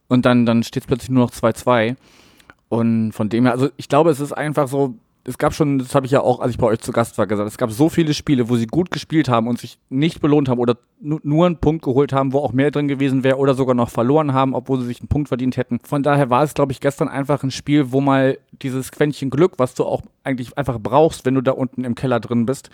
und 0.09 0.25
dann, 0.25 0.47
dann 0.47 0.63
steht 0.63 0.85
es 0.85 0.87
plötzlich 0.87 1.11
nur 1.11 1.25
noch 1.25 1.33
2-2. 1.33 1.97
Und 2.71 3.13
von 3.13 3.29
dem 3.29 3.45
her, 3.45 3.53
also 3.53 3.69
ich 3.77 3.89
glaube, 3.89 4.11
es 4.11 4.21
ist 4.21 4.33
einfach 4.33 4.69
so, 4.69 4.95
es 5.25 5.37
gab 5.37 5.55
schon, 5.55 5.79
das 5.79 5.95
habe 5.95 6.07
ich 6.07 6.13
ja 6.13 6.23
auch, 6.23 6.41
als 6.41 6.53
ich 6.53 6.59
bei 6.59 6.67
euch 6.67 6.81
zu 6.81 6.93
Gast 6.93 7.19
war, 7.19 7.27
gesagt, 7.27 7.49
es 7.49 7.59
gab 7.59 7.71
so 7.71 7.89
viele 7.89 8.15
Spiele, 8.15 8.49
wo 8.49 8.57
sie 8.57 8.67
gut 8.67 8.91
gespielt 8.91 9.29
haben 9.29 9.49
und 9.49 9.59
sich 9.59 9.79
nicht 9.91 10.21
belohnt 10.21 10.49
haben 10.49 10.59
oder 10.59 10.79
nur 11.01 11.47
einen 11.47 11.59
Punkt 11.59 11.85
geholt 11.85 12.13
haben, 12.13 12.33
wo 12.33 12.39
auch 12.39 12.53
mehr 12.53 12.71
drin 12.71 12.89
gewesen 12.89 13.23
wäre 13.23 13.37
oder 13.37 13.55
sogar 13.55 13.75
noch 13.75 13.91
verloren 13.91 14.33
haben, 14.33 14.55
obwohl 14.55 14.81
sie 14.81 14.87
sich 14.87 15.01
einen 15.01 15.09
Punkt 15.09 15.29
verdient 15.29 15.57
hätten. 15.57 15.79
Von 15.85 16.03
daher 16.03 16.31
war 16.31 16.43
es, 16.43 16.55
glaube 16.55 16.73
ich, 16.73 16.81
gestern 16.81 17.09
einfach 17.09 17.43
ein 17.43 17.51
Spiel, 17.51 17.93
wo 17.93 18.01
mal 18.01 18.39
dieses 18.63 18.93
Quäntchen 18.93 19.31
Glück, 19.31 19.55
was 19.59 19.75
du 19.75 19.85
auch 19.85 20.03
eigentlich 20.25 20.57
einfach 20.57 20.79
brauchst, 20.81 21.27
wenn 21.27 21.35
du 21.35 21.43
da 21.43 21.53
unten 21.53 21.85
im 21.85 21.95
Keller 21.95 22.21
drin 22.21 22.47
bist, 22.47 22.71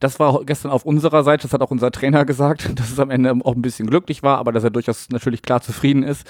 das 0.00 0.20
war 0.20 0.44
gestern 0.44 0.70
auf 0.70 0.84
unserer 0.84 1.24
Seite, 1.24 1.42
das 1.42 1.52
hat 1.52 1.62
auch 1.62 1.72
unser 1.72 1.90
Trainer 1.90 2.24
gesagt, 2.26 2.78
dass 2.78 2.92
es 2.92 3.00
am 3.00 3.10
Ende 3.10 3.34
auch 3.42 3.54
ein 3.54 3.62
bisschen 3.62 3.88
glücklich 3.88 4.22
war, 4.22 4.38
aber 4.38 4.52
dass 4.52 4.62
er 4.62 4.70
durchaus 4.70 5.08
natürlich 5.10 5.42
klar 5.42 5.60
zufrieden 5.60 6.04
ist 6.04 6.28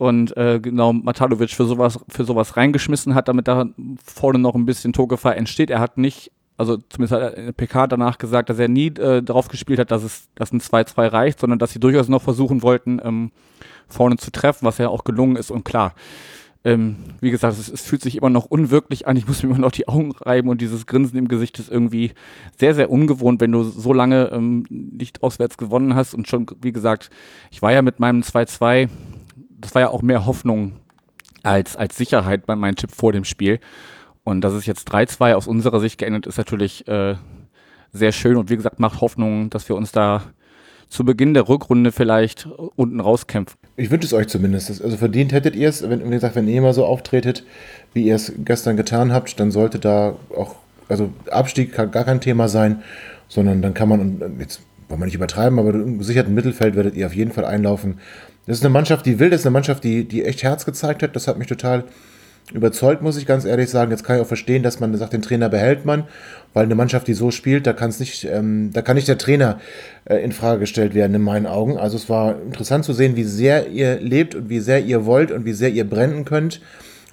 und 0.00 0.34
äh, 0.38 0.60
genau 0.60 0.94
Matalovic 0.94 1.50
für 1.50 1.66
sowas, 1.66 2.00
für 2.08 2.24
sowas 2.24 2.56
reingeschmissen 2.56 3.14
hat, 3.14 3.28
damit 3.28 3.46
da 3.46 3.66
vorne 4.02 4.38
noch 4.38 4.54
ein 4.54 4.64
bisschen 4.64 4.94
Torgefahr 4.94 5.36
entsteht. 5.36 5.68
Er 5.68 5.78
hat 5.78 5.98
nicht, 5.98 6.32
also 6.56 6.78
zumindest 6.88 7.22
hat 7.22 7.56
PK 7.58 7.86
danach 7.86 8.16
gesagt, 8.16 8.48
dass 8.48 8.58
er 8.58 8.68
nie 8.68 8.86
äh, 8.86 9.22
darauf 9.22 9.48
gespielt 9.48 9.78
hat, 9.78 9.90
dass 9.90 10.02
es 10.02 10.30
dass 10.36 10.52
ein 10.52 10.60
2-2 10.62 11.12
reicht, 11.12 11.40
sondern 11.40 11.58
dass 11.58 11.72
sie 11.72 11.80
durchaus 11.80 12.08
noch 12.08 12.22
versuchen 12.22 12.62
wollten, 12.62 12.98
ähm, 13.04 13.30
vorne 13.88 14.16
zu 14.16 14.30
treffen, 14.32 14.64
was 14.64 14.78
ja 14.78 14.88
auch 14.88 15.04
gelungen 15.04 15.36
ist 15.36 15.50
und 15.50 15.66
klar. 15.66 15.94
Ähm, 16.64 16.96
wie 17.20 17.30
gesagt, 17.30 17.58
es, 17.58 17.70
es, 17.70 17.82
fühlt 17.82 18.00
sich 18.00 18.16
immer 18.16 18.30
noch 18.30 18.46
unwirklich 18.46 19.06
an. 19.06 19.16
Ich 19.16 19.28
muss 19.28 19.42
mir 19.42 19.50
immer 19.50 19.58
noch 19.58 19.70
die 19.70 19.86
Augen 19.86 20.12
reiben 20.12 20.48
und 20.48 20.62
dieses 20.62 20.86
Grinsen 20.86 21.18
im 21.18 21.28
Gesicht 21.28 21.58
ist 21.58 21.70
irgendwie 21.70 22.12
sehr, 22.58 22.74
sehr 22.74 22.90
ungewohnt, 22.90 23.42
wenn 23.42 23.52
du 23.52 23.64
so 23.64 23.92
lange 23.92 24.30
ähm, 24.32 24.64
nicht 24.70 25.22
auswärts 25.22 25.58
gewonnen 25.58 25.94
hast. 25.94 26.14
Und 26.14 26.26
schon, 26.26 26.46
wie 26.62 26.72
gesagt, 26.72 27.10
ich 27.50 27.60
war 27.60 27.72
ja 27.72 27.82
mit 27.82 28.00
meinem 28.00 28.22
2-2 28.22 28.88
das 29.60 29.74
war 29.74 29.82
ja 29.82 29.88
auch 29.88 30.02
mehr 30.02 30.26
Hoffnung 30.26 30.72
als, 31.42 31.76
als 31.76 31.96
Sicherheit 31.96 32.46
bei 32.46 32.56
meinem 32.56 32.76
Tipp 32.76 32.90
vor 32.92 33.12
dem 33.12 33.24
Spiel. 33.24 33.60
Und 34.24 34.42
dass 34.42 34.52
es 34.52 34.66
jetzt 34.66 34.92
3-2 34.92 35.34
aus 35.34 35.46
unserer 35.46 35.80
Sicht 35.80 35.98
geendet 35.98 36.26
ist 36.26 36.38
natürlich 36.38 36.86
äh, 36.88 37.16
sehr 37.92 38.12
schön 38.12 38.36
und 38.36 38.50
wie 38.50 38.56
gesagt 38.56 38.78
macht 38.78 39.00
Hoffnung, 39.00 39.50
dass 39.50 39.68
wir 39.68 39.76
uns 39.76 39.92
da 39.92 40.22
zu 40.88 41.04
Beginn 41.04 41.34
der 41.34 41.48
Rückrunde 41.48 41.92
vielleicht 41.92 42.46
unten 42.76 43.00
rauskämpfen. 43.00 43.56
Ich 43.76 43.90
wünsche 43.90 44.06
es 44.06 44.12
euch 44.12 44.26
zumindest. 44.26 44.82
Also 44.82 44.96
verdient 44.96 45.32
hättet 45.32 45.54
ihr 45.54 45.68
es, 45.68 45.88
wenn, 45.88 46.04
wie 46.04 46.10
gesagt, 46.10 46.34
wenn 46.34 46.48
ihr 46.48 46.58
immer 46.58 46.74
so 46.74 46.84
auftretet, 46.84 47.44
wie 47.94 48.04
ihr 48.04 48.16
es 48.16 48.32
gestern 48.44 48.76
getan 48.76 49.12
habt, 49.12 49.38
dann 49.38 49.52
sollte 49.52 49.78
da 49.78 50.16
auch, 50.36 50.56
also 50.88 51.12
Abstieg 51.30 51.72
kann 51.72 51.92
gar 51.92 52.04
kein 52.04 52.20
Thema 52.20 52.48
sein, 52.48 52.82
sondern 53.28 53.62
dann 53.62 53.72
kann 53.72 53.88
man, 53.88 54.20
jetzt 54.40 54.60
wollen 54.88 55.00
wir 55.00 55.06
nicht 55.06 55.14
übertreiben, 55.14 55.60
aber 55.60 55.70
im 55.70 55.98
gesicherten 55.98 56.34
Mittelfeld 56.34 56.74
werdet 56.74 56.96
ihr 56.96 57.06
auf 57.06 57.14
jeden 57.14 57.30
Fall 57.30 57.44
einlaufen. 57.44 58.00
Das 58.46 58.58
ist 58.58 58.64
eine 58.64 58.72
Mannschaft, 58.72 59.06
die 59.06 59.18
will, 59.18 59.30
das 59.30 59.40
ist 59.40 59.46
eine 59.46 59.52
Mannschaft, 59.52 59.84
die, 59.84 60.06
die 60.06 60.24
echt 60.24 60.42
Herz 60.42 60.64
gezeigt 60.64 61.02
hat. 61.02 61.14
Das 61.14 61.28
hat 61.28 61.38
mich 61.38 61.46
total 61.46 61.84
überzeugt, 62.52 63.02
muss 63.02 63.16
ich 63.16 63.26
ganz 63.26 63.44
ehrlich 63.44 63.70
sagen. 63.70 63.90
Jetzt 63.90 64.04
kann 64.04 64.16
ich 64.16 64.22
auch 64.22 64.26
verstehen, 64.26 64.62
dass 64.62 64.80
man 64.80 64.96
sagt, 64.96 65.12
den 65.12 65.22
Trainer 65.22 65.48
behält 65.48 65.84
man, 65.84 66.04
weil 66.52 66.64
eine 66.64 66.74
Mannschaft, 66.74 67.06
die 67.06 67.14
so 67.14 67.30
spielt, 67.30 67.66
da 67.66 67.72
kann 67.72 67.90
es 67.90 68.00
nicht, 68.00 68.24
ähm, 68.24 68.70
da 68.72 68.82
kann 68.82 68.96
nicht 68.96 69.08
der 69.08 69.18
Trainer 69.18 69.60
äh, 70.04 70.16
in 70.16 70.32
Frage 70.32 70.60
gestellt 70.60 70.94
werden, 70.94 71.14
in 71.14 71.22
meinen 71.22 71.46
Augen. 71.46 71.78
Also 71.78 71.96
es 71.96 72.08
war 72.08 72.40
interessant 72.42 72.84
zu 72.84 72.92
sehen, 72.92 73.16
wie 73.16 73.24
sehr 73.24 73.68
ihr 73.68 74.00
lebt 74.00 74.34
und 74.34 74.48
wie 74.48 74.60
sehr 74.60 74.80
ihr 74.80 75.06
wollt 75.06 75.30
und 75.30 75.44
wie 75.44 75.52
sehr 75.52 75.70
ihr 75.70 75.88
brennen 75.88 76.24
könnt. 76.24 76.60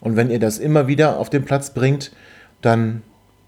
Und 0.02 0.16
wenn 0.16 0.30
ihr 0.30 0.40
das 0.40 0.60
immer 0.60 0.88
wieder 0.88 1.18
auf 1.18 1.30
den 1.30 1.46
Platz 1.46 1.72
bringt, 1.72 2.12
dann 2.62 3.04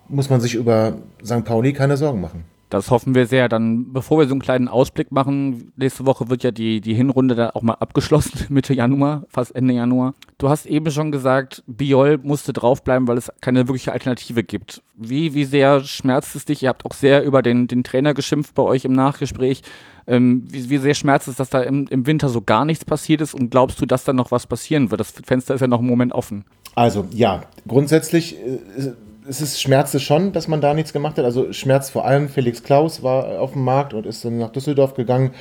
muss 0.07 0.29
man 0.29 0.41
sich 0.41 0.55
über 0.55 0.97
St. 1.23 1.45
Pauli 1.45 1.73
keine 1.73 1.97
Sorgen 1.97 2.21
machen. 2.21 2.45
Das 2.69 2.91
hoffen 2.91 3.15
wir 3.15 3.25
sehr. 3.25 3.49
Dann, 3.49 3.91
bevor 3.93 4.19
wir 4.19 4.27
so 4.27 4.33
einen 4.33 4.41
kleinen 4.41 4.67
Ausblick 4.67 5.11
machen, 5.11 5.71
nächste 5.75 6.05
Woche 6.05 6.29
wird 6.29 6.43
ja 6.43 6.51
die, 6.51 6.81
die 6.81 6.93
Hinrunde 6.93 7.33
da 7.33 7.51
auch 7.53 7.63
mal 7.63 7.73
abgeschlossen, 7.73 8.45
Mitte 8.49 8.73
Januar, 8.73 9.23
fast 9.27 9.55
Ende 9.55 9.73
Januar. 9.73 10.13
Du 10.37 10.49
hast 10.49 10.67
eben 10.67 10.91
schon 10.91 11.11
gesagt, 11.11 11.63
Biol 11.65 12.19
musste 12.21 12.53
draufbleiben, 12.53 13.07
weil 13.07 13.17
es 13.17 13.31
keine 13.41 13.67
wirkliche 13.67 13.91
Alternative 13.91 14.43
gibt. 14.43 14.83
Wie, 14.95 15.33
wie 15.33 15.45
sehr 15.45 15.81
schmerzt 15.81 16.35
es 16.35 16.45
dich? 16.45 16.61
Ihr 16.61 16.69
habt 16.69 16.85
auch 16.85 16.93
sehr 16.93 17.23
über 17.23 17.41
den, 17.41 17.67
den 17.67 17.83
Trainer 17.83 18.13
geschimpft 18.13 18.53
bei 18.53 18.63
euch 18.63 18.85
im 18.85 18.93
Nachgespräch. 18.93 19.63
Ähm, 20.05 20.43
wie, 20.47 20.69
wie 20.69 20.77
sehr 20.77 20.93
schmerzt 20.93 21.27
es, 21.27 21.37
dass 21.37 21.49
da 21.49 21.61
im, 21.61 21.87
im 21.87 22.05
Winter 22.05 22.29
so 22.29 22.41
gar 22.41 22.65
nichts 22.65 22.85
passiert 22.85 23.21
ist 23.21 23.33
und 23.33 23.49
glaubst 23.49 23.81
du, 23.81 23.85
dass 23.87 24.03
da 24.03 24.13
noch 24.13 24.31
was 24.31 24.45
passieren 24.45 24.91
wird? 24.91 24.99
Das 24.99 25.11
Fenster 25.11 25.55
ist 25.55 25.61
ja 25.61 25.67
noch 25.67 25.79
einen 25.79 25.89
Moment 25.89 26.13
offen. 26.13 26.45
Also, 26.75 27.07
ja, 27.11 27.41
grundsätzlich 27.67 28.37
äh, 28.37 28.93
es 29.29 29.41
ist, 29.41 29.61
schmerzte 29.61 29.99
schon, 29.99 30.31
dass 30.31 30.47
man 30.47 30.59
da 30.59 30.73
nichts 30.73 30.91
gemacht 30.91 31.17
hat. 31.17 31.25
Also 31.25 31.53
schmerzt 31.53 31.91
vor 31.91 32.05
allem 32.05 32.29
Felix 32.29 32.63
Klaus 32.63 33.03
war 33.03 33.39
auf 33.39 33.53
dem 33.53 33.63
Markt 33.63 33.93
und 33.93 34.05
ist 34.05 34.25
dann 34.25 34.39
nach 34.39 34.51
Düsseldorf 34.51 34.95
gegangen. 34.95 35.31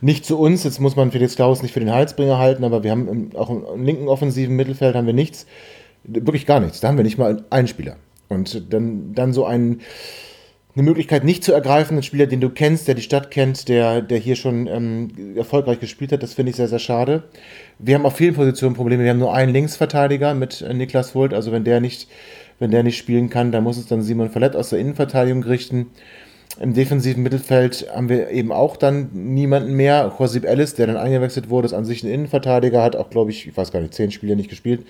Nicht 0.00 0.26
zu 0.26 0.38
uns, 0.38 0.64
jetzt 0.64 0.80
muss 0.80 0.96
man 0.96 1.10
Felix 1.10 1.36
Klaus 1.36 1.62
nicht 1.62 1.72
für 1.72 1.80
den 1.80 1.92
Heilsbringer 1.92 2.38
halten, 2.38 2.64
aber 2.64 2.84
wir 2.84 2.90
haben 2.90 3.08
im, 3.08 3.36
auch 3.36 3.50
im 3.50 3.84
linken 3.84 4.08
offensiven 4.08 4.54
Mittelfeld 4.54 4.94
haben 4.94 5.06
wir 5.06 5.14
nichts, 5.14 5.46
wirklich 6.04 6.46
gar 6.46 6.60
nichts. 6.60 6.80
Da 6.80 6.88
haben 6.88 6.96
wir 6.96 7.04
nicht 7.04 7.18
mal 7.18 7.44
einen 7.50 7.68
Spieler. 7.68 7.96
Und 8.28 8.72
dann, 8.72 9.14
dann 9.14 9.32
so 9.32 9.46
einen 9.46 9.80
eine 10.78 10.84
Möglichkeit 10.84 11.24
nicht 11.24 11.42
zu 11.42 11.52
ergreifen, 11.52 11.96
ein 11.96 12.02
Spieler, 12.04 12.26
den 12.26 12.40
du 12.40 12.50
kennst, 12.50 12.86
der 12.86 12.94
die 12.94 13.02
Stadt 13.02 13.32
kennt, 13.32 13.68
der, 13.68 14.00
der 14.00 14.18
hier 14.18 14.36
schon 14.36 14.68
ähm, 14.68 15.08
erfolgreich 15.34 15.80
gespielt 15.80 16.12
hat, 16.12 16.22
das 16.22 16.34
finde 16.34 16.50
ich 16.50 16.56
sehr, 16.56 16.68
sehr 16.68 16.78
schade. 16.78 17.24
Wir 17.80 17.96
haben 17.96 18.06
auf 18.06 18.14
vielen 18.14 18.34
Positionen 18.34 18.76
Probleme. 18.76 19.02
Wir 19.02 19.10
haben 19.10 19.18
nur 19.18 19.34
einen 19.34 19.52
Linksverteidiger 19.52 20.34
mit 20.34 20.62
äh, 20.62 20.72
Niklas 20.72 21.16
Wult, 21.16 21.34
also 21.34 21.50
wenn 21.50 21.64
der 21.64 21.80
nicht, 21.80 22.08
wenn 22.58 22.70
der 22.70 22.82
nicht 22.82 22.98
spielen 22.98 23.30
kann, 23.30 23.52
dann 23.52 23.64
muss 23.64 23.76
es 23.76 23.86
dann 23.86 24.02
Simon 24.02 24.30
Verlet 24.30 24.56
aus 24.56 24.70
der 24.70 24.78
Innenverteidigung 24.78 25.42
richten. 25.42 25.86
Im 26.60 26.74
defensiven 26.74 27.22
Mittelfeld 27.22 27.86
haben 27.94 28.08
wir 28.08 28.30
eben 28.30 28.50
auch 28.50 28.76
dann 28.76 29.10
niemanden 29.12 29.74
mehr. 29.74 30.12
Josip 30.18 30.44
Ellis, 30.44 30.74
der 30.74 30.88
dann 30.88 30.96
eingewechselt 30.96 31.50
wurde, 31.50 31.66
ist 31.66 31.72
an 31.72 31.84
sich 31.84 32.02
ein 32.02 32.10
Innenverteidiger, 32.10 32.82
hat 32.82 32.96
auch, 32.96 33.10
glaube 33.10 33.30
ich, 33.30 33.46
ich 33.46 33.56
weiß 33.56 33.70
gar 33.70 33.80
nicht, 33.80 33.94
zehn 33.94 34.10
Spiele 34.10 34.34
nicht 34.34 34.50
gespielt. 34.50 34.84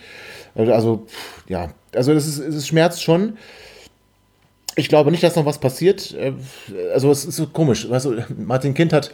Also, 0.55 1.07
ja, 1.47 1.69
also 1.95 2.13
es, 2.13 2.27
ist, 2.27 2.39
es 2.39 2.67
schmerzt 2.67 3.03
schon. 3.03 3.37
Ich 4.77 4.89
glaube 4.89 5.11
nicht, 5.11 5.23
dass 5.23 5.37
noch 5.37 5.45
was 5.45 5.59
passiert. 5.59 6.15
Äh, 6.15 6.33
also 6.95 7.11
es 7.11 7.27
ist 7.27 7.37
so 7.37 7.49
komisch. 7.49 7.87
Du, 7.87 8.25
Martin 8.39 8.73
Kind 8.73 8.95
hat 8.95 9.13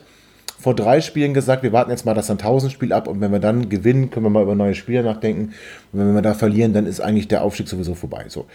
vor 0.65 0.75
drei 0.75 1.03
Spielen 1.03 1.35
gesagt, 1.35 1.63
wir 1.63 1.73
warten 1.73 1.91
jetzt 1.91 2.07
mal 2.07 2.15
das 2.15 2.29
Sandhausen-Spiel 2.29 2.95
ab 2.95 3.07
und 3.07 3.21
wenn 3.21 3.31
wir 3.31 3.39
dann 3.39 3.69
gewinnen, 3.69 4.11
können 4.11 4.25
wir 4.25 4.31
mal 4.31 4.43
über 4.43 4.55
neue 4.55 4.75
Spieler 4.75 5.03
nachdenken. 5.03 5.53
Und 5.93 6.01
wenn 6.01 6.15
wir 6.15 6.23
da 6.23 6.33
verlieren, 6.33 6.73
dann 6.73 6.87
ist 6.87 7.01
eigentlich 7.01 7.29
der 7.29 7.43
Aufstieg 7.43 7.69
sowieso 7.69 7.95
vorbei. 7.95 8.25
So. 8.29 8.47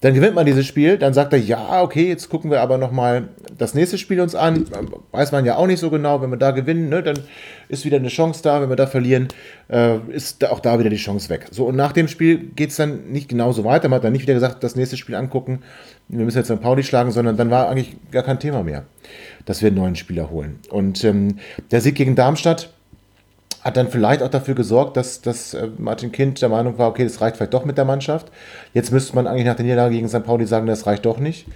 Dann 0.00 0.14
gewinnt 0.14 0.36
man 0.36 0.46
dieses 0.46 0.64
Spiel, 0.64 0.96
dann 0.96 1.12
sagt 1.12 1.32
er, 1.32 1.40
ja, 1.40 1.82
okay, 1.82 2.08
jetzt 2.08 2.28
gucken 2.28 2.52
wir 2.52 2.60
aber 2.60 2.78
nochmal 2.78 3.28
das 3.56 3.74
nächste 3.74 3.98
Spiel 3.98 4.20
uns 4.20 4.36
an. 4.36 4.66
Weiß 5.10 5.32
man 5.32 5.44
ja 5.44 5.56
auch 5.56 5.66
nicht 5.66 5.80
so 5.80 5.90
genau, 5.90 6.22
wenn 6.22 6.30
wir 6.30 6.36
da 6.36 6.52
gewinnen, 6.52 6.88
ne, 6.88 7.02
dann 7.02 7.18
ist 7.68 7.84
wieder 7.84 7.96
eine 7.96 8.08
Chance 8.08 8.40
da, 8.42 8.60
wenn 8.62 8.68
wir 8.68 8.76
da 8.76 8.86
verlieren, 8.86 9.28
äh, 9.68 9.98
ist 10.10 10.48
auch 10.48 10.60
da 10.60 10.78
wieder 10.78 10.90
die 10.90 10.96
Chance 10.96 11.28
weg. 11.30 11.46
So, 11.50 11.66
und 11.66 11.74
nach 11.74 11.92
dem 11.92 12.06
Spiel 12.06 12.38
geht 12.38 12.70
es 12.70 12.76
dann 12.76 13.10
nicht 13.10 13.28
genauso 13.28 13.64
weiter. 13.64 13.88
Man 13.88 13.96
hat 13.96 14.04
dann 14.04 14.12
nicht 14.12 14.22
wieder 14.22 14.34
gesagt, 14.34 14.62
das 14.62 14.76
nächste 14.76 14.96
Spiel 14.96 15.16
angucken, 15.16 15.62
wir 16.08 16.24
müssen 16.24 16.38
jetzt 16.38 16.48
St. 16.48 16.60
Pauli 16.60 16.84
schlagen, 16.84 17.10
sondern 17.10 17.36
dann 17.36 17.50
war 17.50 17.68
eigentlich 17.68 17.96
gar 18.12 18.22
kein 18.22 18.38
Thema 18.38 18.62
mehr, 18.62 18.84
dass 19.46 19.62
wir 19.62 19.66
einen 19.66 19.76
neuen 19.76 19.96
Spieler 19.96 20.30
holen. 20.30 20.60
Und 20.70 21.02
ähm, 21.02 21.38
der 21.72 21.80
Sieg 21.80 21.96
gegen 21.96 22.14
Darmstadt, 22.14 22.72
hat 23.68 23.76
dann 23.76 23.88
vielleicht 23.88 24.22
auch 24.22 24.30
dafür 24.30 24.54
gesorgt, 24.54 24.96
dass, 24.96 25.20
dass 25.20 25.52
äh, 25.52 25.68
Martin 25.76 26.10
Kind 26.10 26.40
der 26.40 26.48
Meinung 26.48 26.78
war, 26.78 26.88
okay, 26.88 27.04
das 27.04 27.20
reicht 27.20 27.36
vielleicht 27.36 27.52
doch 27.52 27.66
mit 27.66 27.76
der 27.76 27.84
Mannschaft. 27.84 28.32
Jetzt 28.72 28.92
müsste 28.92 29.14
man 29.14 29.26
eigentlich 29.26 29.44
nach 29.44 29.56
der 29.56 29.66
Niederlage 29.66 29.94
gegen 29.94 30.08
St. 30.08 30.24
Pauli 30.24 30.46
sagen, 30.46 30.66
das 30.66 30.86
reicht 30.86 31.04
doch 31.04 31.18
nicht. 31.18 31.46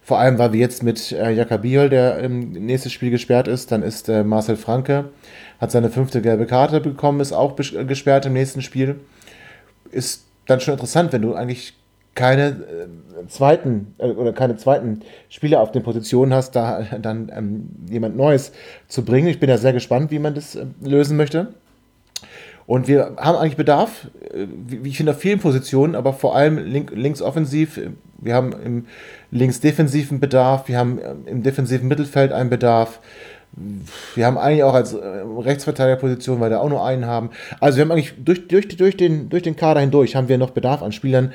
Vor 0.00 0.18
allem, 0.18 0.38
weil 0.38 0.54
wir 0.54 0.60
jetzt 0.60 0.82
mit 0.82 1.12
äh, 1.12 1.30
Jakabiol, 1.30 1.90
der 1.90 2.20
im 2.20 2.52
nächsten 2.52 2.88
Spiel 2.88 3.10
gesperrt 3.10 3.48
ist, 3.48 3.70
dann 3.70 3.82
ist 3.82 4.08
äh, 4.08 4.24
Marcel 4.24 4.56
Franke, 4.56 5.10
hat 5.60 5.70
seine 5.70 5.90
fünfte 5.90 6.22
gelbe 6.22 6.46
Karte 6.46 6.80
bekommen, 6.80 7.20
ist 7.20 7.34
auch 7.34 7.54
gesperrt 7.54 8.24
im 8.24 8.32
nächsten 8.32 8.62
Spiel. 8.62 9.00
Ist 9.90 10.24
dann 10.46 10.60
schon 10.60 10.72
interessant, 10.72 11.12
wenn 11.12 11.20
du 11.20 11.34
eigentlich 11.34 11.74
keine 12.18 12.48
äh, 12.48 13.28
zweiten 13.28 13.94
äh, 13.98 14.08
oder 14.08 14.32
keine 14.32 14.56
zweiten 14.56 15.02
Spieler 15.28 15.60
auf 15.60 15.70
den 15.70 15.84
Positionen 15.84 16.34
hast, 16.34 16.56
da 16.56 16.82
dann 17.00 17.30
ähm, 17.34 17.68
jemand 17.88 18.16
Neues 18.16 18.50
zu 18.88 19.04
bringen. 19.04 19.28
Ich 19.28 19.38
bin 19.38 19.48
ja 19.48 19.56
sehr 19.56 19.72
gespannt, 19.72 20.10
wie 20.10 20.18
man 20.18 20.34
das 20.34 20.56
äh, 20.56 20.66
lösen 20.82 21.16
möchte. 21.16 21.54
Und 22.66 22.88
wir 22.88 23.14
haben 23.16 23.38
eigentlich 23.38 23.56
Bedarf, 23.56 24.08
äh, 24.34 24.46
wie 24.66 24.88
ich 24.88 24.96
finde, 24.96 25.12
auf 25.12 25.20
vielen 25.20 25.38
Positionen, 25.38 25.94
aber 25.94 26.12
vor 26.12 26.34
allem 26.34 26.58
link, 26.58 26.90
links 26.92 27.22
offensiv. 27.22 27.80
Wir 28.20 28.34
haben 28.34 28.52
im 28.52 28.86
links 29.30 29.60
defensiven 29.60 30.18
Bedarf, 30.18 30.66
wir 30.66 30.76
haben 30.76 30.98
äh, 30.98 31.14
im 31.26 31.44
defensiven 31.44 31.86
Mittelfeld 31.86 32.32
einen 32.32 32.50
Bedarf. 32.50 32.98
Wir 34.16 34.26
haben 34.26 34.38
eigentlich 34.38 34.64
auch 34.64 34.74
als 34.74 34.94
Rechtsverteidigerposition, 34.94 36.38
weil 36.40 36.50
wir 36.50 36.60
auch 36.60 36.68
nur 36.68 36.84
einen 36.84 37.06
haben. 37.06 37.30
Also 37.60 37.78
wir 37.78 37.84
haben 37.84 37.92
eigentlich 37.92 38.14
durch, 38.22 38.46
durch, 38.48 38.68
durch, 38.76 38.96
den, 38.96 39.30
durch 39.30 39.42
den 39.42 39.56
Kader 39.56 39.80
hindurch 39.80 40.16
haben 40.16 40.28
wir 40.28 40.36
noch 40.36 40.50
Bedarf 40.50 40.82
an 40.82 40.92
Spielern, 40.92 41.32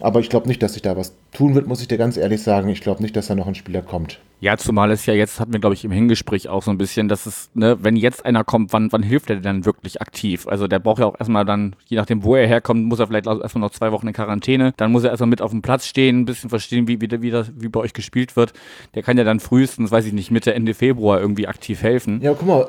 aber 0.00 0.20
ich 0.20 0.30
glaube 0.30 0.48
nicht, 0.48 0.62
dass 0.62 0.74
sich 0.74 0.82
da 0.82 0.96
was 0.96 1.14
tun 1.32 1.54
wird, 1.54 1.66
muss 1.66 1.82
ich 1.82 1.88
dir 1.88 1.98
ganz 1.98 2.16
ehrlich 2.16 2.42
sagen. 2.42 2.68
Ich 2.68 2.80
glaube 2.80 3.02
nicht, 3.02 3.16
dass 3.16 3.26
da 3.26 3.34
noch 3.34 3.46
ein 3.46 3.54
Spieler 3.54 3.82
kommt. 3.82 4.18
Ja, 4.40 4.56
zumal 4.56 4.90
es 4.90 5.04
ja 5.04 5.12
jetzt, 5.12 5.38
hatten 5.38 5.52
wir, 5.52 5.60
glaube 5.60 5.74
ich, 5.74 5.84
im 5.84 5.90
Hingespräch 5.90 6.48
auch 6.48 6.62
so 6.62 6.70
ein 6.70 6.78
bisschen, 6.78 7.08
dass 7.08 7.26
es, 7.26 7.50
ne, 7.52 7.76
wenn 7.82 7.94
jetzt 7.96 8.24
einer 8.24 8.42
kommt, 8.42 8.72
wann, 8.72 8.90
wann 8.90 9.02
hilft 9.02 9.28
er 9.28 9.36
denn 9.36 9.66
wirklich 9.66 10.00
aktiv? 10.00 10.48
Also 10.48 10.66
der 10.66 10.78
braucht 10.78 11.00
ja 11.00 11.06
auch 11.06 11.18
erstmal 11.18 11.44
dann, 11.44 11.76
je 11.84 11.98
nachdem, 11.98 12.24
wo 12.24 12.34
er 12.34 12.46
herkommt, 12.46 12.86
muss 12.86 13.00
er 13.00 13.06
vielleicht 13.06 13.26
erstmal 13.26 13.60
noch 13.60 13.70
zwei 13.70 13.92
Wochen 13.92 14.06
in 14.06 14.14
Quarantäne. 14.14 14.72
Dann 14.78 14.92
muss 14.92 15.04
er 15.04 15.10
erstmal 15.10 15.28
mit 15.28 15.42
auf 15.42 15.50
dem 15.50 15.60
Platz 15.60 15.86
stehen, 15.86 16.20
ein 16.20 16.24
bisschen 16.24 16.48
verstehen, 16.48 16.88
wie, 16.88 17.02
wie, 17.02 17.10
wie, 17.20 17.30
das, 17.30 17.52
wie 17.54 17.68
bei 17.68 17.80
euch 17.80 17.92
gespielt 17.92 18.34
wird. 18.36 18.54
Der 18.94 19.02
kann 19.02 19.18
ja 19.18 19.24
dann 19.24 19.40
frühestens, 19.40 19.90
weiß 19.90 20.06
ich 20.06 20.14
nicht, 20.14 20.30
Mitte, 20.30 20.54
Ende 20.54 20.72
Februar 20.72 21.20
irgendwie 21.20 21.46
aktiv 21.46 21.82
helfen. 21.82 22.22
Ja, 22.22 22.32
guck 22.32 22.48
mal, 22.48 22.68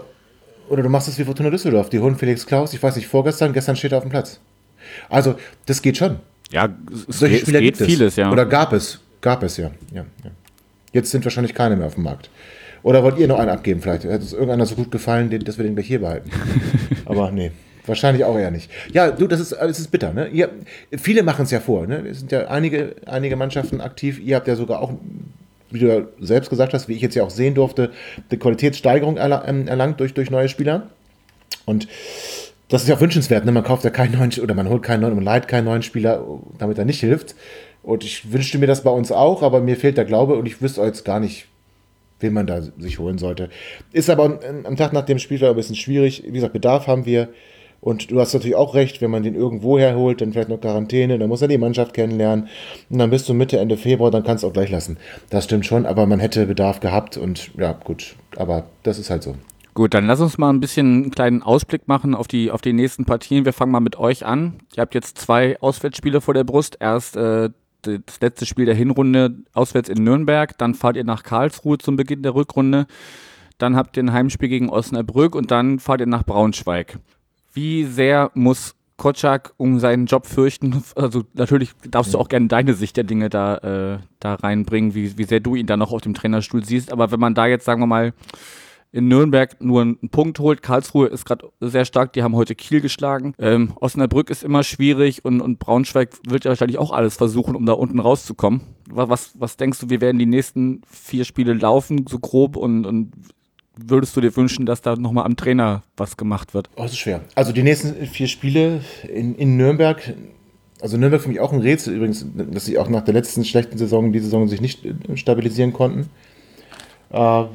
oder 0.68 0.84
du 0.84 0.90
machst 0.90 1.08
es 1.08 1.18
wie 1.20 1.24
Fortuna 1.24 1.50
Düsseldorf. 1.50 1.90
Die 1.90 2.00
holen 2.00 2.18
Felix 2.18 2.46
Klaus, 2.46 2.74
ich 2.74 2.84
weiß 2.84 2.98
nicht, 2.98 3.08
vorgestern, 3.08 3.54
gestern 3.54 3.78
steht 3.78 3.94
er 3.94 4.00
auf 4.00 4.04
dem 4.04 4.10
Platz. 4.10 4.42
Also, 5.10 5.36
das 5.66 5.82
geht 5.82 5.98
schon. 5.98 6.20
Ja, 6.52 6.70
es, 6.92 7.20
Solche 7.20 7.36
geht, 7.36 7.42
Spieler 7.44 7.60
es 7.60 7.66
geht 7.66 7.78
vieles, 7.78 8.16
ja. 8.16 8.32
Oder 8.32 8.46
gab 8.46 8.74
es. 8.74 9.00
Gab 9.22 9.44
es, 9.44 9.58
ja. 9.58 9.72
ja, 9.94 10.06
ja. 10.24 10.32
Jetzt 10.94 11.12
sind 11.12 11.24
wahrscheinlich 11.24 11.54
keine 11.54 11.76
mehr 11.76 11.88
auf 11.88 11.96
dem 11.96 12.04
Markt. 12.04 12.30
Oder 12.84 13.04
wollt 13.04 13.18
ihr 13.20 13.28
noch 13.28 13.40
einen 13.40 13.50
abgeben 13.50 13.82
vielleicht? 13.82 14.06
Hat 14.06 14.22
es 14.22 14.34
irgendeiner 14.34 14.66
so 14.66 14.76
gut 14.76 14.92
gefallen, 14.92 15.30
dass 15.44 15.58
wir 15.58 15.64
den 15.64 15.76
gleich 15.76 15.88
hier 15.88 16.00
behalten? 16.00 16.32
Aber 17.06 17.32
nee. 17.32 17.52
Wahrscheinlich 17.86 18.24
auch 18.26 18.38
eher 18.38 18.52
nicht. 18.52 18.70
Ja, 18.94 19.12
du, 19.12 19.28
das 19.28 19.40
ist, 19.40 19.54
das 19.54 19.80
ist 19.80 19.90
bitter. 19.90 20.14
Ne? 20.14 20.28
Ihr, 20.28 20.50
viele 20.98 21.24
machen 21.24 21.44
es 21.44 21.52
ja 21.52 21.60
vor. 21.60 21.88
Ne? 21.88 22.06
Es 22.08 22.20
sind 22.20 22.32
ja 22.32 22.48
einige, 22.48 22.96
einige 23.06 23.36
Mannschaften 23.36 23.82
aktiv. 23.82 24.20
Ihr 24.20 24.36
habt 24.36 24.48
ja 24.48 24.56
sogar 24.56 24.82
auch, 24.82 24.94
wie 25.72 25.80
du 25.80 25.88
ja 25.88 26.02
selbst 26.20 26.50
gesagt 26.50 26.74
hast, 26.74 26.88
wie 26.88 26.94
ich 26.94 27.02
jetzt 27.02 27.16
ja 27.16 27.24
auch 27.24 27.32
sehen 27.32 27.56
durfte, 27.56 27.92
eine 28.30 28.40
Qualitätssteigerung 28.40 29.18
ähm, 29.18 29.68
erlangt 29.68 30.00
durch, 30.00 30.14
durch 30.14 30.30
neue 30.30 30.48
Spieler. 30.48 30.90
Und 31.66 31.88
das 32.72 32.84
ist 32.84 32.88
ja 32.88 32.96
auch 32.96 33.02
wünschenswert. 33.02 33.46
Ne? 33.46 33.52
Man 33.52 33.64
kauft 33.64 33.84
ja 33.84 33.90
keinen 33.90 34.18
neuen 34.18 34.32
oder 34.42 34.56
man 34.56 34.70
holt 34.70 34.82
keinen 34.82 35.02
neuen, 35.02 35.16
man 35.16 35.24
leiht 35.26 35.48
keinen 35.50 35.66
neuen 35.66 35.84
Spieler, 35.84 36.26
damit 36.58 36.78
er 36.78 36.86
nicht 36.86 37.02
hilft. 37.02 37.36
Und 37.84 38.04
ich 38.06 38.32
wünschte 38.32 38.60
mir 38.60 38.68
das 38.68 38.84
bei 38.84 38.92
uns 38.92 39.12
auch, 39.12 39.44
aber 39.44 39.60
mir 39.60 39.76
fehlt 39.76 39.98
der 39.98 40.06
Glaube 40.06 40.36
und 40.36 40.46
ich 40.46 40.62
wüsste 40.62 40.82
jetzt 40.82 41.04
gar 41.04 41.20
nicht, 41.20 41.48
wen 42.22 42.34
man 42.34 42.48
da 42.48 42.62
sich 42.62 42.98
holen 42.98 43.18
sollte. 43.18 43.50
Ist 43.92 44.10
aber 44.10 44.40
am 44.64 44.76
Tag 44.78 44.94
nach 44.94 45.06
dem 45.06 45.20
Spiel 45.20 45.44
ein 45.44 45.56
bisschen 45.56 45.76
schwierig. 45.76 46.24
Wie 46.26 46.32
gesagt, 46.32 46.54
Bedarf 46.54 46.88
haben 46.88 47.06
wir. 47.06 47.30
Und 47.82 48.12
du 48.12 48.20
hast 48.20 48.34
natürlich 48.34 48.56
auch 48.56 48.76
recht, 48.76 49.02
wenn 49.02 49.12
man 49.12 49.24
den 49.24 49.36
irgendwo 49.36 49.78
herholt, 49.78 50.22
dann 50.22 50.32
vielleicht 50.32 50.50
noch 50.50 50.62
Quarantäne, 50.62 51.18
dann 51.18 51.28
muss 51.28 51.42
er 51.42 51.48
die 51.48 51.58
Mannschaft 51.58 51.96
kennenlernen. 51.96 52.48
Und 52.90 53.00
dann 53.00 53.10
bist 53.10 53.28
du 53.28 53.34
Mitte, 53.34 53.58
Ende 53.58 53.76
Februar, 53.76 54.12
dann 54.12 54.24
kannst 54.24 54.44
du 54.44 54.48
auch 54.48 54.54
gleich 54.54 54.70
lassen. 54.70 54.98
Das 55.32 55.46
stimmt 55.46 55.66
schon, 55.66 55.88
aber 55.88 56.06
man 56.06 56.20
hätte 56.20 56.46
Bedarf 56.46 56.80
gehabt 56.80 57.18
und 57.18 57.50
ja, 57.58 57.72
gut. 57.72 58.16
Aber 58.38 58.66
das 58.84 59.00
ist 59.00 59.10
halt 59.10 59.24
so. 59.24 59.36
Gut, 59.74 59.94
dann 59.94 60.06
lass 60.06 60.20
uns 60.20 60.38
mal 60.38 60.50
ein 60.50 60.60
bisschen 60.60 61.04
einen 61.04 61.12
kleinen 61.12 61.44
Ausblick 61.44 61.88
machen 61.88 62.14
auf 62.14 62.28
die, 62.28 62.52
auf 62.52 62.62
die 62.62 62.74
nächsten 62.74 63.06
Partien. 63.06 63.46
Wir 63.46 63.54
fangen 63.54 63.72
mal 63.72 63.80
mit 63.80 63.98
euch 63.98 64.26
an. 64.26 64.56
Ihr 64.76 64.82
habt 64.82 64.94
jetzt 64.94 65.18
zwei 65.18 65.60
Auswärtsspiele 65.62 66.20
vor 66.20 66.34
der 66.34 66.44
Brust. 66.44 66.78
Erst 66.82 67.16
äh, 67.16 67.52
das 67.82 68.20
letzte 68.20 68.46
Spiel 68.46 68.66
der 68.66 68.76
Hinrunde 68.76 69.36
auswärts 69.54 69.90
in 69.90 70.04
Nürnberg, 70.04 70.58
dann 70.58 70.76
fahrt 70.76 70.98
ihr 70.98 71.04
nach 71.04 71.24
Karlsruhe 71.24 71.78
zum 71.78 71.96
Beginn 71.96 72.24
der 72.24 72.36
Rückrunde, 72.36 72.86
dann 73.58 73.76
habt 73.76 73.98
ihr 73.98 74.04
ein 74.04 74.14
Heimspiel 74.14 74.50
gegen 74.50 74.70
Osnabrück 74.70 75.36
und 75.36 75.52
dann 75.52 75.80
fahrt 75.80 76.02
ihr 76.02 76.08
nach 76.08 76.24
Braunschweig. 76.24 77.00
Wie 77.54 77.84
sehr 77.86 78.32
muss 78.34 78.76
Kotschak 78.98 79.54
um 79.58 79.80
seinen 79.80 80.06
Job 80.06 80.26
fürchten? 80.26 80.84
Also 80.96 81.24
natürlich 81.34 81.72
darfst 81.90 82.14
du 82.14 82.20
auch 82.20 82.30
gerne 82.30 82.48
deine 82.48 82.74
Sicht 82.74 82.98
der 82.98 83.04
Dinge 83.04 83.30
da, 83.30 83.58
äh, 83.58 84.00
da 84.20 84.36
reinbringen, 84.36 84.96
wie, 84.96 85.18
wie 85.18 85.24
sehr 85.24 85.40
du 85.40 85.56
ihn 85.56 85.68
da 85.68 85.78
noch 85.78 85.92
auf 85.92 86.02
dem 86.02 86.14
Trainerstuhl 86.14 86.64
siehst. 86.64 86.92
Aber 86.92 87.12
wenn 87.12 87.20
man 87.20 87.34
da 87.34 87.48
jetzt, 87.48 87.66
sagen 87.66 87.82
wir 87.82 87.88
mal, 87.88 88.14
in 88.92 89.08
Nürnberg 89.08 89.62
nur 89.62 89.82
einen 89.82 90.10
Punkt 90.10 90.40
holt. 90.40 90.62
Karlsruhe 90.62 91.08
ist 91.08 91.26
gerade 91.26 91.50
sehr 91.62 91.86
stark, 91.86 92.14
die 92.14 92.24
haben 92.24 92.36
heute 92.36 92.56
Kiel 92.56 92.82
geschlagen. 92.82 93.34
Ähm, 93.40 93.74
Osnabrück 93.80 94.30
ist 94.30 94.44
immer 94.44 94.64
schwierig 94.64 95.24
und, 95.24 95.42
und 95.42 95.60
Braunschweig 95.60 96.10
wird 96.28 96.46
ja 96.46 96.50
wahrscheinlich 96.50 96.78
auch 96.78 96.92
alles 96.92 97.16
versuchen, 97.16 97.56
um 97.56 97.66
da 97.66 97.74
unten 97.74 98.00
rauszukommen. 98.00 98.62
Was, 98.90 99.32
was, 99.40 99.56
denkst 99.56 99.80
du, 99.80 99.90
wie 99.90 100.02
werden 100.02 100.20
die 100.20 100.26
nächsten 100.26 100.82
vier 100.90 101.24
Spiele 101.24 101.54
laufen, 101.54 102.06
so 102.08 102.20
grob 102.20 102.58
und, 102.58 102.86
und 102.86 103.14
würdest 103.78 104.16
du 104.18 104.22
dir 104.22 104.36
wünschen, 104.36 104.66
dass 104.66 104.82
da 104.82 104.98
nochmal 104.98 105.26
am 105.26 105.38
Trainer 105.38 105.84
was 105.96 106.18
gemacht 106.18 106.54
wird? 106.54 106.70
Oh, 106.76 106.84
das 106.84 106.92
ist 106.92 107.00
schwer. 107.00 107.22
Also 107.36 107.54
die 107.54 107.64
nächsten 107.64 108.06
vier 108.08 108.28
Spiele 108.28 108.82
in, 109.08 109.36
in 109.36 109.56
Nürnberg, 109.56 110.14
also 110.82 110.98
Nürnberg 110.98 111.22
für 111.22 111.30
mich 111.30 111.40
auch 111.40 111.54
ein 111.54 111.62
Rätsel 111.62 111.96
übrigens, 111.96 112.26
dass 112.36 112.66
sie 112.66 112.78
auch 112.78 112.90
nach 112.90 113.06
der 113.06 113.14
letzten 113.14 113.46
schlechten 113.46 113.78
Saison 113.78 114.12
die 114.12 114.20
Saison 114.20 114.50
sich 114.50 114.60
nicht 114.60 114.86
stabilisieren 115.16 115.72
konnten. 115.72 116.10
Äh, 117.12 117.46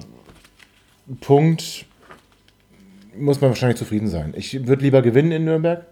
Punkt 1.20 1.86
muss 3.16 3.40
man 3.40 3.50
wahrscheinlich 3.50 3.78
zufrieden 3.78 4.08
sein. 4.08 4.34
Ich 4.36 4.66
würde 4.66 4.82
lieber 4.82 5.02
gewinnen 5.02 5.32
in 5.32 5.44
Nürnberg, 5.44 5.86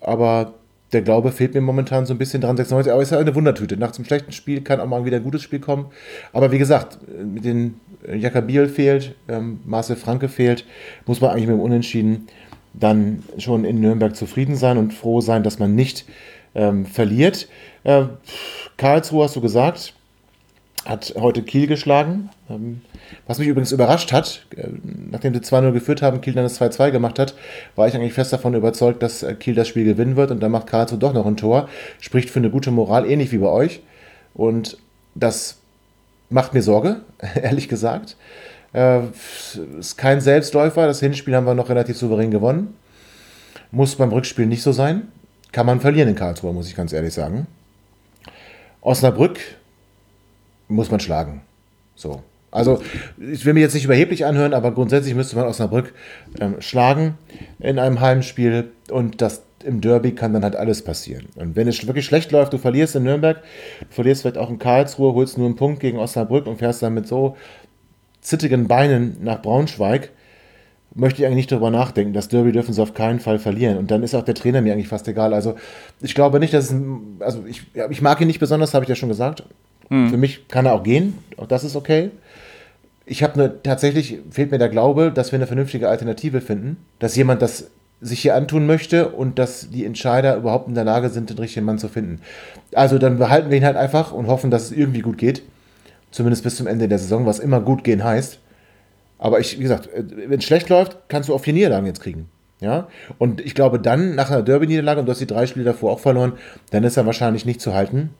aber 0.00 0.54
der 0.92 1.02
Glaube 1.02 1.32
fehlt 1.32 1.54
mir 1.54 1.60
momentan 1.60 2.06
so 2.06 2.14
ein 2.14 2.18
bisschen 2.18 2.40
dran. 2.40 2.56
96, 2.56 2.92
aber 2.92 3.02
ist 3.02 3.10
ja 3.10 3.18
eine 3.18 3.34
Wundertüte. 3.34 3.76
Nach 3.76 3.90
dem 3.90 4.04
schlechten 4.04 4.32
Spiel 4.32 4.60
kann 4.60 4.80
auch 4.80 4.86
mal 4.86 5.04
wieder 5.04 5.16
ein 5.16 5.24
gutes 5.24 5.42
Spiel 5.42 5.58
kommen. 5.58 5.86
Aber 6.32 6.52
wie 6.52 6.58
gesagt, 6.58 6.98
mit 7.08 7.44
den 7.44 7.80
Jakabiel 8.12 8.68
fehlt, 8.68 9.14
ähm, 9.28 9.60
Marcel 9.64 9.96
Franke 9.96 10.28
fehlt, 10.28 10.64
muss 11.06 11.20
man 11.20 11.30
eigentlich 11.30 11.48
mit 11.48 11.56
dem 11.56 11.60
Unentschieden 11.60 12.28
dann 12.72 13.22
schon 13.38 13.64
in 13.64 13.80
Nürnberg 13.80 14.14
zufrieden 14.14 14.54
sein 14.54 14.78
und 14.78 14.92
froh 14.94 15.20
sein, 15.20 15.42
dass 15.42 15.58
man 15.58 15.74
nicht 15.74 16.06
ähm, 16.54 16.86
verliert. 16.86 17.48
Äh, 17.84 18.04
Karlsruhe 18.76 19.24
hast 19.24 19.34
du 19.34 19.40
gesagt, 19.40 19.94
hat 20.86 21.14
heute 21.18 21.42
Kiel 21.42 21.66
geschlagen. 21.66 22.30
Ähm, 22.48 22.82
was 23.26 23.38
mich 23.38 23.48
übrigens 23.48 23.72
überrascht 23.72 24.12
hat, 24.12 24.46
äh, 24.56 24.68
nachdem 25.10 25.34
sie 25.34 25.40
2-0 25.40 25.72
geführt 25.72 26.02
haben, 26.02 26.20
Kiel 26.20 26.32
dann 26.32 26.44
das 26.44 26.60
2-2 26.60 26.90
gemacht 26.90 27.18
hat, 27.18 27.34
war 27.74 27.88
ich 27.88 27.94
eigentlich 27.94 28.12
fest 28.12 28.32
davon 28.32 28.54
überzeugt, 28.54 29.02
dass 29.02 29.22
äh, 29.22 29.34
Kiel 29.34 29.54
das 29.54 29.68
Spiel 29.68 29.84
gewinnen 29.84 30.16
wird 30.16 30.30
und 30.30 30.40
dann 30.40 30.52
macht 30.52 30.66
Karlsruhe 30.66 30.98
doch 30.98 31.12
noch 31.12 31.26
ein 31.26 31.36
Tor. 31.36 31.68
Spricht 32.00 32.30
für 32.30 32.38
eine 32.38 32.50
gute 32.50 32.70
Moral, 32.70 33.08
ähnlich 33.08 33.32
wie 33.32 33.38
bei 33.38 33.48
euch. 33.48 33.82
Und 34.34 34.78
dass 35.14 35.58
macht 36.28 36.54
mir 36.54 36.62
Sorge, 36.62 37.00
ehrlich 37.34 37.68
gesagt. 37.68 38.16
Äh, 38.72 39.00
ist 39.78 39.96
kein 39.96 40.20
Selbstläufer. 40.20 40.86
Das 40.86 41.00
Hinspiel 41.00 41.34
haben 41.34 41.46
wir 41.46 41.54
noch 41.54 41.68
relativ 41.68 41.96
souverän 41.96 42.30
gewonnen. 42.30 42.76
Muss 43.70 43.96
beim 43.96 44.12
Rückspiel 44.12 44.46
nicht 44.46 44.62
so 44.62 44.72
sein. 44.72 45.08
Kann 45.52 45.66
man 45.66 45.80
verlieren 45.80 46.08
in 46.08 46.14
Karlsruhe, 46.14 46.52
muss 46.52 46.68
ich 46.68 46.76
ganz 46.76 46.92
ehrlich 46.92 47.14
sagen. 47.14 47.46
Osnabrück 48.82 49.38
muss 50.68 50.90
man 50.90 51.00
schlagen. 51.00 51.42
So. 51.94 52.22
Also, 52.50 52.80
ich 53.18 53.44
will 53.44 53.52
mich 53.52 53.62
jetzt 53.62 53.74
nicht 53.74 53.84
überheblich 53.84 54.24
anhören, 54.24 54.54
aber 54.54 54.72
grundsätzlich 54.72 55.14
müsste 55.14 55.36
man 55.36 55.46
Osnabrück 55.46 55.92
ähm, 56.40 56.56
schlagen 56.60 57.18
in 57.58 57.78
einem 57.78 58.00
Heimspiel 58.00 58.70
und 58.90 59.20
das 59.20 59.42
im 59.64 59.80
Derby 59.80 60.12
kann 60.12 60.32
dann 60.32 60.44
halt 60.44 60.56
alles 60.56 60.82
passieren. 60.82 61.26
Und 61.34 61.56
wenn 61.56 61.66
es 61.66 61.86
wirklich 61.86 62.06
schlecht 62.06 62.30
läuft, 62.30 62.52
du 62.52 62.58
verlierst 62.58 62.94
in 62.94 63.02
Nürnberg, 63.02 63.42
du 63.80 63.94
verlierst 63.94 64.22
vielleicht 64.22 64.38
auch 64.38 64.48
in 64.48 64.58
Karlsruhe, 64.58 65.12
holst 65.12 65.36
nur 65.38 65.46
einen 65.46 65.56
Punkt 65.56 65.80
gegen 65.80 65.98
Osnabrück 65.98 66.46
und 66.46 66.58
fährst 66.58 66.82
dann 66.82 66.94
mit 66.94 67.08
so 67.08 67.36
zittigen 68.20 68.68
Beinen 68.68 69.16
nach 69.22 69.42
Braunschweig, 69.42 70.10
möchte 70.94 71.20
ich 71.20 71.26
eigentlich 71.26 71.36
nicht 71.36 71.52
darüber 71.52 71.70
nachdenken. 71.70 72.12
Das 72.12 72.28
Derby 72.28 72.52
dürfen 72.52 72.72
sie 72.72 72.80
auf 72.80 72.94
keinen 72.94 73.20
Fall 73.20 73.38
verlieren. 73.38 73.76
Und 73.76 73.90
dann 73.90 74.02
ist 74.02 74.14
auch 74.14 74.24
der 74.24 74.34
Trainer 74.34 74.62
mir 74.62 74.72
eigentlich 74.72 74.88
fast 74.88 75.08
egal. 75.08 75.34
Also 75.34 75.56
ich 76.00 76.14
glaube 76.14 76.40
nicht, 76.40 76.54
dass 76.54 76.70
es, 76.70 76.76
also 77.20 77.44
ich, 77.46 77.62
ich 77.90 78.02
mag 78.02 78.20
ihn 78.20 78.28
nicht 78.28 78.40
besonders, 78.40 78.72
habe 78.72 78.84
ich 78.84 78.88
ja 78.88 78.94
schon 78.94 79.08
gesagt. 79.08 79.42
Mhm. 79.88 80.10
Für 80.10 80.16
mich 80.16 80.48
kann 80.48 80.66
er 80.66 80.74
auch 80.74 80.82
gehen, 80.82 81.18
auch 81.36 81.46
das 81.46 81.64
ist 81.64 81.76
okay. 81.76 82.10
Ich 83.04 83.22
habe 83.22 83.38
ne, 83.38 83.54
tatsächlich, 83.62 84.18
fehlt 84.30 84.50
mir 84.50 84.58
der 84.58 84.68
Glaube, 84.68 85.12
dass 85.12 85.30
wir 85.30 85.38
eine 85.38 85.46
vernünftige 85.46 85.88
Alternative 85.88 86.40
finden, 86.40 86.76
dass 86.98 87.14
jemand 87.14 87.40
das 87.42 87.70
sich 88.00 88.20
hier 88.20 88.34
antun 88.34 88.66
möchte 88.66 89.08
und 89.08 89.38
dass 89.38 89.70
die 89.70 89.84
Entscheider 89.84 90.36
überhaupt 90.36 90.68
in 90.68 90.74
der 90.74 90.84
Lage 90.84 91.08
sind, 91.08 91.30
den 91.30 91.38
richtigen 91.38 91.64
Mann 91.64 91.78
zu 91.78 91.88
finden. 91.88 92.20
Also 92.74 92.98
dann 92.98 93.18
behalten 93.18 93.50
wir 93.50 93.56
ihn 93.56 93.64
halt 93.64 93.76
einfach 93.76 94.12
und 94.12 94.26
hoffen, 94.26 94.50
dass 94.50 94.64
es 94.64 94.72
irgendwie 94.72 95.00
gut 95.00 95.18
geht. 95.18 95.42
Zumindest 96.10 96.44
bis 96.44 96.56
zum 96.56 96.66
Ende 96.66 96.88
der 96.88 96.98
Saison, 96.98 97.26
was 97.26 97.38
immer 97.38 97.60
gut 97.60 97.84
gehen 97.84 98.04
heißt. 98.04 98.38
Aber 99.18 99.40
ich, 99.40 99.58
wie 99.58 99.62
gesagt, 99.62 99.88
äh, 99.92 100.04
wenn 100.28 100.38
es 100.38 100.44
schlecht 100.44 100.68
läuft, 100.68 100.98
kannst 101.08 101.28
du 101.28 101.34
auch 101.34 101.40
vier 101.40 101.54
Niederlagen 101.54 101.86
jetzt 101.86 102.02
kriegen. 102.02 102.28
Ja? 102.60 102.88
Und 103.18 103.40
ich 103.40 103.54
glaube 103.54 103.78
dann, 103.78 104.14
nach 104.14 104.30
einer 104.30 104.42
Derby-Niederlage, 104.42 105.00
und 105.00 105.06
du 105.06 105.12
hast 105.12 105.20
die 105.20 105.26
drei 105.26 105.46
Spiele 105.46 105.64
davor 105.64 105.92
auch 105.92 106.00
verloren, 106.00 106.32
dann 106.70 106.84
ist 106.84 106.96
er 106.96 107.06
wahrscheinlich 107.06 107.44
nicht 107.44 107.60
zu 107.60 107.74
halten. 107.74 108.10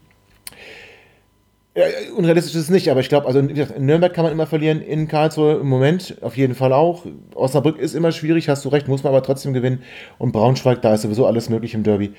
Ja, 1.76 1.84
unrealistisch 2.16 2.54
ist 2.54 2.62
es 2.62 2.70
nicht, 2.70 2.90
aber 2.90 3.00
ich 3.00 3.10
glaube, 3.10 3.26
also 3.26 3.38
in 3.38 3.84
Nürnberg 3.84 4.14
kann 4.14 4.24
man 4.24 4.32
immer 4.32 4.46
verlieren, 4.46 4.80
in 4.80 5.08
Karlsruhe 5.08 5.56
im 5.56 5.68
Moment 5.68 6.16
auf 6.22 6.34
jeden 6.34 6.54
Fall 6.54 6.72
auch. 6.72 7.04
Osnabrück 7.34 7.78
ist 7.78 7.94
immer 7.94 8.12
schwierig, 8.12 8.48
hast 8.48 8.64
du 8.64 8.70
recht, 8.70 8.88
muss 8.88 9.04
man 9.04 9.12
aber 9.12 9.22
trotzdem 9.22 9.52
gewinnen. 9.52 9.82
Und 10.16 10.32
Braunschweig, 10.32 10.80
da 10.80 10.94
ist 10.94 11.02
sowieso 11.02 11.26
alles 11.26 11.50
möglich 11.50 11.74
im 11.74 11.82
Derby. 11.82 12.14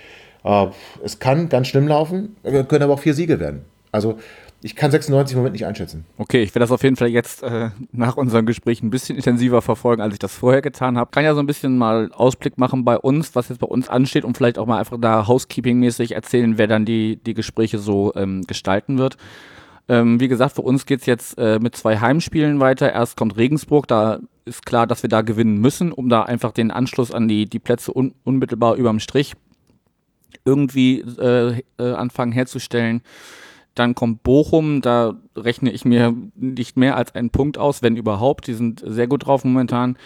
Uh, 0.45 0.67
es 1.03 1.17
kann 1.17 1.49
ganz 1.49 1.67
schlimm 1.69 1.87
laufen, 1.87 2.35
können 2.43 2.83
aber 2.83 2.93
auch 2.93 2.99
vier 2.99 3.15
Siege 3.15 3.39
werden. 3.39 3.65
Also 3.91 4.19
ich 4.61 4.75
kann 4.75 4.89
96 4.89 5.33
im 5.33 5.39
Moment 5.39 5.53
nicht 5.53 5.65
einschätzen. 5.65 6.05
Okay, 6.17 6.41
ich 6.41 6.49
werde 6.49 6.61
das 6.61 6.71
auf 6.71 6.81
jeden 6.83 6.95
Fall 6.95 7.09
jetzt 7.09 7.43
äh, 7.43 7.69
nach 7.91 8.17
unserem 8.17 8.45
Gespräch 8.45 8.81
ein 8.81 8.89
bisschen 8.89 9.15
intensiver 9.15 9.61
verfolgen, 9.61 10.01
als 10.01 10.13
ich 10.13 10.19
das 10.19 10.33
vorher 10.33 10.61
getan 10.61 10.97
habe. 10.97 11.11
Kann 11.11 11.23
ja 11.23 11.35
so 11.35 11.39
ein 11.39 11.45
bisschen 11.45 11.77
mal 11.77 12.11
Ausblick 12.11 12.57
machen 12.57 12.83
bei 12.83 12.97
uns, 12.97 13.35
was 13.35 13.49
jetzt 13.49 13.59
bei 13.59 13.67
uns 13.67 13.87
ansteht 13.87 14.25
und 14.25 14.35
vielleicht 14.35 14.57
auch 14.57 14.65
mal 14.65 14.79
einfach 14.79 14.97
da 14.99 15.27
Housekeeping-mäßig 15.27 16.13
erzählen, 16.13 16.57
wer 16.57 16.67
dann 16.67 16.85
die, 16.85 17.17
die 17.17 17.35
Gespräche 17.35 17.77
so 17.77 18.13
ähm, 18.15 18.43
gestalten 18.47 18.97
wird. 18.97 19.17
Ähm, 19.89 20.19
wie 20.19 20.27
gesagt, 20.27 20.55
für 20.55 20.63
uns 20.63 20.85
geht 20.85 21.01
es 21.01 21.05
jetzt 21.05 21.37
äh, 21.37 21.59
mit 21.59 21.75
zwei 21.75 21.99
Heimspielen 21.99 22.59
weiter. 22.59 22.91
Erst 22.91 23.15
kommt 23.15 23.37
Regensburg, 23.37 23.87
da 23.87 24.19
ist 24.45 24.65
klar, 24.65 24.87
dass 24.87 25.03
wir 25.03 25.09
da 25.09 25.21
gewinnen 25.21 25.59
müssen, 25.59 25.91
um 25.91 26.09
da 26.09 26.23
einfach 26.23 26.51
den 26.51 26.71
Anschluss 26.71 27.11
an 27.11 27.27
die, 27.27 27.45
die 27.45 27.59
Plätze 27.59 27.95
un 27.95 28.13
unmittelbar 28.23 28.75
überm 28.75 28.99
Strich 28.99 29.33
irgendwie 30.45 31.01
äh, 31.01 31.61
äh, 31.77 31.93
anfangen 31.93 32.31
herzustellen. 32.31 33.01
Dann 33.77 33.95
kommt 33.95 34.23
Bochum, 34.23 34.81
da 34.81 35.15
rechne 35.35 35.71
ich 35.71 35.85
mir 35.85 36.15
nicht 36.35 36.77
mehr 36.77 36.97
als 36.97 37.13
einen 37.13 37.29
Punkt 37.29 37.57
aus, 37.57 37.83
wenn 37.83 37.95
überhaupt. 37.95 38.47
Die 38.47 38.53
sind 38.53 38.83
sehr 38.85 39.07
gut 39.07 39.27
drauf 39.27 39.43
momentan. 39.43 39.97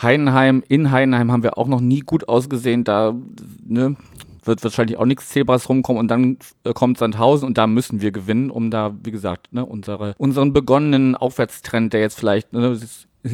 Heidenheim, 0.00 0.62
in 0.68 0.90
Heidenheim 0.90 1.30
haben 1.30 1.42
wir 1.42 1.58
auch 1.58 1.68
noch 1.68 1.80
nie 1.80 2.00
gut 2.00 2.28
ausgesehen. 2.28 2.84
Da 2.84 3.14
ne, 3.64 3.96
wird 4.44 4.64
wahrscheinlich 4.64 4.96
auch 4.96 5.04
nichts 5.04 5.28
Zebras 5.28 5.68
rumkommen 5.68 6.00
und 6.00 6.08
dann 6.08 6.38
äh, 6.64 6.72
kommt 6.72 6.98
Sandhausen 6.98 7.46
und 7.46 7.56
da 7.56 7.68
müssen 7.68 8.00
wir 8.00 8.10
gewinnen, 8.10 8.50
um 8.50 8.70
da, 8.70 8.96
wie 9.04 9.12
gesagt, 9.12 9.52
ne, 9.52 9.64
unsere, 9.64 10.14
unseren 10.18 10.52
begonnenen 10.52 11.14
Aufwärtstrend, 11.14 11.92
der 11.92 12.00
jetzt 12.00 12.18
vielleicht 12.18 12.52
ne, 12.52 12.76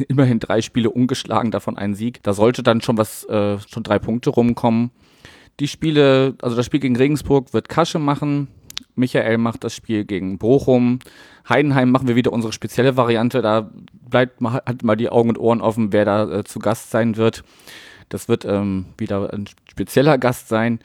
immerhin 0.07 0.39
drei 0.39 0.61
Spiele 0.61 0.91
ungeschlagen, 0.91 1.49
davon 1.49 1.77
ein 1.77 1.95
Sieg, 1.95 2.21
da 2.21 2.33
sollte 2.33 2.61
dann 2.61 2.81
schon 2.81 2.97
was, 2.97 3.23
äh, 3.25 3.57
schon 3.67 3.83
drei 3.83 3.97
Punkte 3.97 4.29
rumkommen. 4.29 4.91
Die 5.59 5.67
Spiele, 5.67 6.35
also 6.41 6.55
das 6.55 6.65
Spiel 6.65 6.81
gegen 6.81 6.97
Regensburg 6.97 7.53
wird 7.53 7.69
Kasche 7.69 7.97
machen. 7.97 8.49
Michael 8.95 9.37
macht 9.37 9.63
das 9.63 9.75
Spiel 9.75 10.05
gegen 10.05 10.37
Bochum. 10.37 10.99
Heidenheim 11.47 11.91
machen 11.91 12.07
wir 12.07 12.15
wieder 12.15 12.33
unsere 12.33 12.53
spezielle 12.53 12.97
Variante. 12.97 13.41
Da 13.41 13.69
bleibt 14.09 14.41
mal, 14.41 14.61
hat 14.65 14.83
mal 14.83 14.95
die 14.95 15.09
Augen 15.09 15.29
und 15.29 15.39
Ohren 15.39 15.61
offen, 15.61 15.93
wer 15.93 16.05
da 16.05 16.39
äh, 16.39 16.43
zu 16.43 16.59
Gast 16.59 16.91
sein 16.91 17.17
wird. 17.17 17.43
Das 18.09 18.27
wird 18.27 18.45
ähm, 18.45 18.85
wieder 18.97 19.33
ein 19.33 19.45
spezieller 19.69 20.17
Gast 20.17 20.47
sein. 20.47 20.79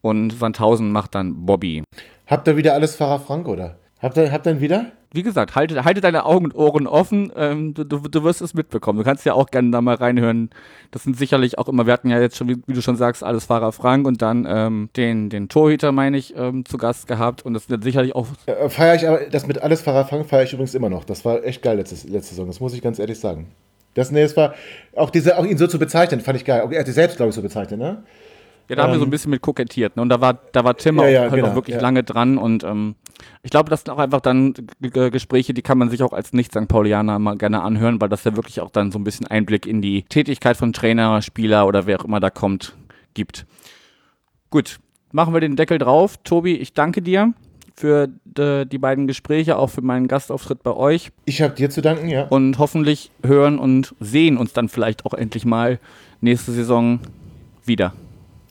Und 0.00 0.30
Sandhausen 0.30 0.92
macht 0.92 1.14
dann 1.14 1.46
Bobby. 1.46 1.82
Habt 2.26 2.46
ihr 2.46 2.56
wieder 2.56 2.74
alles 2.74 2.96
Pfarrer 2.96 3.20
Frank, 3.20 3.48
oder? 3.48 3.78
Habt 4.00 4.16
ihr, 4.16 4.30
habt 4.30 4.46
ihr 4.46 4.52
ihn 4.52 4.60
wieder? 4.60 4.92
Wie 5.12 5.22
gesagt, 5.22 5.54
halte, 5.54 5.84
halte 5.84 6.02
deine 6.02 6.26
Augen 6.26 6.44
und 6.44 6.54
Ohren 6.54 6.86
offen. 6.86 7.32
Ähm, 7.34 7.72
du, 7.72 7.84
du, 7.84 7.98
du, 8.00 8.24
wirst 8.24 8.42
es 8.42 8.52
mitbekommen. 8.52 8.98
Du 8.98 9.04
kannst 9.04 9.24
ja 9.24 9.32
auch 9.32 9.46
gerne 9.46 9.70
da 9.70 9.80
mal 9.80 9.94
reinhören. 9.94 10.50
Das 10.90 11.04
sind 11.04 11.16
sicherlich 11.16 11.58
auch 11.58 11.68
immer, 11.68 11.86
wir 11.86 11.94
hatten 11.94 12.10
ja 12.10 12.20
jetzt 12.20 12.36
schon, 12.36 12.48
wie, 12.48 12.56
wie 12.66 12.74
du 12.74 12.82
schon 12.82 12.96
sagst, 12.96 13.24
alles 13.24 13.46
Fahrer 13.46 13.72
Frank 13.72 14.06
und 14.06 14.20
dann 14.20 14.46
ähm, 14.46 14.90
den, 14.96 15.30
den 15.30 15.48
Torhüter, 15.48 15.92
meine 15.92 16.18
ich, 16.18 16.36
ähm, 16.36 16.66
zu 16.66 16.76
Gast 16.76 17.06
gehabt. 17.06 17.44
Und 17.46 17.54
das 17.54 17.70
wird 17.70 17.84
sicherlich 17.84 18.14
auch. 18.14 18.26
Äh, 18.46 18.96
ich 18.96 19.08
aber, 19.08 19.20
das 19.30 19.46
mit 19.46 19.62
alles 19.62 19.80
Fahrer 19.80 20.04
Frank 20.04 20.26
feiere 20.26 20.42
ich 20.42 20.52
übrigens 20.52 20.74
immer 20.74 20.90
noch. 20.90 21.04
Das 21.04 21.24
war 21.24 21.42
echt 21.42 21.62
geil 21.62 21.78
letzte, 21.78 21.94
letzte 22.08 22.34
Saison. 22.34 22.46
Das 22.46 22.60
muss 22.60 22.74
ich 22.74 22.82
ganz 22.82 22.98
ehrlich 22.98 23.18
sagen. 23.18 23.48
Das, 23.94 24.10
nee, 24.10 24.22
das 24.22 24.36
war 24.36 24.54
auch 24.94 25.10
diese, 25.10 25.38
auch 25.38 25.44
ihn 25.44 25.58
so 25.58 25.66
zu 25.66 25.78
bezeichnen, 25.78 26.20
fand 26.20 26.38
ich 26.38 26.44
geil. 26.44 26.68
Er 26.70 26.80
hat 26.80 26.86
sich 26.86 26.94
selbst, 26.94 27.16
glaube 27.16 27.30
ich, 27.30 27.34
so 27.34 27.42
bezeichnet, 27.42 27.80
ne? 27.80 28.04
Ja, 28.68 28.76
da 28.76 28.82
ähm, 28.82 28.88
haben 28.88 28.92
wir 28.92 28.98
so 28.98 29.04
ein 29.04 29.06
ähm, 29.06 29.10
bisschen 29.10 29.30
mit 29.30 29.40
kokettiert. 29.40 29.96
Ne? 29.96 30.02
Und 30.02 30.08
da 30.10 30.20
war, 30.20 30.34
da 30.52 30.64
war 30.64 30.76
Tim 30.76 30.96
ja, 30.96 31.02
auch, 31.02 31.08
ja, 31.08 31.20
halt 31.22 31.34
genau, 31.34 31.48
auch 31.48 31.54
wirklich 31.54 31.76
ja. 31.76 31.82
lange 31.82 32.04
dran. 32.04 32.38
Und 32.38 32.64
ähm, 32.64 32.96
ich 33.42 33.50
glaube, 33.50 33.70
das 33.70 33.82
sind 33.82 33.92
auch 33.92 33.98
einfach 33.98 34.20
dann 34.20 34.54
Gespräche, 34.80 35.54
die 35.54 35.62
kann 35.62 35.78
man 35.78 35.90
sich 35.90 36.02
auch 36.02 36.12
als 36.12 36.32
Nicht-St. 36.32 36.68
Paulianer 36.68 37.18
mal 37.18 37.36
gerne 37.36 37.62
anhören, 37.62 38.00
weil 38.00 38.08
das 38.08 38.24
ja 38.24 38.36
wirklich 38.36 38.60
auch 38.60 38.70
dann 38.70 38.92
so 38.92 38.98
ein 38.98 39.04
bisschen 39.04 39.26
Einblick 39.26 39.66
in 39.66 39.80
die 39.80 40.02
Tätigkeit 40.02 40.56
von 40.56 40.72
Trainer, 40.72 41.22
Spieler 41.22 41.66
oder 41.66 41.86
wer 41.86 42.00
auch 42.00 42.04
immer 42.04 42.20
da 42.20 42.30
kommt, 42.30 42.76
gibt. 43.14 43.46
Gut, 44.50 44.78
machen 45.12 45.34
wir 45.34 45.40
den 45.40 45.56
Deckel 45.56 45.78
drauf. 45.78 46.18
Tobi, 46.22 46.54
ich 46.56 46.74
danke 46.74 47.02
dir 47.02 47.32
für 47.74 48.08
die 48.34 48.78
beiden 48.78 49.06
Gespräche, 49.06 49.56
auch 49.56 49.70
für 49.70 49.82
meinen 49.82 50.08
Gastauftritt 50.08 50.62
bei 50.62 50.74
euch. 50.74 51.12
Ich 51.26 51.42
habe 51.42 51.54
dir 51.54 51.70
zu 51.70 51.80
danken, 51.80 52.08
ja. 52.08 52.24
Und 52.24 52.58
hoffentlich 52.58 53.12
hören 53.24 53.58
und 53.58 53.94
sehen 54.00 54.36
uns 54.36 54.52
dann 54.52 54.68
vielleicht 54.68 55.06
auch 55.06 55.14
endlich 55.14 55.44
mal 55.44 55.78
nächste 56.20 56.50
Saison 56.50 56.98
wieder. 57.64 57.92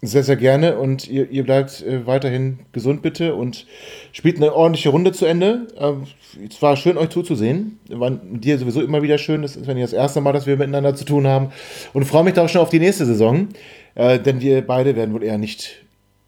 Sehr, 0.02 0.24
sehr 0.24 0.36
gerne 0.36 0.78
und 0.78 1.10
ihr, 1.10 1.30
ihr 1.32 1.44
bleibt 1.44 1.82
äh, 1.82 2.06
weiterhin 2.06 2.60
gesund 2.72 3.02
bitte 3.02 3.34
und 3.34 3.66
spielt 4.12 4.38
eine 4.38 4.54
ordentliche 4.54 4.90
Runde 4.90 5.12
zu 5.12 5.26
Ende. 5.26 5.68
Ähm, 5.76 6.04
es 6.48 6.62
war 6.62 6.78
schön, 6.78 6.98
euch 6.98 7.10
zuzusehen. 7.10 7.80
War 7.90 8.12
dir 8.12 8.60
sowieso 8.60 8.82
immer 8.82 9.02
wieder 9.02 9.18
schön. 9.18 9.42
Das 9.42 9.56
ist 9.56 9.66
ja 9.66 9.74
nicht 9.74 9.86
das 9.86 9.94
erste 9.94 10.22
Mal, 10.22 10.34
dass 10.34 10.46
wir 10.46 10.56
miteinander 10.56 10.94
zu 10.94 11.04
tun 11.04 11.26
haben. 11.26 11.50
Und 11.94 12.06
freue 12.06 12.24
mich 12.24 12.36
da 12.36 12.46
auch 12.46 12.50
schon 12.50 12.62
auf 12.62 12.70
die 12.70 12.80
nächste 12.80 13.08
Saison, 13.08 13.48
äh, 13.96 14.20
denn 14.20 14.40
wir 14.40 14.66
beide 14.66 14.96
werden 14.96 15.16
wohl 15.16 15.24
eher 15.24 15.40
nicht 15.40 15.84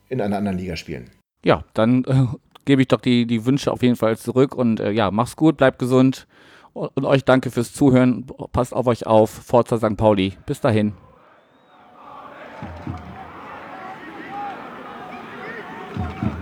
in 0.10 0.20
einer 0.20 0.38
anderen 0.38 0.58
Liga 0.58 0.76
spielen. 0.76 1.12
Ja, 1.46 1.64
dann 1.76 2.04
äh, 2.06 2.26
gebe 2.66 2.82
ich 2.82 2.88
doch 2.88 3.02
die, 3.02 3.28
die 3.28 3.46
Wünsche 3.46 3.72
auf 3.72 3.84
jeden 3.84 3.96
Fall 3.96 4.18
zurück 4.18 4.56
und 4.56 4.80
äh, 4.80 4.92
ja, 4.92 5.12
mach's 5.12 5.36
gut, 5.36 5.58
bleibt 5.58 5.78
gesund 5.78 6.28
und, 6.74 6.90
und 6.96 7.06
euch 7.06 7.24
danke 7.24 7.52
fürs 7.52 7.74
Zuhören. 7.74 8.26
Passt 8.52 8.74
auf 8.74 8.88
euch 8.88 9.06
auf. 9.06 9.30
Forza 9.30 9.78
St. 9.78 9.96
Pauli. 9.96 10.34
Bis 10.48 10.60
dahin. 10.60 10.94
Come 16.00 16.08
on, 16.08 16.16
come 16.16 16.30
on. 16.32 16.39